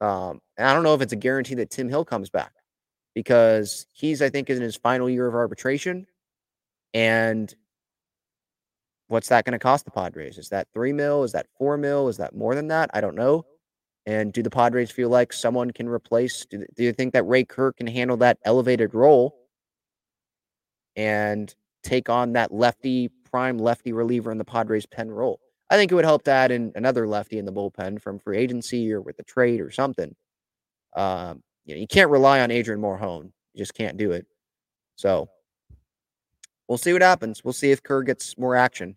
um, 0.00 0.40
I 0.58 0.74
don't 0.74 0.82
know 0.82 0.94
if 0.94 1.00
it's 1.00 1.12
a 1.12 1.16
guarantee 1.16 1.54
that 1.54 1.70
Tim 1.70 1.88
Hill 1.88 2.04
comes 2.04 2.28
back 2.28 2.52
because 3.14 3.86
he's, 3.92 4.20
I 4.20 4.28
think, 4.28 4.50
in 4.50 4.60
his 4.60 4.76
final 4.76 5.08
year 5.08 5.26
of 5.26 5.34
arbitration. 5.34 6.06
And 6.92 7.54
what's 9.06 9.28
that 9.28 9.44
going 9.44 9.52
to 9.52 9.58
cost 9.58 9.84
the 9.84 9.92
Padres? 9.92 10.36
Is 10.36 10.48
that 10.48 10.66
three 10.74 10.92
mil? 10.92 11.22
Is 11.22 11.32
that 11.32 11.46
four 11.56 11.76
mil? 11.76 12.08
Is 12.08 12.16
that 12.16 12.34
more 12.34 12.56
than 12.56 12.68
that? 12.68 12.90
I 12.92 13.00
don't 13.00 13.14
know. 13.14 13.46
And 14.06 14.32
do 14.32 14.42
the 14.42 14.50
Padres 14.50 14.90
feel 14.90 15.08
like 15.08 15.32
someone 15.32 15.70
can 15.70 15.88
replace? 15.88 16.44
Do, 16.44 16.64
do 16.76 16.84
you 16.84 16.92
think 16.92 17.14
that 17.14 17.26
Ray 17.26 17.44
Kerr 17.44 17.72
can 17.72 17.86
handle 17.86 18.18
that 18.18 18.38
elevated 18.44 18.94
role 18.94 19.34
and 20.94 21.54
take 21.82 22.10
on 22.10 22.32
that 22.34 22.52
lefty, 22.52 23.08
prime 23.30 23.58
lefty 23.58 23.92
reliever 23.92 24.30
in 24.30 24.38
the 24.38 24.44
Padres 24.44 24.86
pen 24.86 25.10
role? 25.10 25.40
I 25.70 25.76
think 25.76 25.90
it 25.90 25.94
would 25.94 26.04
help 26.04 26.22
to 26.24 26.30
add 26.30 26.50
in 26.50 26.72
another 26.74 27.08
lefty 27.08 27.38
in 27.38 27.46
the 27.46 27.52
bullpen 27.52 28.00
from 28.00 28.18
free 28.18 28.38
agency 28.38 28.92
or 28.92 29.00
with 29.00 29.18
a 29.18 29.24
trade 29.24 29.60
or 29.60 29.70
something. 29.70 30.14
Um, 30.94 31.42
you 31.64 31.74
know, 31.74 31.80
you 31.80 31.86
can't 31.86 32.10
rely 32.10 32.40
on 32.40 32.50
Adrian 32.50 32.80
Morejon. 32.80 33.32
You 33.54 33.58
just 33.58 33.74
can't 33.74 33.96
do 33.96 34.12
it. 34.12 34.26
So 34.96 35.28
we'll 36.68 36.78
see 36.78 36.92
what 36.92 37.02
happens. 37.02 37.42
We'll 37.42 37.54
see 37.54 37.70
if 37.70 37.82
Kerr 37.82 38.02
gets 38.02 38.36
more 38.36 38.54
action. 38.54 38.96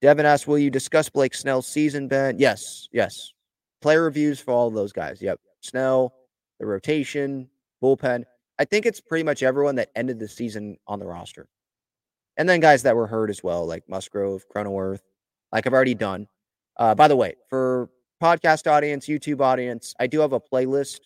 Devin 0.00 0.24
asks, 0.24 0.46
"Will 0.46 0.58
you 0.58 0.70
discuss 0.70 1.10
Blake 1.10 1.34
Snell's 1.34 1.66
season, 1.66 2.08
Ben?" 2.08 2.38
Yes, 2.38 2.88
yes. 2.92 3.32
Player 3.80 4.02
reviews 4.02 4.40
for 4.40 4.52
all 4.52 4.68
of 4.68 4.74
those 4.74 4.92
guys. 4.92 5.22
Yep. 5.22 5.40
Snell, 5.60 6.12
the 6.58 6.66
rotation, 6.66 7.48
bullpen. 7.82 8.24
I 8.58 8.64
think 8.64 8.84
it's 8.86 9.00
pretty 9.00 9.24
much 9.24 9.42
everyone 9.42 9.76
that 9.76 9.90
ended 9.96 10.18
the 10.18 10.28
season 10.28 10.76
on 10.86 10.98
the 10.98 11.06
roster. 11.06 11.48
And 12.36 12.48
then 12.48 12.60
guys 12.60 12.82
that 12.82 12.94
were 12.94 13.06
hurt 13.06 13.30
as 13.30 13.42
well, 13.42 13.66
like 13.66 13.84
Musgrove, 13.88 14.44
Cronenworth, 14.54 15.00
like 15.52 15.66
I've 15.66 15.72
already 15.72 15.94
done. 15.94 16.28
Uh, 16.76 16.94
by 16.94 17.08
the 17.08 17.16
way, 17.16 17.34
for 17.48 17.90
podcast 18.22 18.70
audience, 18.70 19.06
YouTube 19.06 19.40
audience, 19.40 19.94
I 19.98 20.06
do 20.06 20.20
have 20.20 20.32
a 20.32 20.40
playlist 20.40 21.00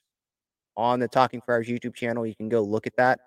on 0.76 1.00
the 1.00 1.08
Talking 1.08 1.40
Friars 1.40 1.68
YouTube 1.68 1.94
channel. 1.94 2.26
You 2.26 2.34
can 2.34 2.48
go 2.48 2.62
look 2.62 2.86
at 2.86 2.96
that, 2.96 3.20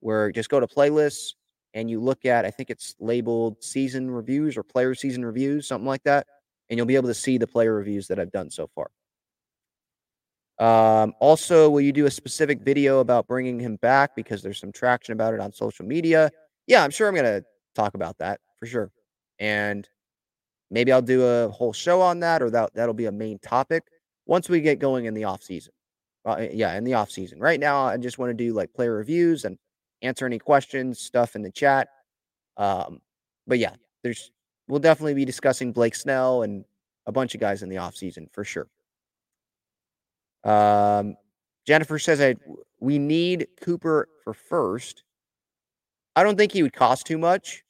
where 0.00 0.30
just 0.30 0.50
go 0.50 0.60
to 0.60 0.66
playlists 0.66 1.32
and 1.72 1.90
you 1.90 2.00
look 2.00 2.24
at, 2.26 2.44
I 2.44 2.50
think 2.50 2.70
it's 2.70 2.94
labeled 3.00 3.62
season 3.62 4.10
reviews 4.10 4.56
or 4.56 4.62
player 4.62 4.94
season 4.94 5.24
reviews, 5.24 5.66
something 5.66 5.86
like 5.86 6.02
that 6.04 6.26
and 6.70 6.76
you'll 6.76 6.86
be 6.86 6.96
able 6.96 7.08
to 7.08 7.14
see 7.14 7.36
the 7.36 7.46
player 7.46 7.74
reviews 7.74 8.06
that 8.06 8.18
I've 8.18 8.30
done 8.30 8.48
so 8.48 8.70
far. 8.74 8.90
Um, 10.60 11.14
also, 11.20 11.70
will 11.70 11.80
you 11.80 11.92
do 11.92 12.04
a 12.04 12.10
specific 12.10 12.60
video 12.60 13.00
about 13.00 13.26
bringing 13.26 13.58
him 13.58 13.76
back 13.76 14.14
because 14.14 14.42
there's 14.42 14.60
some 14.60 14.70
traction 14.70 15.14
about 15.14 15.32
it 15.32 15.40
on 15.40 15.52
social 15.52 15.86
media? 15.86 16.30
Yeah, 16.66 16.84
I'm 16.84 16.90
sure 16.90 17.08
I'm 17.08 17.14
going 17.14 17.24
to 17.24 17.44
talk 17.74 17.94
about 17.94 18.18
that 18.18 18.40
for 18.58 18.66
sure. 18.66 18.92
And 19.38 19.88
maybe 20.70 20.92
I'll 20.92 21.00
do 21.00 21.24
a 21.24 21.48
whole 21.48 21.72
show 21.72 22.02
on 22.02 22.20
that 22.20 22.42
or 22.42 22.50
that 22.50 22.74
that'll 22.74 22.94
be 22.94 23.06
a 23.06 23.12
main 23.12 23.38
topic 23.38 23.84
once 24.26 24.50
we 24.50 24.60
get 24.60 24.78
going 24.78 25.06
in 25.06 25.14
the 25.14 25.24
off 25.24 25.42
season. 25.42 25.72
Uh, 26.26 26.46
yeah, 26.52 26.76
in 26.76 26.84
the 26.84 26.92
off 26.92 27.10
season. 27.10 27.40
Right 27.40 27.58
now, 27.58 27.86
I 27.86 27.96
just 27.96 28.18
want 28.18 28.28
to 28.28 28.34
do 28.34 28.52
like 28.52 28.74
player 28.74 28.92
reviews 28.94 29.46
and 29.46 29.56
answer 30.02 30.26
any 30.26 30.38
questions, 30.38 31.00
stuff 31.00 31.36
in 31.36 31.42
the 31.42 31.50
chat. 31.50 31.88
Um, 32.58 33.00
but 33.46 33.58
yeah, 33.58 33.72
there's 34.02 34.30
we'll 34.68 34.78
definitely 34.78 35.14
be 35.14 35.24
discussing 35.24 35.72
Blake 35.72 35.94
Snell 35.94 36.42
and 36.42 36.66
a 37.06 37.12
bunch 37.12 37.34
of 37.34 37.40
guys 37.40 37.62
in 37.62 37.70
the 37.70 37.76
offseason 37.76 38.30
for 38.34 38.44
sure. 38.44 38.68
Um, 40.44 41.16
Jennifer 41.66 41.98
says 41.98 42.20
I 42.20 42.34
we 42.80 42.98
need 42.98 43.46
Cooper 43.60 44.08
for 44.24 44.34
first. 44.34 45.04
I 46.16 46.22
don't 46.22 46.36
think 46.36 46.52
he 46.52 46.62
would 46.62 46.72
cost 46.72 47.06
too 47.06 47.18
much, 47.18 47.62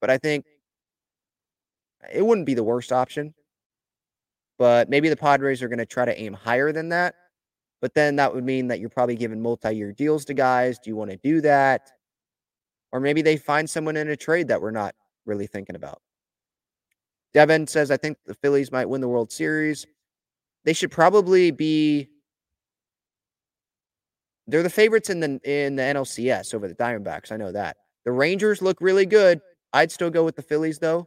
but 0.00 0.08
I 0.08 0.18
think 0.18 0.44
it 2.12 2.24
wouldn't 2.24 2.46
be 2.46 2.54
the 2.54 2.64
worst 2.64 2.92
option. 2.92 3.34
But 4.58 4.88
maybe 4.88 5.08
the 5.08 5.16
Padres 5.16 5.62
are 5.62 5.68
going 5.68 5.78
to 5.78 5.86
try 5.86 6.04
to 6.04 6.20
aim 6.20 6.32
higher 6.32 6.72
than 6.72 6.90
that. 6.90 7.14
But 7.80 7.94
then 7.94 8.16
that 8.16 8.34
would 8.34 8.44
mean 8.44 8.68
that 8.68 8.78
you're 8.78 8.90
probably 8.90 9.16
giving 9.16 9.40
multi-year 9.40 9.92
deals 9.92 10.24
to 10.26 10.34
guys. 10.34 10.78
Do 10.78 10.90
you 10.90 10.96
want 10.96 11.10
to 11.10 11.16
do 11.16 11.40
that? 11.40 11.90
Or 12.92 13.00
maybe 13.00 13.22
they 13.22 13.36
find 13.36 13.68
someone 13.68 13.96
in 13.96 14.08
a 14.08 14.16
trade 14.16 14.48
that 14.48 14.60
we're 14.60 14.70
not 14.70 14.94
really 15.24 15.46
thinking 15.46 15.76
about. 15.76 16.02
Devin 17.32 17.66
says, 17.66 17.90
I 17.90 17.96
think 17.96 18.18
the 18.26 18.34
Phillies 18.34 18.72
might 18.72 18.88
win 18.88 19.00
the 19.00 19.08
World 19.08 19.32
Series. 19.32 19.86
They 20.64 20.72
should 20.72 20.90
probably 20.90 21.50
be 21.50 22.08
they're 24.46 24.62
the 24.62 24.70
favorites 24.70 25.10
in 25.10 25.20
the 25.20 25.40
in 25.44 25.76
the 25.76 25.82
NLCS 25.82 26.54
over 26.54 26.68
the 26.68 26.74
Diamondbacks. 26.74 27.32
I 27.32 27.36
know 27.36 27.52
that. 27.52 27.76
The 28.04 28.12
Rangers 28.12 28.60
look 28.62 28.78
really 28.80 29.06
good. 29.06 29.40
I'd 29.72 29.92
still 29.92 30.10
go 30.10 30.24
with 30.24 30.36
the 30.36 30.42
Phillies 30.42 30.78
though. 30.78 31.06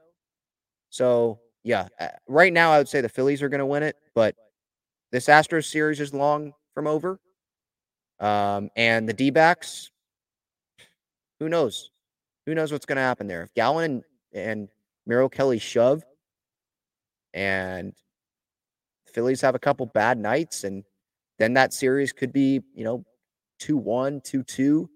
So 0.90 1.40
yeah, 1.64 1.88
uh, 2.00 2.08
right 2.28 2.54
now 2.54 2.72
I 2.72 2.78
would 2.78 2.88
say 2.88 3.02
the 3.02 3.10
Phillies 3.10 3.42
are 3.42 3.50
going 3.50 3.60
to 3.60 3.66
win 3.66 3.84
it, 3.84 3.96
but 4.16 4.36
this 5.12 5.28
Astros 5.28 5.66
series 5.66 6.00
is 6.00 6.14
long 6.14 6.54
from 6.74 6.88
over. 6.88 7.20
Um, 8.20 8.70
and 8.76 9.08
the 9.08 9.14
D 9.14 9.30
backs, 9.30 9.92
who 11.40 11.50
knows? 11.50 11.92
Who 12.46 12.56
knows 12.56 12.72
what's 12.72 12.86
going 12.86 12.98
to 12.98 13.02
happen 13.02 13.28
there? 13.28 13.44
If 13.44 13.54
Gallen 13.54 13.86
and, 13.86 14.04
and 14.34 14.70
Merrill 15.06 15.30
Kelly 15.30 15.60
shove 15.60 16.04
and 17.34 17.94
Phillies 19.14 19.42
have 19.42 19.56
a 19.56 19.60
couple 19.60 19.86
bad 19.86 20.18
nights, 20.18 20.64
and 20.64 20.84
then 21.40 21.54
that 21.54 21.74
series 21.74 22.12
could 22.12 22.34
be, 22.34 22.62
you 22.74 22.84
know, 22.84 23.06
2 23.60 23.78
1, 23.78 24.22
2 24.22 24.44
2, 24.44 24.90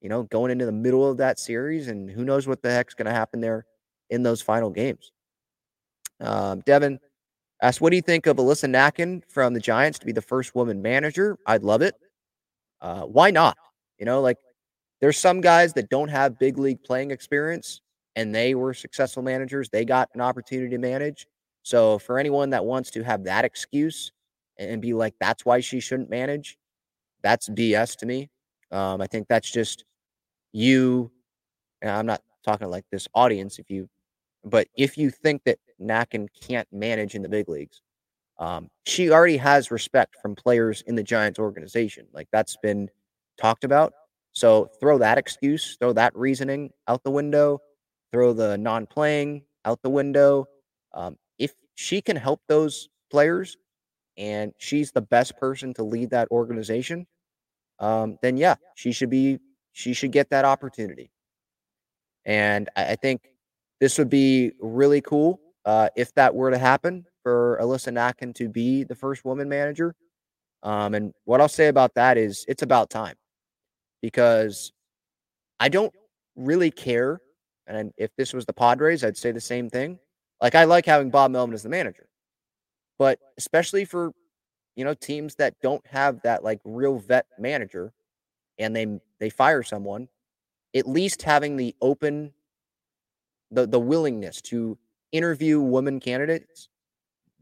you 0.00 0.08
know, 0.08 0.24
going 0.24 0.50
into 0.50 0.66
the 0.66 0.72
middle 0.72 1.08
of 1.08 1.16
that 1.18 1.38
series. 1.38 1.88
And 1.88 2.10
who 2.10 2.24
knows 2.24 2.46
what 2.46 2.62
the 2.62 2.70
heck's 2.70 2.94
going 2.94 3.06
to 3.06 3.12
happen 3.12 3.40
there 3.40 3.66
in 4.10 4.22
those 4.22 4.42
final 4.42 4.70
games. 4.70 5.12
Um, 6.20 6.60
Devin 6.60 6.98
asked, 7.62 7.80
What 7.80 7.90
do 7.90 7.96
you 7.96 8.02
think 8.02 8.26
of 8.26 8.36
Alyssa 8.36 8.70
Nakken 8.70 9.22
from 9.28 9.54
the 9.54 9.60
Giants 9.60 9.98
to 9.98 10.06
be 10.06 10.12
the 10.12 10.22
first 10.22 10.54
woman 10.54 10.82
manager? 10.82 11.38
I'd 11.46 11.62
love 11.62 11.82
it. 11.82 11.94
Uh, 12.80 13.02
why 13.02 13.30
not? 13.30 13.56
You 13.98 14.06
know, 14.06 14.20
like 14.20 14.36
there's 15.00 15.18
some 15.18 15.40
guys 15.40 15.72
that 15.74 15.88
don't 15.88 16.08
have 16.08 16.38
big 16.38 16.58
league 16.58 16.82
playing 16.82 17.10
experience 17.10 17.80
and 18.16 18.34
they 18.34 18.54
were 18.54 18.74
successful 18.74 19.22
managers. 19.22 19.68
They 19.68 19.84
got 19.84 20.08
an 20.14 20.20
opportunity 20.20 20.70
to 20.70 20.78
manage. 20.78 21.26
So 21.64 21.98
for 21.98 22.18
anyone 22.18 22.50
that 22.50 22.64
wants 22.64 22.90
to 22.92 23.02
have 23.02 23.24
that 23.24 23.44
excuse 23.44 24.12
and 24.58 24.80
be 24.82 24.92
like, 24.92 25.14
that's 25.18 25.44
why 25.44 25.60
she 25.60 25.80
shouldn't 25.80 26.10
manage, 26.10 26.58
that's 27.22 27.48
BS 27.48 27.96
to 27.96 28.06
me. 28.06 28.30
Um, 28.70 29.00
I 29.00 29.06
think 29.06 29.26
that's 29.28 29.50
just 29.50 29.84
you. 30.52 31.10
And 31.80 31.90
I'm 31.90 32.06
not 32.06 32.20
talking 32.44 32.68
like 32.68 32.84
this 32.92 33.08
audience. 33.14 33.58
If 33.58 33.70
you, 33.70 33.88
but 34.44 34.68
if 34.76 34.98
you 34.98 35.10
think 35.10 35.42
that 35.44 35.58
Nakken 35.80 36.28
can't 36.38 36.68
manage 36.70 37.14
in 37.14 37.22
the 37.22 37.30
big 37.30 37.48
leagues, 37.48 37.80
um, 38.38 38.68
she 38.84 39.10
already 39.10 39.38
has 39.38 39.70
respect 39.70 40.16
from 40.20 40.34
players 40.34 40.82
in 40.86 40.96
the 40.96 41.02
Giants 41.02 41.38
organization. 41.38 42.06
Like 42.12 42.28
that's 42.30 42.56
been 42.62 42.90
talked 43.40 43.64
about. 43.64 43.94
So 44.32 44.68
throw 44.80 44.98
that 44.98 45.16
excuse, 45.16 45.76
throw 45.80 45.94
that 45.94 46.14
reasoning 46.14 46.70
out 46.88 47.04
the 47.04 47.10
window, 47.10 47.60
throw 48.12 48.34
the 48.34 48.58
non-playing 48.58 49.44
out 49.64 49.80
the 49.82 49.90
window. 49.90 50.46
Um, 50.92 51.16
she 51.74 52.00
can 52.00 52.16
help 52.16 52.40
those 52.48 52.88
players 53.10 53.56
and 54.16 54.52
she's 54.58 54.92
the 54.92 55.00
best 55.00 55.36
person 55.36 55.74
to 55.74 55.82
lead 55.82 56.10
that 56.10 56.28
organization, 56.30 57.06
um, 57.78 58.16
then 58.22 58.36
yeah, 58.36 58.54
she 58.74 58.92
should 58.92 59.10
be 59.10 59.38
she 59.72 59.92
should 59.92 60.12
get 60.12 60.30
that 60.30 60.44
opportunity. 60.44 61.10
And 62.24 62.68
I, 62.76 62.92
I 62.92 62.96
think 62.96 63.22
this 63.80 63.98
would 63.98 64.08
be 64.08 64.52
really 64.60 65.00
cool 65.00 65.40
uh, 65.64 65.88
if 65.96 66.14
that 66.14 66.34
were 66.34 66.50
to 66.50 66.58
happen 66.58 67.04
for 67.22 67.58
Alyssa 67.60 67.92
Nakken 67.92 68.34
to 68.36 68.48
be 68.48 68.84
the 68.84 68.94
first 68.94 69.24
woman 69.24 69.48
manager. 69.48 69.94
Um, 70.62 70.94
and 70.94 71.12
what 71.24 71.40
I'll 71.40 71.48
say 71.48 71.68
about 71.68 71.94
that 71.94 72.16
is 72.16 72.44
it's 72.48 72.62
about 72.62 72.88
time 72.88 73.16
because 74.00 74.72
I 75.60 75.68
don't 75.68 75.92
really 76.36 76.70
care. 76.70 77.20
And 77.66 77.92
if 77.96 78.10
this 78.16 78.32
was 78.32 78.46
the 78.46 78.52
Padres, 78.52 79.04
I'd 79.04 79.16
say 79.16 79.32
the 79.32 79.40
same 79.40 79.68
thing. 79.68 79.98
Like 80.44 80.54
I 80.54 80.64
like 80.64 80.84
having 80.84 81.08
Bob 81.08 81.30
Melvin 81.30 81.54
as 81.54 81.62
the 81.62 81.70
manager, 81.70 82.06
but 82.98 83.18
especially 83.38 83.86
for 83.86 84.12
you 84.76 84.84
know, 84.84 84.94
teams 84.94 85.36
that 85.36 85.54
don't 85.62 85.86
have 85.86 86.20
that 86.22 86.42
like 86.42 86.60
real 86.64 86.98
vet 86.98 87.26
manager 87.38 87.92
and 88.58 88.76
they 88.76 89.00
they 89.20 89.30
fire 89.30 89.62
someone, 89.62 90.08
at 90.74 90.86
least 90.86 91.22
having 91.22 91.56
the 91.56 91.74
open 91.80 92.32
the 93.50 93.66
the 93.66 93.80
willingness 93.80 94.42
to 94.42 94.76
interview 95.12 95.60
women 95.60 95.98
candidates, 95.98 96.68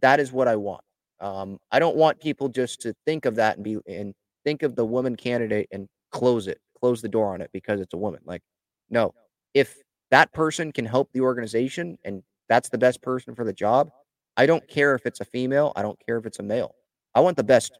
that 0.00 0.20
is 0.20 0.30
what 0.30 0.46
I 0.46 0.56
want. 0.56 0.84
Um, 1.20 1.58
I 1.72 1.80
don't 1.80 1.96
want 1.96 2.20
people 2.20 2.48
just 2.48 2.80
to 2.82 2.94
think 3.04 3.24
of 3.24 3.34
that 3.36 3.56
and 3.56 3.64
be 3.64 3.78
and 3.88 4.14
think 4.44 4.62
of 4.62 4.76
the 4.76 4.84
woman 4.84 5.16
candidate 5.16 5.68
and 5.72 5.88
close 6.12 6.46
it, 6.46 6.60
close 6.78 7.02
the 7.02 7.08
door 7.08 7.34
on 7.34 7.40
it 7.40 7.50
because 7.52 7.80
it's 7.80 7.94
a 7.94 7.98
woman. 7.98 8.20
Like, 8.24 8.42
no, 8.90 9.14
if 9.54 9.76
that 10.12 10.32
person 10.32 10.70
can 10.70 10.84
help 10.84 11.10
the 11.12 11.22
organization 11.22 11.98
and 12.04 12.22
that's 12.52 12.68
the 12.68 12.76
best 12.76 13.00
person 13.00 13.34
for 13.34 13.44
the 13.44 13.52
job, 13.54 13.90
I 14.36 14.44
don't 14.44 14.68
care 14.68 14.94
if 14.94 15.06
it's 15.06 15.20
a 15.20 15.24
female. 15.24 15.72
I 15.74 15.80
don't 15.80 15.98
care 16.04 16.18
if 16.18 16.26
it's 16.26 16.38
a 16.38 16.42
male. 16.42 16.74
I 17.14 17.20
want 17.20 17.38
the 17.38 17.44
best 17.44 17.78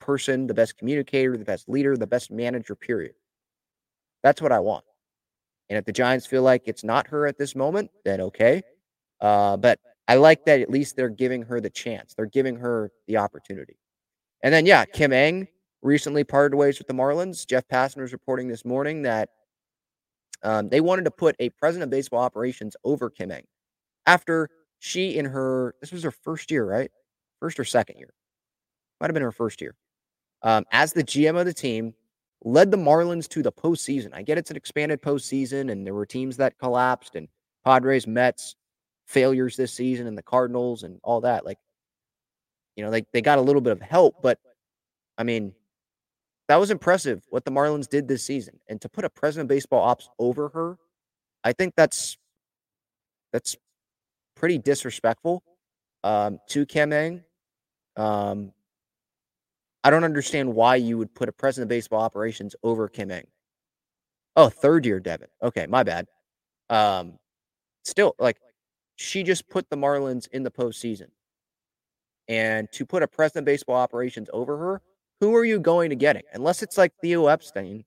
person, 0.00 0.48
the 0.48 0.54
best 0.54 0.76
communicator, 0.76 1.36
the 1.36 1.44
best 1.44 1.68
leader, 1.68 1.96
the 1.96 2.04
best 2.04 2.32
manager, 2.32 2.74
period. 2.74 3.12
That's 4.24 4.42
what 4.42 4.50
I 4.50 4.58
want. 4.58 4.84
And 5.70 5.78
if 5.78 5.84
the 5.84 5.92
Giants 5.92 6.26
feel 6.26 6.42
like 6.42 6.62
it's 6.66 6.82
not 6.82 7.06
her 7.06 7.24
at 7.28 7.38
this 7.38 7.54
moment, 7.54 7.88
then 8.04 8.20
okay. 8.20 8.62
Uh, 9.20 9.56
but 9.56 9.78
I 10.08 10.16
like 10.16 10.44
that 10.46 10.60
at 10.60 10.70
least 10.70 10.96
they're 10.96 11.08
giving 11.08 11.42
her 11.42 11.60
the 11.60 11.70
chance. 11.70 12.14
They're 12.14 12.26
giving 12.26 12.56
her 12.56 12.90
the 13.06 13.18
opportunity. 13.18 13.76
And 14.42 14.52
then, 14.52 14.66
yeah, 14.66 14.84
Kim 14.86 15.12
Ng 15.12 15.46
recently 15.82 16.24
parted 16.24 16.56
ways 16.56 16.78
with 16.78 16.88
the 16.88 16.94
Marlins. 16.94 17.46
Jeff 17.46 17.68
Passan 17.68 18.02
is 18.02 18.12
reporting 18.12 18.48
this 18.48 18.64
morning 18.64 19.02
that 19.02 19.28
um, 20.42 20.68
they 20.68 20.80
wanted 20.80 21.04
to 21.04 21.12
put 21.12 21.36
a 21.38 21.50
president 21.50 21.84
of 21.84 21.90
baseball 21.90 22.24
operations 22.24 22.76
over 22.82 23.08
Kim 23.08 23.30
Ng 23.30 23.44
after 24.06 24.50
she, 24.78 25.16
in 25.16 25.24
her, 25.24 25.74
this 25.80 25.92
was 25.92 26.02
her 26.02 26.10
first 26.10 26.50
year, 26.50 26.64
right? 26.64 26.90
First 27.40 27.58
or 27.58 27.64
second 27.64 27.98
year 27.98 28.12
might 29.00 29.08
have 29.08 29.14
been 29.14 29.22
her 29.22 29.32
first 29.32 29.60
year, 29.60 29.74
um, 30.42 30.64
as 30.72 30.92
the 30.92 31.04
GM 31.04 31.38
of 31.38 31.46
the 31.46 31.52
team, 31.52 31.94
led 32.44 32.70
the 32.70 32.76
Marlins 32.76 33.28
to 33.28 33.42
the 33.42 33.52
postseason. 33.52 34.14
I 34.14 34.22
get 34.22 34.38
it's 34.38 34.50
an 34.50 34.56
expanded 34.56 35.02
postseason, 35.02 35.70
and 35.70 35.86
there 35.86 35.94
were 35.94 36.06
teams 36.06 36.36
that 36.36 36.58
collapsed, 36.58 37.16
and 37.16 37.28
Padres, 37.64 38.06
Mets, 38.06 38.56
failures 39.06 39.56
this 39.56 39.72
season, 39.72 40.06
and 40.06 40.16
the 40.16 40.22
Cardinals, 40.22 40.82
and 40.82 41.00
all 41.02 41.20
that. 41.22 41.44
Like, 41.44 41.58
you 42.76 42.84
know, 42.84 42.90
they, 42.90 43.04
they 43.12 43.20
got 43.20 43.38
a 43.38 43.42
little 43.42 43.60
bit 43.60 43.72
of 43.72 43.80
help, 43.80 44.22
but 44.22 44.38
I 45.16 45.22
mean, 45.22 45.52
that 46.48 46.56
was 46.56 46.70
impressive 46.70 47.22
what 47.30 47.44
the 47.44 47.50
Marlins 47.50 47.88
did 47.88 48.06
this 48.06 48.22
season. 48.22 48.60
And 48.68 48.80
to 48.82 48.88
put 48.88 49.04
a 49.04 49.10
president 49.10 49.50
of 49.50 49.54
baseball 49.54 49.82
ops 49.82 50.08
over 50.18 50.48
her, 50.50 50.76
I 51.42 51.52
think 51.52 51.74
that's 51.76 52.18
that's 53.32 53.56
pretty 54.36 54.58
disrespectful 54.58 55.42
um, 56.02 56.38
to 56.48 56.66
Kim 56.66 56.92
Ng. 56.92 57.22
Um, 57.96 58.52
I 59.82 59.90
don't 59.90 60.04
understand 60.04 60.54
why 60.54 60.76
you 60.76 60.98
would 60.98 61.14
put 61.14 61.28
a 61.28 61.32
president 61.32 61.66
of 61.66 61.68
baseball 61.68 62.00
operations 62.00 62.56
over 62.62 62.88
Kim 62.88 63.10
Ng. 63.10 63.26
Oh, 64.36 64.48
third 64.48 64.84
year 64.86 65.00
Devin. 65.00 65.28
Okay, 65.42 65.66
my 65.66 65.82
bad. 65.82 66.08
Um, 66.70 67.18
still, 67.84 68.14
like, 68.18 68.38
she 68.96 69.22
just 69.22 69.48
put 69.48 69.68
the 69.70 69.76
Marlins 69.76 70.28
in 70.32 70.42
the 70.42 70.50
postseason. 70.50 71.08
And 72.28 72.70
to 72.72 72.86
put 72.86 73.02
a 73.02 73.08
president 73.08 73.42
of 73.42 73.46
baseball 73.46 73.76
operations 73.76 74.30
over 74.32 74.56
her, 74.56 74.82
who 75.20 75.34
are 75.34 75.44
you 75.44 75.60
going 75.60 75.90
to 75.90 75.96
getting? 75.96 76.22
Unless 76.32 76.62
it's 76.62 76.78
like 76.78 76.92
Theo 77.00 77.26
Epstein, 77.26 77.84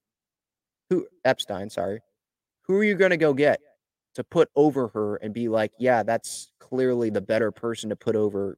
who 0.90 1.08
Epstein, 1.26 1.70
sorry. 1.70 2.02
Who 2.64 2.76
are 2.78 2.84
you 2.84 2.96
going 2.96 3.12
to 3.12 3.18
go 3.18 3.34
get 3.34 3.60
to 4.18 4.24
put 4.24 4.50
over 4.56 4.88
her 4.88 5.18
and 5.18 5.32
be 5.32 5.48
like, 5.48 5.72
yeah, 5.78 6.02
that's 6.02 6.52
clearly 6.60 7.12
the 7.12 7.22
better 7.22 7.52
person 7.52 7.88
to 7.88 7.96
put 7.96 8.16
over 8.16 8.58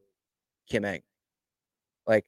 Kim 0.69 0.85
Ng? 0.85 1.01
Like, 2.07 2.25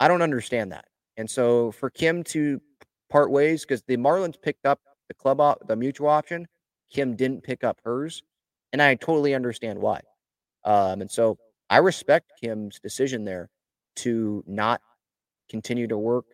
I 0.00 0.08
don't 0.08 0.20
understand 0.20 0.72
that. 0.72 0.86
And 1.16 1.30
so 1.30 1.70
for 1.70 1.90
Kim 1.90 2.24
to 2.24 2.60
part 3.08 3.30
ways, 3.30 3.62
because 3.62 3.84
the 3.86 3.96
Marlins 3.96 4.34
picked 4.42 4.66
up 4.66 4.80
the 5.06 5.14
club, 5.14 5.40
op- 5.40 5.64
the 5.68 5.76
mutual 5.76 6.08
option, 6.08 6.48
Kim 6.90 7.14
didn't 7.14 7.44
pick 7.44 7.62
up 7.62 7.78
hers. 7.84 8.20
And 8.72 8.82
I 8.82 8.96
totally 8.96 9.32
understand 9.32 9.78
why. 9.78 10.00
Um, 10.64 11.02
and 11.02 11.10
so 11.10 11.38
I 11.70 11.76
respect 11.76 12.32
Kim's 12.42 12.80
decision 12.80 13.24
there 13.24 13.48
to 13.96 14.42
not 14.44 14.80
continue 15.48 15.86
to 15.86 15.96
work 15.96 16.24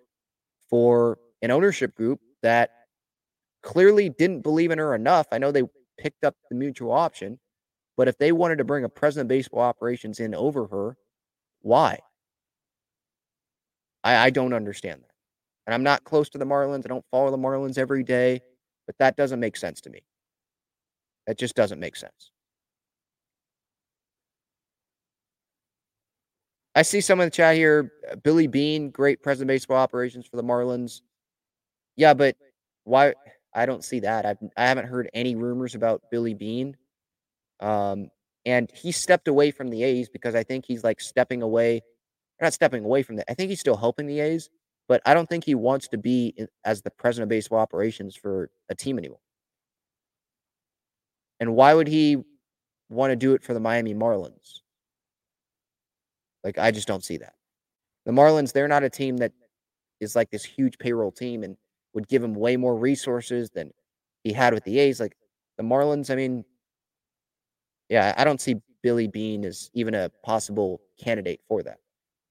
for 0.71 1.19
an 1.43 1.51
ownership 1.51 1.95
group 1.95 2.21
that 2.43 2.71
clearly 3.63 4.09
didn't 4.09 4.41
believe 4.41 4.71
in 4.71 4.79
her 4.79 4.95
enough. 4.95 5.27
I 5.31 5.37
know 5.37 5.53
they 5.53 5.65
picked 5.99 6.25
up 6.25 6.35
the 6.51 6.57
mutual 6.57 6.93
option, 6.93 7.39
but 7.97 8.09
if 8.09 8.17
they 8.19 8.33
wanted 8.33 8.59
to 8.59 8.65
bring 8.65 8.85
a 8.85 8.89
president 8.89 9.27
of 9.27 9.29
baseball 9.29 9.61
operations 9.61 10.21
in 10.21 10.35
over 10.35 10.67
her, 10.69 10.97
why? 11.63 11.99
I, 14.05 14.17
I 14.17 14.31
don't 14.31 14.53
understand 14.53 15.03
that. 15.03 15.11
And 15.67 15.75
I'm 15.75 15.83
not 15.83 16.05
close 16.05 16.31
to 16.31 16.39
the 16.39 16.47
Marlins. 16.47 16.87
I 16.87 16.89
don't 16.89 17.05
follow 17.11 17.31
the 17.31 17.37
Marlins 17.37 17.77
every 17.77 18.03
day, 18.03 18.41
but 18.87 18.97
that 18.99 19.17
doesn't 19.17 19.41
make 19.41 19.57
sense 19.57 19.81
to 19.83 19.91
me. 19.91 20.01
That 21.27 21.37
just 21.37 21.55
doesn't 21.55 21.79
make 21.79 21.97
sense. 21.97 22.31
I 26.75 26.83
see 26.83 27.01
some 27.01 27.21
in 27.21 27.27
the 27.27 27.31
chat 27.31 27.57
here. 27.57 27.93
uh, 28.11 28.17
Billy 28.17 28.47
Beane, 28.47 28.91
great 28.91 29.23
president 29.23 29.51
of 29.51 29.55
baseball 29.55 29.79
operations 29.79 30.27
for 30.27 30.37
the 30.37 30.45
Marlins. 30.45 31.03
Yeah, 31.97 32.15
but 32.15 32.37
why? 32.85 33.15
I 33.55 33.67
don't 33.67 33.85
see 33.85 34.01
that. 34.01 34.27
I've 34.27 34.39
I 34.57 34.67
haven't 34.67 34.87
heard 34.87 35.11
any 35.15 35.35
rumors 35.35 35.75
about 35.75 36.03
Billy 36.11 36.35
Beane. 36.35 36.77
Um, 37.61 38.11
and 38.45 38.71
he 38.73 38.93
stepped 38.93 39.29
away 39.29 39.51
from 39.51 39.69
the 39.69 39.83
A's 39.83 40.09
because 40.09 40.35
I 40.35 40.43
think 40.43 40.65
he's 40.67 40.85
like 40.85 41.01
stepping 41.01 41.43
away, 41.43 41.83
not 42.41 42.55
stepping 42.55 42.85
away 42.85 43.03
from 43.03 43.17
that. 43.17 43.31
I 43.31 43.35
think 43.35 43.51
he's 43.51 43.61
still 43.61 43.77
helping 43.77 44.07
the 44.07 44.21
A's, 44.21 44.49
but 44.89 45.03
I 45.05 45.15
don't 45.15 45.29
think 45.29 45.45
he 45.45 45.55
wants 45.55 45.89
to 45.89 45.99
be 45.99 46.35
as 46.65 46.83
the 46.83 46.91
president 46.91 47.25
of 47.25 47.29
baseball 47.31 47.59
operations 47.59 48.17
for 48.17 48.51
a 48.71 48.75
team 48.75 48.99
anymore. 48.99 49.21
And 51.41 51.55
why 51.55 51.75
would 51.75 51.89
he 51.89 52.17
want 52.89 53.11
to 53.11 53.17
do 53.17 53.35
it 53.35 53.43
for 53.43 53.55
the 53.55 53.61
Miami 53.61 53.95
Marlins? 53.95 54.61
Like, 56.43 56.59
I 56.59 56.71
just 56.71 56.89
don't 56.89 57.05
see 57.05 57.19
that. 57.19 57.35
The 58.07 58.13
Marlins, 58.13 58.53
they're 58.53 58.69
not 58.69 58.85
a 58.85 58.91
team 58.91 59.19
that 59.19 59.33
is 60.01 60.17
like 60.17 60.31
this 60.31 60.45
huge 60.45 60.79
payroll 60.79 61.13
team 61.13 61.43
and 61.43 61.57
would 61.99 62.07
give 62.07 62.23
him 62.23 62.33
way 62.33 62.57
more 62.57 62.77
resources 62.77 63.51
than 63.51 63.73
he 64.23 64.33
had 64.33 64.55
with 64.55 64.63
the 64.63 64.79
A's. 64.79 65.01
Like 65.01 65.17
the 65.57 65.65
Marlins, 65.65 66.13
I 66.13 66.15
mean, 66.15 66.45
yeah, 67.89 68.15
I 68.17 68.23
don't 68.23 68.41
see 68.41 68.55
Billy 68.85 69.09
Beane 69.09 69.45
as 69.45 69.69
even 69.75 69.97
a 69.97 70.09
possible 70.23 70.81
candidate 70.97 71.41
for 71.49 71.61
that. 71.65 71.79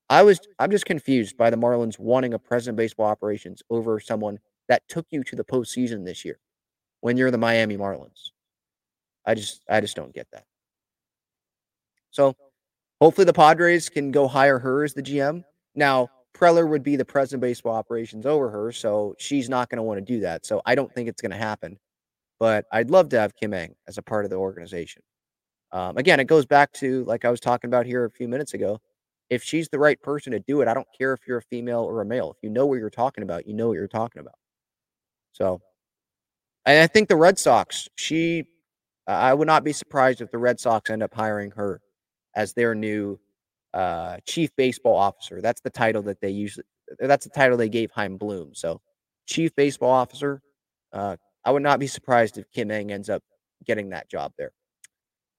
I 0.10 0.24
was 0.24 0.40
I'm 0.58 0.72
just 0.72 0.86
confused 0.86 1.36
by 1.36 1.50
the 1.50 1.58
Marlins 1.58 2.00
wanting 2.00 2.34
a 2.34 2.40
president 2.40 2.78
baseball 2.78 3.08
operations 3.08 3.62
over 3.70 4.00
someone 4.00 4.40
that 4.70 4.88
took 4.88 5.06
you 5.10 5.22
to 5.26 5.36
the 5.36 5.44
postseason 5.44 6.06
this 6.06 6.24
year 6.24 6.40
when 7.02 7.18
you're 7.18 7.30
the 7.30 7.38
Miami 7.38 7.76
Marlins. 7.76 8.30
I 9.26 9.36
just 9.36 9.64
I 9.70 9.82
just 9.82 9.98
don't 9.98 10.14
get 10.14 10.28
that. 10.32 10.46
So 12.12 12.38
hopefully 13.02 13.26
the 13.26 13.34
Padres 13.34 13.90
can 13.90 14.12
go 14.12 14.30
hire 14.30 14.60
her 14.60 14.86
as 14.86 14.94
the 14.94 15.04
GM. 15.04 15.44
Now, 15.76 16.08
Preller 16.34 16.68
would 16.68 16.84
be 16.84 16.96
the 16.96 17.06
president 17.06 17.44
of 17.44 17.48
baseball 17.48 17.76
operations 17.76 18.26
over 18.26 18.50
her, 18.50 18.72
so 18.72 19.16
she's 19.18 19.50
not 19.50 19.70
going 19.70 19.78
to 19.78 19.84
want 19.84 19.98
to 19.98 20.06
do 20.06 20.20
that. 20.22 20.46
So 20.46 20.62
I 20.66 20.76
don't 20.76 20.94
think 20.94 21.10
it's 21.10 21.22
going 21.22 21.32
to 21.32 21.38
happen. 21.38 21.78
But 22.40 22.66
I'd 22.72 22.92
love 22.92 23.10
to 23.10 23.20
have 23.20 23.36
Kim 23.36 23.54
Ng 23.54 23.74
as 23.88 23.98
a 23.98 24.04
part 24.04 24.24
of 24.24 24.30
the 24.30 24.38
organization. 24.38 25.02
Um, 25.72 25.98
again, 25.98 26.20
it 26.20 26.26
goes 26.26 26.46
back 26.46 26.72
to 26.74 27.04
like 27.06 27.26
I 27.26 27.32
was 27.32 27.40
talking 27.40 27.68
about 27.68 27.86
here 27.86 28.06
a 28.06 28.12
few 28.12 28.28
minutes 28.28 28.54
ago. 28.54 28.80
If 29.30 29.44
she's 29.44 29.68
the 29.68 29.80
right 29.80 30.02
person 30.02 30.32
to 30.32 30.40
do 30.40 30.62
it, 30.62 30.68
I 30.68 30.74
don't 30.74 30.88
care 30.98 31.14
if 31.14 31.22
you're 31.28 31.40
a 31.40 31.44
female 31.44 31.82
or 31.82 32.02
a 32.02 32.06
male. 32.06 32.32
If 32.32 32.38
you 32.44 32.50
know 32.50 32.66
what 32.66 32.80
you're 32.80 32.90
talking 32.90 33.24
about, 33.24 33.48
you 33.48 33.54
know 33.54 33.68
what 33.68 33.74
you're 33.74 33.88
talking 33.88 34.22
about. 34.22 34.36
So, 35.34 35.60
and 36.66 36.82
I 36.82 36.88
think 36.88 37.10
the 37.10 37.18
Red 37.18 37.38
Sox, 37.38 37.90
she, 37.98 38.46
I 39.06 39.34
would 39.34 39.48
not 39.48 39.64
be 39.66 39.74
surprised 39.74 40.22
if 40.22 40.32
the 40.32 40.38
Red 40.38 40.60
Sox 40.60 40.90
end 40.90 41.04
up 41.04 41.14
hiring 41.14 41.52
her 41.52 41.82
as 42.36 42.54
their 42.54 42.74
new 42.74 43.20
uh, 43.74 44.18
chief 44.26 44.50
baseball 44.56 44.96
officer. 44.96 45.42
That's 45.42 45.62
the 45.62 45.70
title 45.70 46.02
that 46.04 46.22
they 46.22 46.30
usually, 46.30 46.66
that's 47.00 47.26
the 47.26 47.32
title 47.32 47.58
they 47.58 47.70
gave 47.70 47.92
Chaim 47.92 48.18
Bloom. 48.18 48.54
So, 48.54 48.82
chief 49.26 49.56
baseball 49.56 49.92
officer. 49.92 50.42
Uh, 50.94 51.18
I 51.46 51.52
would 51.52 51.64
not 51.64 51.80
be 51.80 51.88
surprised 51.88 52.38
if 52.38 52.50
Kim 52.52 52.72
Ng 52.72 52.92
ends 52.92 53.10
up 53.10 53.24
getting 53.66 53.90
that 53.90 54.10
job 54.10 54.34
there. 54.38 54.52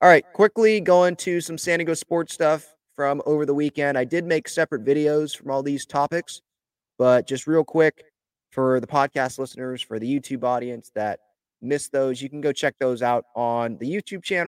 All 0.01 0.09
right, 0.09 0.25
quickly 0.33 0.81
going 0.81 1.17
to 1.17 1.41
some 1.41 1.59
San 1.59 1.81
Diego 1.81 1.95
sports 1.95 2.33
stuff 2.33 2.75
from 2.95 3.21
over 3.27 3.45
the 3.45 3.55
weekend. 3.55 3.99
I 3.99 4.05
did 4.05 4.25
make 4.25 4.49
separate 4.49 4.85
videos 4.85 5.37
from 5.37 5.51
all 5.51 5.63
these 5.63 5.87
topics, 5.87 6.41
but 6.99 7.27
just 7.27 7.47
real 7.47 7.65
quick 7.65 8.05
for 8.51 8.81
the 8.81 8.87
podcast 8.87 9.39
listeners, 9.39 9.83
for 9.83 9.99
the 9.99 10.07
YouTube 10.21 10.45
audience 10.45 10.91
that 10.95 11.21
missed 11.61 11.93
those, 11.93 12.23
you 12.23 12.29
can 12.29 12.41
go 12.41 12.53
check 12.53 12.75
those 12.79 13.03
out 13.03 13.25
on 13.35 13.77
the 13.79 13.91
YouTube 13.91 14.23
channel. 14.23 14.49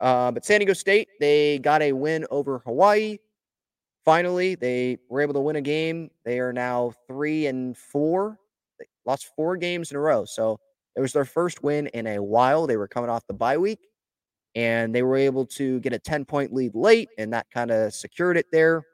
Uh, 0.00 0.30
but 0.30 0.44
San 0.44 0.60
Diego 0.60 0.72
State, 0.72 1.08
they 1.20 1.58
got 1.58 1.82
a 1.82 1.92
win 1.92 2.26
over 2.30 2.58
Hawaii. 2.66 3.18
Finally, 4.04 4.54
they 4.54 4.98
were 5.08 5.20
able 5.20 5.34
to 5.34 5.40
win 5.40 5.56
a 5.56 5.60
game. 5.60 6.10
They 6.24 6.38
are 6.38 6.52
now 6.52 6.92
three 7.06 7.46
and 7.46 7.76
four. 7.76 8.38
They 8.78 8.86
lost 9.04 9.30
four 9.34 9.56
games 9.56 9.90
in 9.90 9.96
a 9.96 10.00
row. 10.00 10.24
So 10.24 10.60
it 10.94 11.00
was 11.00 11.12
their 11.12 11.24
first 11.24 11.62
win 11.62 11.88
in 11.88 12.06
a 12.06 12.22
while. 12.22 12.66
They 12.66 12.76
were 12.76 12.88
coming 12.88 13.10
off 13.10 13.26
the 13.26 13.34
bye 13.34 13.58
week 13.58 13.80
and 14.54 14.94
they 14.94 15.02
were 15.02 15.16
able 15.16 15.44
to 15.44 15.80
get 15.80 15.92
a 15.92 15.98
10 15.98 16.24
point 16.24 16.52
lead 16.52 16.74
late, 16.74 17.10
and 17.18 17.32
that 17.34 17.46
kind 17.52 17.70
of 17.70 17.92
secured 17.92 18.38
it 18.38 18.46
there. 18.50 18.84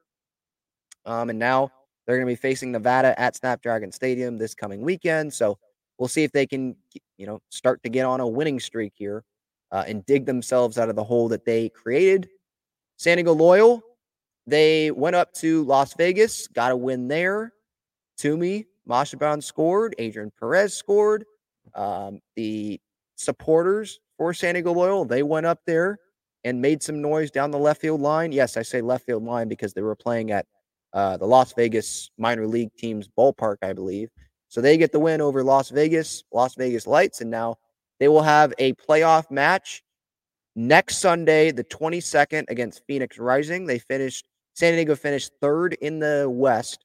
Um, 1.06 1.30
and 1.30 1.38
now 1.38 1.70
they're 2.06 2.16
going 2.16 2.26
to 2.26 2.30
be 2.30 2.36
facing 2.36 2.72
Nevada 2.72 3.18
at 3.18 3.36
Snapdragon 3.36 3.92
Stadium 3.92 4.38
this 4.38 4.54
coming 4.54 4.82
weekend. 4.82 5.32
So 5.32 5.58
we'll 5.98 6.08
see 6.08 6.24
if 6.24 6.32
they 6.32 6.46
can, 6.46 6.74
you 7.16 7.26
know, 7.26 7.40
start 7.50 7.80
to 7.84 7.88
get 7.88 8.04
on 8.04 8.20
a 8.20 8.26
winning 8.26 8.58
streak 8.58 8.92
here 8.96 9.24
uh, 9.72 9.84
and 9.86 10.06
dig 10.06 10.26
themselves 10.26 10.78
out 10.78 10.88
of 10.88 10.96
the 10.96 11.02
hole 11.02 11.28
that 11.28 11.44
they 11.44 11.70
created. 11.70 12.28
San 12.98 13.16
Diego 13.16 13.32
Loyal, 13.32 13.82
they 14.46 14.90
went 14.90 15.16
up 15.16 15.32
to 15.34 15.64
Las 15.64 15.94
Vegas, 15.94 16.46
got 16.48 16.70
a 16.70 16.76
win 16.76 17.08
there. 17.08 17.52
Tumi, 18.20 18.66
Moshobane 18.88 19.42
scored. 19.42 19.94
Adrian 19.98 20.30
Perez 20.38 20.74
scored. 20.74 21.24
Um, 21.74 22.20
the 22.36 22.80
supporters 23.16 23.98
for 24.18 24.34
San 24.34 24.54
Diego 24.54 24.72
Loyal, 24.72 25.04
they 25.04 25.22
went 25.22 25.46
up 25.46 25.60
there 25.66 25.98
and 26.44 26.60
made 26.60 26.82
some 26.82 27.00
noise 27.00 27.30
down 27.30 27.50
the 27.50 27.58
left 27.58 27.80
field 27.80 28.00
line. 28.00 28.32
Yes, 28.32 28.56
I 28.56 28.62
say 28.62 28.80
left 28.80 29.06
field 29.06 29.24
line 29.24 29.48
because 29.48 29.72
they 29.72 29.82
were 29.82 29.96
playing 29.96 30.32
at 30.32 30.46
uh, 30.92 31.16
the 31.16 31.26
Las 31.26 31.52
Vegas 31.54 32.10
minor 32.18 32.46
league 32.46 32.74
team's 32.76 33.08
ballpark, 33.08 33.56
I 33.62 33.72
believe. 33.72 34.10
So 34.48 34.60
they 34.60 34.76
get 34.76 34.92
the 34.92 35.00
win 35.00 35.20
over 35.22 35.42
Las 35.42 35.70
Vegas, 35.70 36.24
Las 36.32 36.56
Vegas 36.56 36.86
Lights, 36.86 37.22
and 37.22 37.30
now 37.30 37.56
they 38.02 38.08
will 38.08 38.22
have 38.22 38.52
a 38.58 38.72
playoff 38.72 39.30
match 39.30 39.84
next 40.56 40.96
Sunday, 40.96 41.52
the 41.52 41.62
22nd, 41.62 42.46
against 42.48 42.82
Phoenix 42.88 43.16
Rising. 43.16 43.64
They 43.64 43.78
finished, 43.78 44.26
San 44.54 44.74
Diego 44.74 44.96
finished 44.96 45.30
third 45.40 45.74
in 45.74 46.00
the 46.00 46.26
West 46.28 46.84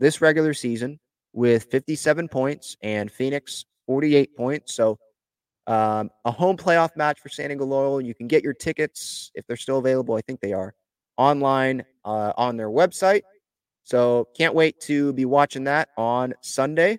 this 0.00 0.20
regular 0.20 0.52
season 0.52 0.98
with 1.32 1.70
57 1.70 2.26
points 2.26 2.76
and 2.82 3.08
Phoenix 3.08 3.66
48 3.86 4.36
points. 4.36 4.74
So 4.74 4.98
um, 5.68 6.10
a 6.24 6.32
home 6.32 6.56
playoff 6.56 6.96
match 6.96 7.20
for 7.20 7.28
San 7.28 7.50
Diego 7.50 7.64
Loyal. 7.64 8.00
You 8.00 8.12
can 8.12 8.26
get 8.26 8.42
your 8.42 8.52
tickets 8.52 9.30
if 9.36 9.46
they're 9.46 9.56
still 9.56 9.78
available. 9.78 10.16
I 10.16 10.22
think 10.22 10.40
they 10.40 10.54
are 10.54 10.74
online 11.18 11.84
uh, 12.04 12.32
on 12.36 12.56
their 12.56 12.68
website. 12.68 13.22
So 13.84 14.26
can't 14.36 14.56
wait 14.56 14.80
to 14.80 15.12
be 15.12 15.24
watching 15.24 15.62
that 15.64 15.90
on 15.96 16.34
Sunday. 16.40 16.98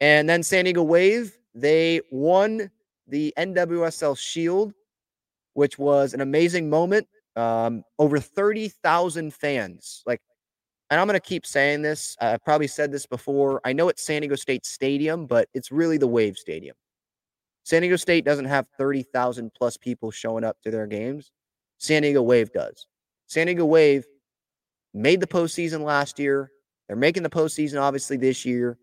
And 0.00 0.28
then 0.28 0.44
San 0.44 0.62
Diego 0.62 0.84
Wave, 0.84 1.36
they 1.54 2.00
won 2.10 2.70
the 3.06 3.32
NWSL 3.36 4.16
Shield, 4.16 4.72
which 5.54 5.78
was 5.78 6.14
an 6.14 6.20
amazing 6.20 6.70
moment. 6.70 7.06
Um, 7.36 7.84
over 7.98 8.18
30,000 8.18 9.32
fans. 9.32 10.02
Like, 10.06 10.20
and 10.90 11.00
I'm 11.00 11.06
going 11.06 11.14
to 11.14 11.20
keep 11.20 11.46
saying 11.46 11.82
this. 11.82 12.16
I've 12.20 12.42
probably 12.42 12.66
said 12.66 12.90
this 12.90 13.06
before. 13.06 13.60
I 13.64 13.72
know 13.72 13.88
it's 13.88 14.02
San 14.02 14.22
Diego 14.22 14.34
State 14.34 14.66
Stadium, 14.66 15.26
but 15.26 15.48
it's 15.54 15.70
really 15.70 15.98
the 15.98 16.06
Wave 16.06 16.36
Stadium. 16.36 16.74
San 17.64 17.82
Diego 17.82 17.96
State 17.96 18.24
doesn't 18.24 18.46
have 18.46 18.66
30,000 18.78 19.52
plus 19.54 19.76
people 19.76 20.10
showing 20.10 20.42
up 20.42 20.56
to 20.62 20.70
their 20.70 20.86
games. 20.86 21.30
San 21.76 22.02
Diego 22.02 22.22
Wave 22.22 22.50
does. 22.52 22.86
San 23.26 23.46
Diego 23.46 23.66
Wave 23.66 24.06
made 24.94 25.20
the 25.20 25.26
postseason 25.26 25.82
last 25.82 26.18
year. 26.18 26.50
They're 26.86 26.96
making 26.96 27.22
the 27.22 27.30
postseason 27.30 27.80
obviously 27.80 28.16
this 28.16 28.44
year, 28.46 28.78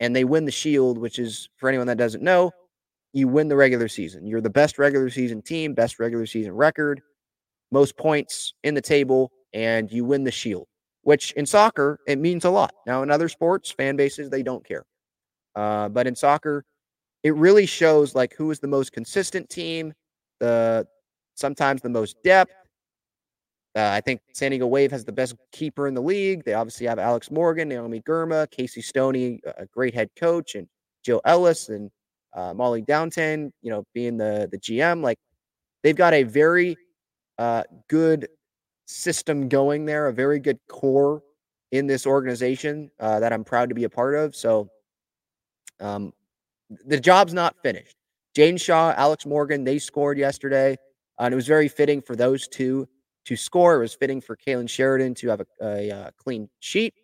and 0.00 0.16
they 0.16 0.24
win 0.24 0.46
the 0.46 0.50
Shield, 0.50 0.98
which 0.98 1.18
is 1.18 1.48
for 1.56 1.68
anyone 1.68 1.86
that 1.86 1.98
doesn't 1.98 2.22
know, 2.22 2.50
you 3.12 3.28
win 3.28 3.48
the 3.48 3.56
regular 3.56 3.88
season. 3.88 4.26
You're 4.26 4.40
the 4.40 4.50
best 4.50 4.78
regular 4.78 5.10
season 5.10 5.42
team, 5.42 5.74
best 5.74 5.98
regular 5.98 6.26
season 6.26 6.52
record, 6.52 7.00
most 7.70 7.96
points 7.96 8.54
in 8.64 8.74
the 8.74 8.80
table, 8.80 9.30
and 9.52 9.90
you 9.92 10.04
win 10.04 10.24
the 10.24 10.30
Shield. 10.30 10.66
Which 11.02 11.32
in 11.32 11.46
soccer 11.46 11.98
it 12.06 12.18
means 12.18 12.44
a 12.44 12.50
lot. 12.50 12.74
Now 12.86 13.02
in 13.02 13.10
other 13.10 13.28
sports, 13.28 13.70
fan 13.70 13.96
bases 13.96 14.28
they 14.28 14.42
don't 14.42 14.66
care, 14.66 14.84
uh, 15.56 15.88
but 15.88 16.06
in 16.06 16.14
soccer, 16.14 16.64
it 17.22 17.34
really 17.34 17.66
shows 17.66 18.14
like 18.14 18.34
who 18.34 18.50
is 18.50 18.60
the 18.60 18.68
most 18.68 18.92
consistent 18.92 19.48
team, 19.48 19.94
the 20.40 20.86
sometimes 21.34 21.80
the 21.80 21.88
most 21.88 22.16
depth. 22.22 22.52
Uh, 23.76 23.90
I 23.92 24.00
think 24.00 24.20
San 24.32 24.50
Diego 24.50 24.66
Wave 24.66 24.90
has 24.90 25.04
the 25.04 25.12
best 25.12 25.36
keeper 25.52 25.86
in 25.86 25.94
the 25.94 26.02
league. 26.02 26.44
They 26.44 26.54
obviously 26.54 26.86
have 26.86 26.98
Alex 26.98 27.30
Morgan, 27.30 27.68
Naomi 27.68 28.00
Girma, 28.00 28.50
Casey 28.50 28.82
Stoney, 28.82 29.40
a 29.56 29.66
great 29.66 29.94
head 29.94 30.10
coach, 30.18 30.56
and 30.56 30.66
Jill 31.04 31.20
Ellis 31.24 31.68
and 31.68 31.90
uh, 32.34 32.52
Molly 32.52 32.82
Downtain, 32.82 33.52
you 33.62 33.70
know, 33.70 33.84
being 33.94 34.16
the 34.16 34.48
the 34.50 34.58
GM. 34.58 35.02
Like 35.02 35.18
they've 35.82 35.96
got 35.96 36.14
a 36.14 36.24
very 36.24 36.76
uh, 37.38 37.62
good 37.88 38.28
system 38.86 39.48
going 39.48 39.84
there, 39.84 40.08
a 40.08 40.12
very 40.12 40.40
good 40.40 40.58
core 40.68 41.22
in 41.70 41.86
this 41.86 42.06
organization 42.06 42.90
uh, 42.98 43.20
that 43.20 43.32
I'm 43.32 43.44
proud 43.44 43.68
to 43.68 43.74
be 43.74 43.84
a 43.84 43.90
part 43.90 44.16
of. 44.16 44.34
So 44.34 44.68
um, 45.78 46.12
the 46.86 46.98
job's 46.98 47.32
not 47.32 47.54
finished. 47.62 47.96
Jaedyn 48.36 48.60
Shaw, 48.60 48.92
Alex 48.96 49.26
Morgan, 49.26 49.64
they 49.64 49.78
scored 49.78 50.18
yesterday. 50.18 50.76
Uh, 51.18 51.24
and 51.24 51.32
it 51.32 51.36
was 51.36 51.46
very 51.46 51.68
fitting 51.68 52.00
for 52.00 52.16
those 52.16 52.48
two 52.48 52.88
to 53.24 53.36
score. 53.36 53.76
It 53.76 53.80
was 53.80 53.94
fitting 53.94 54.20
for 54.20 54.36
Kailen 54.36 54.68
Sheridan 54.68 55.14
to 55.14 55.28
have 55.28 55.40
a, 55.40 55.46
a, 55.60 55.88
a 55.88 55.96
uh, 55.96 56.10
clean 56.16 56.48
sheet. 56.60 56.94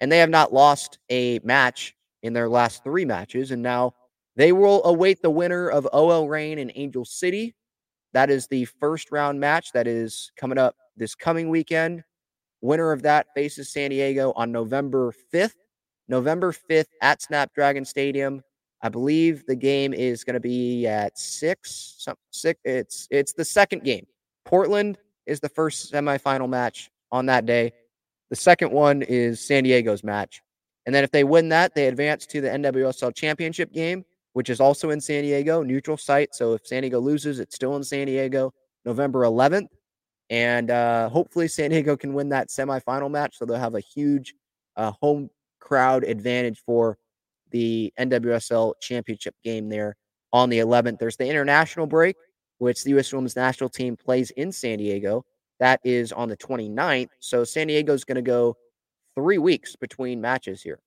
And 0.00 0.10
they 0.10 0.18
have 0.18 0.30
not 0.30 0.52
lost 0.52 0.98
a 1.10 1.38
match 1.42 1.94
in 2.22 2.32
their 2.32 2.48
last 2.48 2.84
three 2.84 3.04
matches. 3.04 3.50
And 3.50 3.62
now 3.62 3.94
they 4.36 4.52
will 4.52 4.84
await 4.84 5.22
the 5.22 5.30
winner 5.30 5.68
of 5.68 5.88
OL 5.92 6.28
Reign 6.28 6.58
and 6.58 6.70
Angel 6.74 7.04
City. 7.04 7.54
That 8.12 8.30
is 8.30 8.46
the 8.46 8.66
first 8.66 9.10
round 9.10 9.40
match 9.40 9.72
that 9.72 9.86
is 9.86 10.30
coming 10.36 10.58
up 10.58 10.76
this 10.96 11.14
coming 11.14 11.48
weekend. 11.48 12.02
Winner 12.60 12.92
of 12.92 13.02
that 13.02 13.26
faces 13.34 13.72
San 13.72 13.90
Diego 13.90 14.32
on 14.36 14.52
November 14.52 15.12
5th. 15.32 15.54
November 16.08 16.52
5th 16.52 16.86
at 17.02 17.22
Snapdragon 17.22 17.84
Stadium. 17.84 18.42
I 18.82 18.88
believe 18.88 19.44
the 19.46 19.56
game 19.56 19.92
is 19.92 20.24
going 20.24 20.34
to 20.34 20.40
be 20.40 20.86
at 20.86 21.18
six. 21.18 21.96
Some 21.98 22.16
six. 22.30 22.60
It's 22.64 23.08
it's 23.10 23.32
the 23.32 23.44
second 23.44 23.82
game. 23.84 24.06
Portland 24.44 24.98
is 25.26 25.40
the 25.40 25.48
first 25.48 25.92
semifinal 25.92 26.48
match 26.48 26.90
on 27.12 27.26
that 27.26 27.46
day. 27.46 27.72
The 28.30 28.36
second 28.36 28.72
one 28.72 29.02
is 29.02 29.40
San 29.40 29.64
Diego's 29.64 30.02
match, 30.02 30.42
and 30.84 30.94
then 30.94 31.04
if 31.04 31.10
they 31.10 31.24
win 31.24 31.48
that, 31.50 31.74
they 31.74 31.86
advance 31.86 32.26
to 32.26 32.40
the 32.40 32.48
NWSL 32.48 33.14
championship 33.14 33.72
game, 33.72 34.04
which 34.32 34.50
is 34.50 34.60
also 34.60 34.90
in 34.90 35.00
San 35.00 35.22
Diego, 35.22 35.62
neutral 35.62 35.96
site. 35.96 36.34
So 36.34 36.54
if 36.54 36.66
San 36.66 36.82
Diego 36.82 37.00
loses, 37.00 37.40
it's 37.40 37.54
still 37.54 37.76
in 37.76 37.84
San 37.84 38.06
Diego, 38.06 38.52
November 38.84 39.22
11th, 39.22 39.68
and 40.30 40.70
uh, 40.70 41.08
hopefully 41.08 41.48
San 41.48 41.70
Diego 41.70 41.96
can 41.96 42.14
win 42.14 42.30
that 42.30 42.48
semifinal 42.48 43.10
match, 43.10 43.36
so 43.38 43.44
they'll 43.44 43.56
have 43.58 43.74
a 43.76 43.80
huge 43.80 44.34
uh, 44.76 44.92
home 45.00 45.30
crowd 45.60 46.04
advantage 46.04 46.62
for 46.64 46.98
the 47.50 47.92
NWSL 47.98 48.74
championship 48.80 49.34
game 49.42 49.68
there 49.68 49.96
on 50.32 50.48
the 50.48 50.58
11th. 50.58 50.98
There's 50.98 51.16
the 51.16 51.28
international 51.28 51.86
break, 51.86 52.16
which 52.58 52.84
the 52.84 52.90
U.S. 52.90 53.12
women's 53.12 53.36
national 53.36 53.70
team 53.70 53.96
plays 53.96 54.30
in 54.32 54.52
San 54.52 54.78
Diego. 54.78 55.24
That 55.58 55.80
is 55.84 56.12
on 56.12 56.28
the 56.28 56.36
29th. 56.36 57.08
So 57.20 57.44
San 57.44 57.68
Diego's 57.68 58.04
going 58.04 58.16
to 58.16 58.22
go 58.22 58.56
three 59.14 59.38
weeks 59.38 59.76
between 59.76 60.20
matches 60.20 60.62
here. 60.62 60.78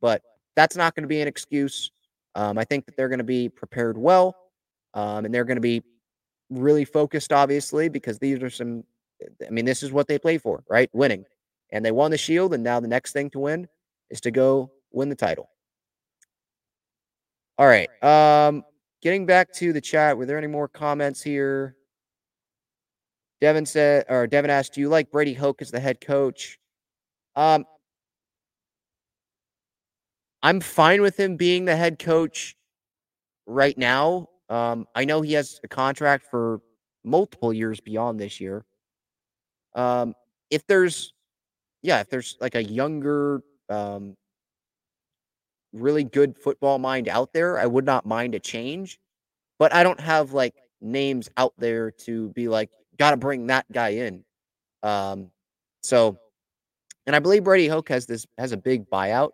But 0.00 0.22
that's 0.56 0.76
not 0.76 0.94
going 0.94 1.02
to 1.02 1.08
be 1.08 1.20
an 1.20 1.28
excuse. 1.28 1.90
Um, 2.34 2.58
I 2.58 2.64
think 2.64 2.86
that 2.86 2.96
they're 2.96 3.08
going 3.08 3.18
to 3.18 3.24
be 3.24 3.48
prepared 3.48 3.98
well. 3.98 4.36
Um, 4.94 5.24
and 5.24 5.34
they're 5.34 5.44
going 5.44 5.56
to 5.56 5.60
be 5.60 5.82
really 6.50 6.84
focused, 6.84 7.32
obviously, 7.32 7.88
because 7.88 8.18
these 8.18 8.42
are 8.42 8.50
some, 8.50 8.84
I 9.46 9.50
mean, 9.50 9.64
this 9.64 9.82
is 9.82 9.92
what 9.92 10.08
they 10.08 10.18
play 10.18 10.38
for, 10.38 10.64
right? 10.68 10.88
Winning. 10.92 11.24
And 11.70 11.84
they 11.84 11.92
won 11.92 12.10
the 12.10 12.18
Shield. 12.18 12.54
And 12.54 12.64
now 12.64 12.80
the 12.80 12.88
next 12.88 13.12
thing 13.12 13.28
to 13.30 13.38
win 13.38 13.68
is 14.10 14.20
to 14.22 14.30
go 14.30 14.70
win 14.90 15.10
the 15.10 15.14
title. 15.14 15.50
All 17.58 17.66
right. 17.66 17.90
Um, 18.02 18.64
getting 19.02 19.26
back 19.26 19.52
to 19.54 19.72
the 19.72 19.80
chat, 19.80 20.16
were 20.16 20.26
there 20.26 20.38
any 20.38 20.46
more 20.46 20.68
comments 20.68 21.22
here? 21.22 21.76
Devin 23.40 23.66
said, 23.66 24.04
or 24.08 24.26
Devin 24.26 24.50
asked, 24.50 24.74
"Do 24.74 24.80
you 24.80 24.88
like 24.88 25.10
Brady 25.10 25.34
Hoke 25.34 25.62
as 25.62 25.70
the 25.70 25.80
head 25.80 26.00
coach?" 26.00 26.58
Um, 27.36 27.64
I'm 30.42 30.60
fine 30.60 31.02
with 31.02 31.18
him 31.18 31.36
being 31.36 31.64
the 31.64 31.76
head 31.76 31.98
coach 31.98 32.56
right 33.46 33.76
now. 33.76 34.28
Um, 34.48 34.86
I 34.94 35.04
know 35.04 35.20
he 35.22 35.32
has 35.34 35.60
a 35.64 35.68
contract 35.68 36.26
for 36.30 36.60
multiple 37.04 37.52
years 37.52 37.80
beyond 37.80 38.20
this 38.20 38.40
year. 38.40 38.64
Um, 39.74 40.14
if 40.50 40.66
there's, 40.66 41.12
yeah, 41.82 42.00
if 42.00 42.08
there's 42.10 42.36
like 42.40 42.54
a 42.54 42.62
younger, 42.62 43.42
um, 43.68 44.16
really 45.72 46.04
good 46.04 46.36
football 46.36 46.78
mind 46.78 47.08
out 47.08 47.32
there, 47.32 47.58
I 47.58 47.66
would 47.66 47.84
not 47.84 48.06
mind 48.06 48.34
a 48.34 48.40
change. 48.40 48.98
But 49.58 49.74
I 49.74 49.82
don't 49.82 50.00
have 50.00 50.32
like 50.32 50.54
names 50.80 51.28
out 51.36 51.52
there 51.58 51.90
to 51.90 52.28
be 52.30 52.48
like, 52.48 52.70
got 52.98 53.10
to 53.12 53.16
bring 53.16 53.46
that 53.48 53.70
guy 53.72 53.90
in. 53.90 54.24
Um, 54.82 55.30
so, 55.82 56.18
and 57.06 57.16
I 57.16 57.18
believe 57.18 57.44
Brady 57.44 57.68
Hoke 57.68 57.88
has 57.88 58.06
this 58.06 58.26
has 58.36 58.52
a 58.52 58.56
big 58.56 58.88
buyout. 58.90 59.30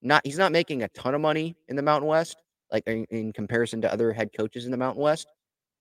Not 0.00 0.22
he's 0.24 0.38
not 0.38 0.52
making 0.52 0.82
a 0.82 0.88
ton 0.88 1.14
of 1.14 1.20
money 1.20 1.56
in 1.68 1.76
the 1.76 1.82
Mountain 1.82 2.08
West, 2.08 2.36
like 2.72 2.84
in, 2.86 3.04
in 3.10 3.32
comparison 3.32 3.80
to 3.82 3.92
other 3.92 4.12
head 4.12 4.30
coaches 4.36 4.64
in 4.64 4.70
the 4.70 4.76
Mountain 4.76 5.02
West, 5.02 5.26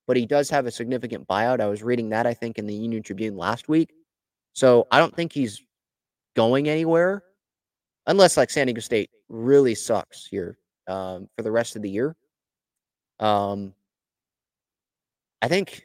but 0.08 0.18
he 0.18 0.26
does 0.26 0.50
have 0.50 0.66
a 0.66 0.72
significant 0.72 1.28
buyout. 1.28 1.60
I 1.60 1.68
was 1.68 1.84
reading 1.84 2.10
that 2.10 2.26
I 2.26 2.34
think 2.34 2.58
in 2.58 2.66
the 2.66 2.74
Union 2.74 3.04
Tribune 3.04 3.38
last 3.38 3.70
week. 3.70 3.94
So 4.54 4.88
I 4.90 5.00
don't 5.00 5.16
think 5.16 5.32
he's 5.32 5.62
going 6.36 6.68
anywhere 6.68 7.24
unless 8.08 8.38
like 8.38 8.50
San 8.50 8.68
Diego 8.68 8.82
State 8.82 9.12
really 9.30 9.76
sucks 9.76 10.26
here 10.26 10.58
um, 10.88 11.30
for 11.36 11.44
the 11.44 11.52
rest 11.52 11.76
of 11.76 11.82
the 11.82 11.90
year. 11.90 12.16
Um, 13.20 13.74
I 15.42 15.48
think, 15.48 15.84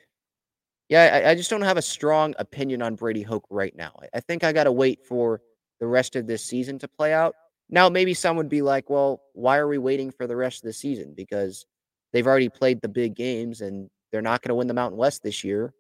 yeah, 0.89 1.23
I, 1.25 1.31
I, 1.31 1.35
just 1.35 1.51
don't 1.51 1.63
have 1.63 1.77
a 1.77 1.83
strong 1.83 2.35
opinion 2.39 2.83
on 2.83 2.95
Brady 2.95 3.23
Hoke 3.23 3.47
right 3.51 3.75
now. 3.75 3.93
I, 4.03 4.09
I 4.15 4.21
think 4.21 4.45
I 4.45 4.53
got 4.53 4.65
to 4.65 4.73
wait 4.73 5.05
for 5.05 5.41
the 5.81 5.87
rest 5.87 6.15
of 6.17 6.27
this 6.27 6.45
season 6.45 6.79
to 6.79 6.89
play 6.89 7.13
out. 7.13 7.35
Now, 7.71 7.89
maybe 7.89 8.13
some 8.13 8.37
would 8.37 8.51
be 8.51 8.63
like, 8.63 8.91
well, 8.91 9.23
why 9.33 9.57
are 9.57 9.69
we 9.69 9.79
waiting 9.79 10.11
for 10.11 10.27
the 10.27 10.37
rest 10.37 10.63
of 10.63 10.67
the 10.67 10.73
season? 10.75 11.15
Because 11.17 11.67
they've 12.13 12.27
already 12.27 12.51
played 12.51 12.83
the 12.83 12.89
big 12.89 13.15
games 13.15 13.63
and 13.63 13.89
they're 14.11 14.23
not 14.23 14.43
going 14.43 14.51
to 14.51 14.55
win 14.55 14.67
the 14.67 14.75
Mountain 14.75 14.99
West 14.99 15.23
this 15.23 15.43
year. 15.43 15.73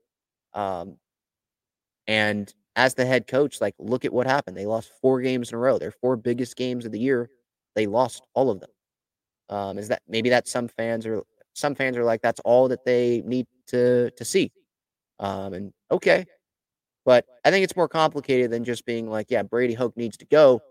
Um, 0.54 0.96
and 2.06 2.52
as 2.76 2.94
the 2.94 3.04
head 3.04 3.26
coach, 3.26 3.60
like, 3.60 3.74
look 3.78 4.04
at 4.04 4.12
what 4.12 4.26
happened. 4.26 4.56
They 4.56 4.66
lost 4.66 4.92
four 5.00 5.20
games 5.20 5.50
in 5.50 5.56
a 5.56 5.58
row. 5.58 5.78
Their 5.78 5.90
four 5.90 6.16
biggest 6.16 6.56
games 6.56 6.84
of 6.84 6.92
the 6.92 6.98
year, 6.98 7.28
they 7.74 7.86
lost 7.86 8.26
all 8.34 8.50
of 8.50 8.60
them. 8.60 8.70
Um, 9.48 9.78
is 9.78 9.88
that 9.88 10.02
maybe 10.08 10.30
that 10.30 10.48
some 10.48 10.68
fans 10.68 11.06
are 11.06 11.22
some 11.54 11.74
fans 11.74 11.98
are 11.98 12.04
like 12.04 12.22
that's 12.22 12.40
all 12.40 12.68
that 12.68 12.84
they 12.84 13.22
need 13.26 13.46
to 13.66 14.10
to 14.12 14.24
see. 14.24 14.50
Um, 15.20 15.52
and 15.52 15.72
okay, 15.90 16.24
but 17.04 17.26
I 17.44 17.50
think 17.50 17.64
it's 17.64 17.76
more 17.76 17.88
complicated 17.88 18.50
than 18.50 18.64
just 18.64 18.86
being 18.86 19.10
like, 19.10 19.26
yeah, 19.28 19.42
Brady 19.42 19.74
Hoke 19.74 19.96
needs 19.96 20.16
to 20.18 20.24
go, 20.26 20.62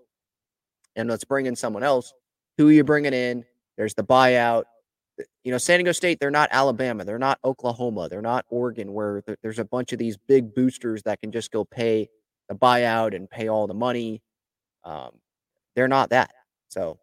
and 0.95 1.09
let's 1.09 1.23
bring 1.23 1.45
in 1.45 1.55
someone 1.55 1.83
else. 1.83 2.13
Who 2.57 2.69
are 2.69 2.71
you 2.71 2.83
bringing 2.83 3.13
in? 3.13 3.45
There's 3.77 3.93
the 3.93 4.03
buyout. 4.03 4.63
You 5.43 5.51
know, 5.51 5.57
San 5.57 5.79
Diego 5.79 5.91
State, 5.91 6.19
they're 6.19 6.29
not 6.29 6.49
Alabama. 6.51 7.03
They're 7.03 7.17
not 7.17 7.39
Oklahoma. 7.43 8.09
They're 8.09 8.21
not 8.21 8.45
Oregon, 8.49 8.93
where 8.93 9.23
there's 9.41 9.59
a 9.59 9.65
bunch 9.65 9.91
of 9.91 9.99
these 9.99 10.17
big 10.17 10.53
boosters 10.53 11.01
that 11.03 11.19
can 11.19 11.31
just 11.31 11.51
go 11.51 11.65
pay 11.65 12.09
the 12.47 12.55
buyout 12.55 13.15
and 13.15 13.29
pay 13.29 13.47
all 13.47 13.65
the 13.65 13.73
money. 13.73 14.21
Um, 14.83 15.11
they're 15.75 15.87
not 15.87 16.11
that. 16.11 16.31
So 16.69 16.99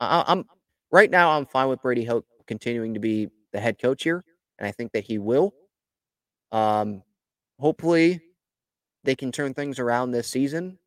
I, 0.00 0.24
I'm 0.26 0.44
right 0.90 1.10
now, 1.10 1.32
I'm 1.32 1.46
fine 1.46 1.68
with 1.68 1.82
Brady 1.82 2.04
Hoke 2.04 2.26
continuing 2.46 2.94
to 2.94 3.00
be 3.00 3.28
the 3.52 3.60
head 3.60 3.78
coach 3.78 4.02
here, 4.02 4.24
and 4.58 4.66
I 4.66 4.72
think 4.72 4.92
that 4.92 5.04
he 5.04 5.18
will. 5.18 5.52
Um, 6.52 7.02
hopefully, 7.58 8.20
they 9.04 9.14
can 9.14 9.30
turn 9.30 9.54
things 9.54 9.78
around 9.78 10.10
this 10.10 10.26
season. 10.26 10.78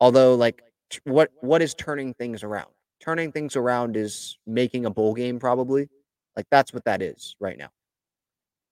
Although, 0.00 0.34
like, 0.34 0.62
what 1.04 1.30
what 1.40 1.62
is 1.62 1.74
turning 1.74 2.14
things 2.14 2.42
around? 2.42 2.70
Turning 3.02 3.32
things 3.32 3.56
around 3.56 3.96
is 3.96 4.38
making 4.46 4.86
a 4.86 4.90
bowl 4.90 5.14
game, 5.14 5.38
probably. 5.38 5.88
Like 6.36 6.46
that's 6.50 6.72
what 6.72 6.84
that 6.84 7.02
is 7.02 7.36
right 7.40 7.58
now. 7.58 7.68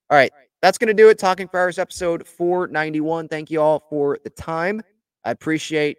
All 0.08 0.16
right, 0.16 0.32
that's 0.62 0.78
gonna 0.78 0.94
do 0.94 1.08
it. 1.08 1.18
Talking 1.18 1.48
Friars 1.48 1.78
episode 1.78 2.26
491. 2.26 3.28
Thank 3.28 3.50
you 3.50 3.60
all 3.60 3.82
for 3.90 4.18
the 4.22 4.30
time. 4.30 4.82
I 5.24 5.32
appreciate 5.32 5.98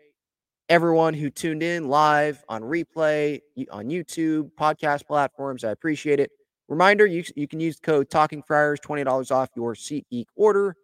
everyone 0.69 1.13
who 1.13 1.29
tuned 1.29 1.61
in 1.61 1.89
live 1.89 2.43
on 2.47 2.61
replay 2.61 3.41
on 3.71 3.89
YouTube, 3.89 4.51
podcast 4.59 5.05
platforms. 5.05 5.63
I 5.63 5.71
appreciate 5.71 6.19
it. 6.19 6.31
Reminder, 6.69 7.05
you, 7.05 7.25
you 7.35 7.49
can 7.49 7.59
use 7.59 7.79
code 7.81 8.09
Talking 8.09 8.41
Friars, 8.41 8.79
$20 8.79 9.31
off 9.31 9.49
your 9.57 9.75
SeatGeek 9.75 10.27
order. 10.37 10.77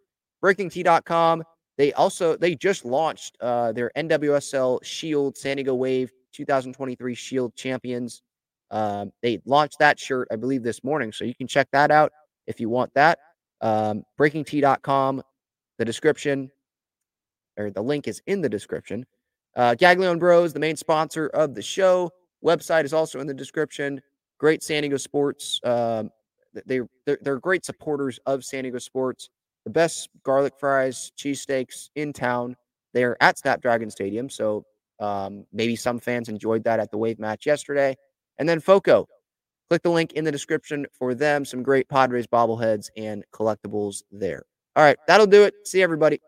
BreakingT.com. 0.43 1.43
They 1.77 1.93
also 1.93 2.35
they 2.35 2.55
just 2.55 2.83
launched 2.83 3.37
uh, 3.39 3.71
their 3.71 3.91
NWSL 3.95 4.83
Shield 4.83 5.37
San 5.37 5.57
Diego 5.57 5.75
Wave 5.75 6.11
2023 6.37 7.15
Shield 7.15 7.55
Champions. 7.55 8.21
Um, 8.69 9.11
they 9.21 9.39
launched 9.45 9.79
that 9.79 9.99
shirt, 9.99 10.27
I 10.31 10.35
believe, 10.35 10.63
this 10.63 10.83
morning. 10.83 11.11
So 11.11 11.25
you 11.25 11.35
can 11.35 11.47
check 11.47 11.67
that 11.71 11.89
out 11.91 12.11
if 12.45 12.59
you 12.59 12.69
want 12.69 12.93
that. 12.93 13.19
Um, 13.61 14.03
BreakingT.com. 14.19 15.23
The 15.77 15.85
description 15.85 16.51
or 17.57 17.71
the 17.71 17.81
link 17.81 18.07
is 18.07 18.21
in 18.27 18.41
the 18.41 18.49
description. 18.49 19.05
Uh, 19.55 19.75
Gaglione 19.77 20.19
Bros, 20.19 20.53
the 20.53 20.59
main 20.59 20.75
sponsor 20.75 21.27
of 21.27 21.55
the 21.55 21.61
show. 21.61 22.11
Website 22.45 22.85
is 22.85 22.93
also 22.93 23.19
in 23.19 23.27
the 23.27 23.33
description. 23.33 24.01
Great 24.39 24.61
San 24.63 24.83
Diego 24.83 24.97
sports. 24.97 25.59
Um, 25.63 26.11
they 26.65 26.81
they're, 27.05 27.17
they're 27.21 27.39
great 27.39 27.65
supporters 27.65 28.19
of 28.25 28.43
San 28.43 28.63
Diego 28.63 28.79
sports. 28.79 29.29
The 29.65 29.71
best 29.71 30.09
garlic 30.23 30.53
fries, 30.59 31.11
cheesesteaks 31.17 31.89
in 31.95 32.13
town. 32.13 32.55
They're 32.93 33.21
at 33.21 33.37
Snapdragon 33.37 33.89
Stadium, 33.89 34.29
so 34.29 34.63
um, 34.99 35.45
maybe 35.51 35.75
some 35.75 35.99
fans 35.99 36.29
enjoyed 36.29 36.63
that 36.63 36.79
at 36.79 36.91
the 36.91 36.97
Wave 36.97 37.19
match 37.19 37.45
yesterday. 37.45 37.95
And 38.37 38.47
then 38.47 38.59
Foco, 38.59 39.07
click 39.69 39.83
the 39.83 39.89
link 39.89 40.13
in 40.13 40.23
the 40.23 40.31
description 40.31 40.85
for 40.93 41.13
them. 41.13 41.45
Some 41.45 41.63
great 41.63 41.89
Padres 41.89 42.27
bobbleheads 42.27 42.89
and 42.95 43.23
collectibles 43.33 44.03
there. 44.11 44.43
All 44.75 44.83
right, 44.83 44.97
that'll 45.07 45.27
do 45.27 45.43
it. 45.43 45.53
See 45.65 45.81
everybody. 45.81 46.19